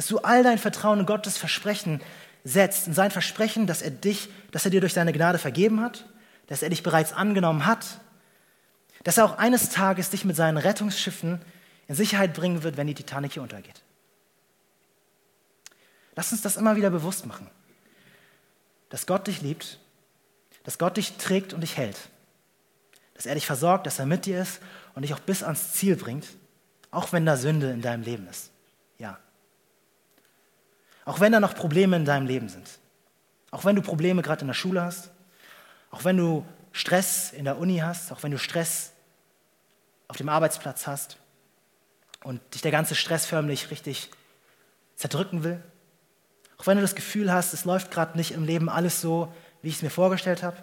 dass 0.00 0.06
du 0.06 0.16
all 0.20 0.42
dein 0.42 0.56
Vertrauen 0.56 1.00
in 1.00 1.04
Gottes 1.04 1.36
Versprechen 1.36 2.00
setzt, 2.42 2.86
in 2.86 2.94
sein 2.94 3.10
Versprechen, 3.10 3.66
dass 3.66 3.82
er 3.82 3.90
dich, 3.90 4.30
dass 4.50 4.64
er 4.64 4.70
dir 4.70 4.80
durch 4.80 4.94
seine 4.94 5.12
Gnade 5.12 5.36
vergeben 5.38 5.82
hat, 5.82 6.06
dass 6.46 6.62
er 6.62 6.70
dich 6.70 6.82
bereits 6.82 7.12
angenommen 7.12 7.66
hat, 7.66 7.84
dass 9.04 9.18
er 9.18 9.26
auch 9.26 9.36
eines 9.36 9.68
Tages 9.68 10.08
dich 10.08 10.24
mit 10.24 10.36
seinen 10.36 10.56
Rettungsschiffen 10.56 11.38
in 11.86 11.94
Sicherheit 11.94 12.32
bringen 12.32 12.62
wird, 12.62 12.78
wenn 12.78 12.86
die 12.86 12.94
Titanic 12.94 13.34
hier 13.34 13.42
untergeht. 13.42 13.82
Lass 16.16 16.32
uns 16.32 16.40
das 16.40 16.56
immer 16.56 16.76
wieder 16.76 16.88
bewusst 16.88 17.26
machen, 17.26 17.50
dass 18.88 19.04
Gott 19.04 19.26
dich 19.26 19.42
liebt, 19.42 19.80
dass 20.64 20.78
Gott 20.78 20.96
dich 20.96 21.18
trägt 21.18 21.52
und 21.52 21.60
dich 21.60 21.76
hält 21.76 21.98
dass 23.20 23.26
er 23.26 23.34
dich 23.34 23.44
versorgt, 23.44 23.86
dass 23.86 23.98
er 23.98 24.06
mit 24.06 24.24
dir 24.24 24.40
ist 24.40 24.60
und 24.94 25.02
dich 25.02 25.12
auch 25.12 25.20
bis 25.20 25.42
ans 25.42 25.74
Ziel 25.74 25.94
bringt, 25.94 26.26
auch 26.90 27.12
wenn 27.12 27.26
da 27.26 27.36
Sünde 27.36 27.70
in 27.70 27.82
deinem 27.82 28.02
Leben 28.02 28.26
ist. 28.28 28.49
Auch 31.04 31.20
wenn 31.20 31.32
da 31.32 31.40
noch 31.40 31.54
Probleme 31.54 31.96
in 31.96 32.04
deinem 32.04 32.26
Leben 32.26 32.48
sind. 32.48 32.68
Auch 33.50 33.64
wenn 33.64 33.76
du 33.76 33.82
Probleme 33.82 34.22
gerade 34.22 34.42
in 34.42 34.46
der 34.46 34.54
Schule 34.54 34.82
hast. 34.82 35.10
Auch 35.90 36.04
wenn 36.04 36.16
du 36.16 36.46
Stress 36.72 37.32
in 37.32 37.44
der 37.44 37.58
Uni 37.58 37.78
hast. 37.78 38.12
Auch 38.12 38.22
wenn 38.22 38.30
du 38.30 38.38
Stress 38.38 38.92
auf 40.08 40.16
dem 40.16 40.28
Arbeitsplatz 40.28 40.86
hast. 40.86 41.16
Und 42.22 42.40
dich 42.54 42.62
der 42.62 42.70
ganze 42.70 42.94
Stress 42.94 43.26
förmlich 43.26 43.70
richtig 43.70 44.10
zerdrücken 44.96 45.42
will. 45.42 45.62
Auch 46.58 46.66
wenn 46.66 46.76
du 46.76 46.82
das 46.82 46.94
Gefühl 46.94 47.32
hast, 47.32 47.54
es 47.54 47.64
läuft 47.64 47.90
gerade 47.90 48.18
nicht 48.18 48.32
im 48.32 48.44
Leben 48.44 48.68
alles 48.68 49.00
so, 49.00 49.32
wie 49.62 49.68
ich 49.68 49.76
es 49.76 49.82
mir 49.82 49.90
vorgestellt 49.90 50.42
habe. 50.42 50.62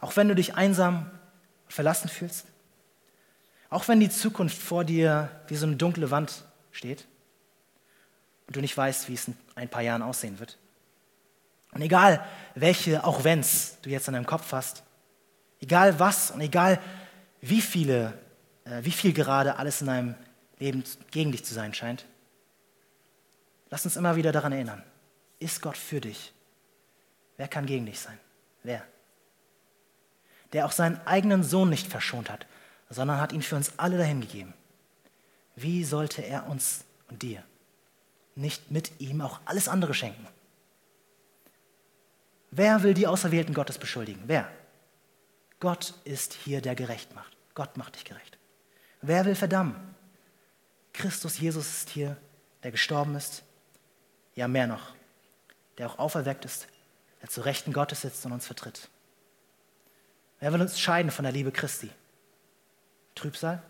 Auch 0.00 0.16
wenn 0.16 0.28
du 0.28 0.36
dich 0.36 0.54
einsam 0.54 1.10
verlassen 1.66 2.08
fühlst. 2.08 2.46
Auch 3.70 3.88
wenn 3.88 3.98
die 3.98 4.10
Zukunft 4.10 4.58
vor 4.58 4.84
dir 4.84 5.30
wie 5.48 5.56
so 5.56 5.66
eine 5.66 5.76
dunkle 5.76 6.10
Wand 6.10 6.44
steht 6.70 7.06
und 8.52 8.56
du 8.56 8.60
nicht 8.60 8.76
weißt, 8.76 9.08
wie 9.08 9.14
es 9.14 9.28
in 9.28 9.36
ein 9.54 9.70
paar 9.70 9.80
Jahren 9.80 10.02
aussehen 10.02 10.38
wird. 10.38 10.58
Und 11.72 11.80
egal, 11.80 12.22
welche 12.54 13.02
auch 13.02 13.24
wenns 13.24 13.78
du 13.80 13.88
jetzt 13.88 14.06
in 14.08 14.12
deinem 14.12 14.26
Kopf 14.26 14.52
hast, 14.52 14.82
egal 15.62 15.98
was 15.98 16.30
und 16.30 16.42
egal 16.42 16.78
wie 17.40 17.62
viele, 17.62 18.12
äh, 18.66 18.84
wie 18.84 18.90
viel 18.90 19.14
gerade 19.14 19.56
alles 19.56 19.80
in 19.80 19.86
deinem 19.86 20.14
Leben 20.58 20.84
gegen 21.10 21.32
dich 21.32 21.46
zu 21.46 21.54
sein 21.54 21.72
scheint, 21.72 22.04
lass 23.70 23.86
uns 23.86 23.96
immer 23.96 24.16
wieder 24.16 24.32
daran 24.32 24.52
erinnern. 24.52 24.82
Ist 25.38 25.62
Gott 25.62 25.78
für 25.78 26.02
dich? 26.02 26.34
Wer 27.38 27.48
kann 27.48 27.64
gegen 27.64 27.86
dich 27.86 28.00
sein? 28.00 28.18
Wer? 28.62 28.84
der 30.52 30.66
auch 30.66 30.72
seinen 30.72 31.00
eigenen 31.06 31.42
Sohn 31.42 31.70
nicht 31.70 31.86
verschont 31.86 32.28
hat, 32.28 32.46
sondern 32.90 33.18
hat 33.18 33.32
ihn 33.32 33.40
für 33.40 33.56
uns 33.56 33.78
alle 33.78 33.96
dahingegeben. 33.96 34.52
Wie 35.56 35.82
sollte 35.82 36.20
er 36.20 36.46
uns 36.46 36.84
und 37.08 37.22
dir 37.22 37.42
nicht 38.34 38.70
mit 38.70 39.00
ihm 39.00 39.20
auch 39.20 39.40
alles 39.44 39.68
andere 39.68 39.94
schenken? 39.94 40.26
Wer 42.50 42.82
will 42.82 42.94
die 42.94 43.06
Auserwählten 43.06 43.54
Gottes 43.54 43.78
beschuldigen? 43.78 44.22
Wer? 44.26 44.50
Gott 45.58 45.94
ist 46.04 46.34
hier, 46.34 46.60
der 46.60 46.74
gerecht 46.74 47.14
macht. 47.14 47.36
Gott 47.54 47.76
macht 47.76 47.94
dich 47.94 48.04
gerecht. 48.04 48.36
Wer 49.00 49.24
will 49.24 49.34
verdammen? 49.34 49.94
Christus 50.92 51.38
Jesus 51.38 51.66
ist 51.68 51.90
hier, 51.90 52.16
der 52.62 52.70
gestorben 52.70 53.14
ist. 53.14 53.42
Ja, 54.34 54.48
mehr 54.48 54.66
noch, 54.66 54.94
der 55.78 55.88
auch 55.88 55.98
auferweckt 55.98 56.44
ist, 56.44 56.66
der 57.20 57.28
zu 57.28 57.42
Rechten 57.42 57.72
Gottes 57.72 58.02
sitzt 58.02 58.24
und 58.26 58.32
uns 58.32 58.46
vertritt. 58.46 58.88
Wer 60.40 60.52
will 60.52 60.60
uns 60.60 60.80
scheiden 60.80 61.10
von 61.10 61.22
der 61.24 61.32
Liebe 61.32 61.52
Christi? 61.52 61.90
Trübsal? 63.14 63.62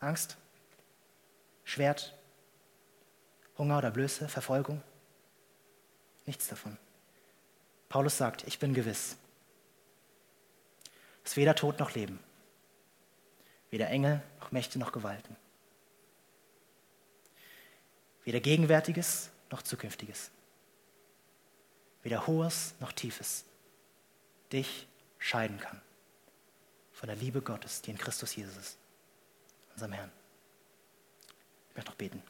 Angst? 0.00 0.36
Schwert? 1.64 2.14
Hunger 3.58 3.78
oder 3.78 3.90
Blöße, 3.90 4.28
Verfolgung? 4.28 4.82
Nichts 6.26 6.46
davon. 6.46 6.78
Paulus 7.88 8.16
sagt, 8.16 8.46
ich 8.46 8.58
bin 8.58 8.72
gewiss. 8.72 9.16
Ist 11.24 11.36
weder 11.36 11.54
Tod 11.54 11.78
noch 11.78 11.94
Leben, 11.94 12.18
weder 13.70 13.88
Engel 13.88 14.22
noch 14.40 14.52
Mächte 14.52 14.78
noch 14.78 14.92
Gewalten, 14.92 15.36
weder 18.24 18.40
Gegenwärtiges 18.40 19.30
noch 19.50 19.60
Zukünftiges, 19.60 20.30
weder 22.02 22.26
Hohes 22.26 22.74
noch 22.80 22.92
Tiefes 22.92 23.44
dich 24.52 24.86
scheiden 25.18 25.58
kann 25.58 25.80
von 26.92 27.08
der 27.08 27.16
Liebe 27.16 27.42
Gottes, 27.42 27.82
die 27.82 27.90
in 27.90 27.98
Christus 27.98 28.34
Jesus 28.34 28.56
ist, 28.56 28.78
unserem 29.74 29.92
Herrn. 29.92 30.12
Ich 31.70 31.76
möchte 31.76 31.90
noch 31.90 31.96
beten. 31.96 32.22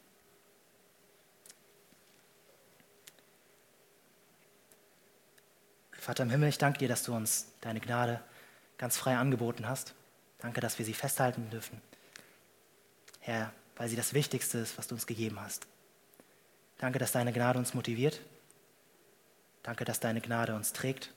Vater 6.09 6.23
im 6.23 6.31
Himmel, 6.31 6.49
ich 6.49 6.57
danke 6.57 6.79
dir, 6.79 6.89
dass 6.89 7.03
du 7.03 7.15
uns 7.15 7.49
deine 7.61 7.81
Gnade 7.81 8.23
ganz 8.79 8.97
frei 8.97 9.19
angeboten 9.19 9.69
hast. 9.69 9.93
Danke, 10.39 10.63
dass 10.63 10.79
wir 10.79 10.87
sie 10.87 10.95
festhalten 10.95 11.51
dürfen. 11.51 11.83
Herr, 13.21 13.53
weil 13.77 13.91
sie 13.91 13.97
das 13.97 14.15
Wichtigste 14.15 14.57
ist, 14.57 14.79
was 14.79 14.87
du 14.87 14.95
uns 14.95 15.07
gegeben 15.07 15.39
hast. 15.39 15.67
Danke, 16.79 16.99
dass 16.99 17.13
deine 17.13 17.31
Gnade 17.31 17.59
uns 17.59 17.75
motiviert. 17.75 18.23
Danke, 19.63 19.85
dass 19.85 20.01
deine 20.01 20.23
Gnade 20.23 20.55
uns 20.55 20.73
trägt. 20.73 21.13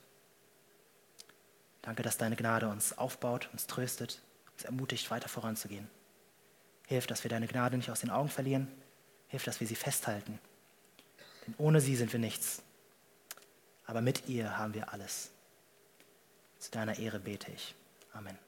Danke, 1.81 2.03
dass 2.03 2.17
deine 2.17 2.35
Gnade 2.35 2.67
uns 2.67 2.97
aufbaut, 2.97 3.47
uns 3.53 3.67
tröstet, 3.67 4.21
uns 4.55 4.65
ermutigt, 4.65 5.09
weiter 5.09 5.29
voranzugehen. 5.29 5.89
Hilf, 6.87 7.07
dass 7.07 7.23
wir 7.23 7.29
deine 7.29 7.47
Gnade 7.47 7.77
nicht 7.77 7.91
aus 7.91 8.01
den 8.01 8.09
Augen 8.09 8.27
verlieren. 8.27 8.67
Hilf, 9.29 9.45
dass 9.45 9.61
wir 9.61 9.67
sie 9.67 9.75
festhalten. 9.75 10.37
Denn 11.47 11.55
ohne 11.57 11.79
sie 11.79 11.95
sind 11.95 12.11
wir 12.11 12.19
nichts. 12.19 12.61
Aber 13.91 13.99
mit 13.99 14.29
ihr 14.29 14.57
haben 14.57 14.73
wir 14.73 14.93
alles. 14.93 15.31
Zu 16.59 16.71
deiner 16.71 16.97
Ehre 16.97 17.19
bete 17.19 17.51
ich. 17.51 17.75
Amen. 18.13 18.39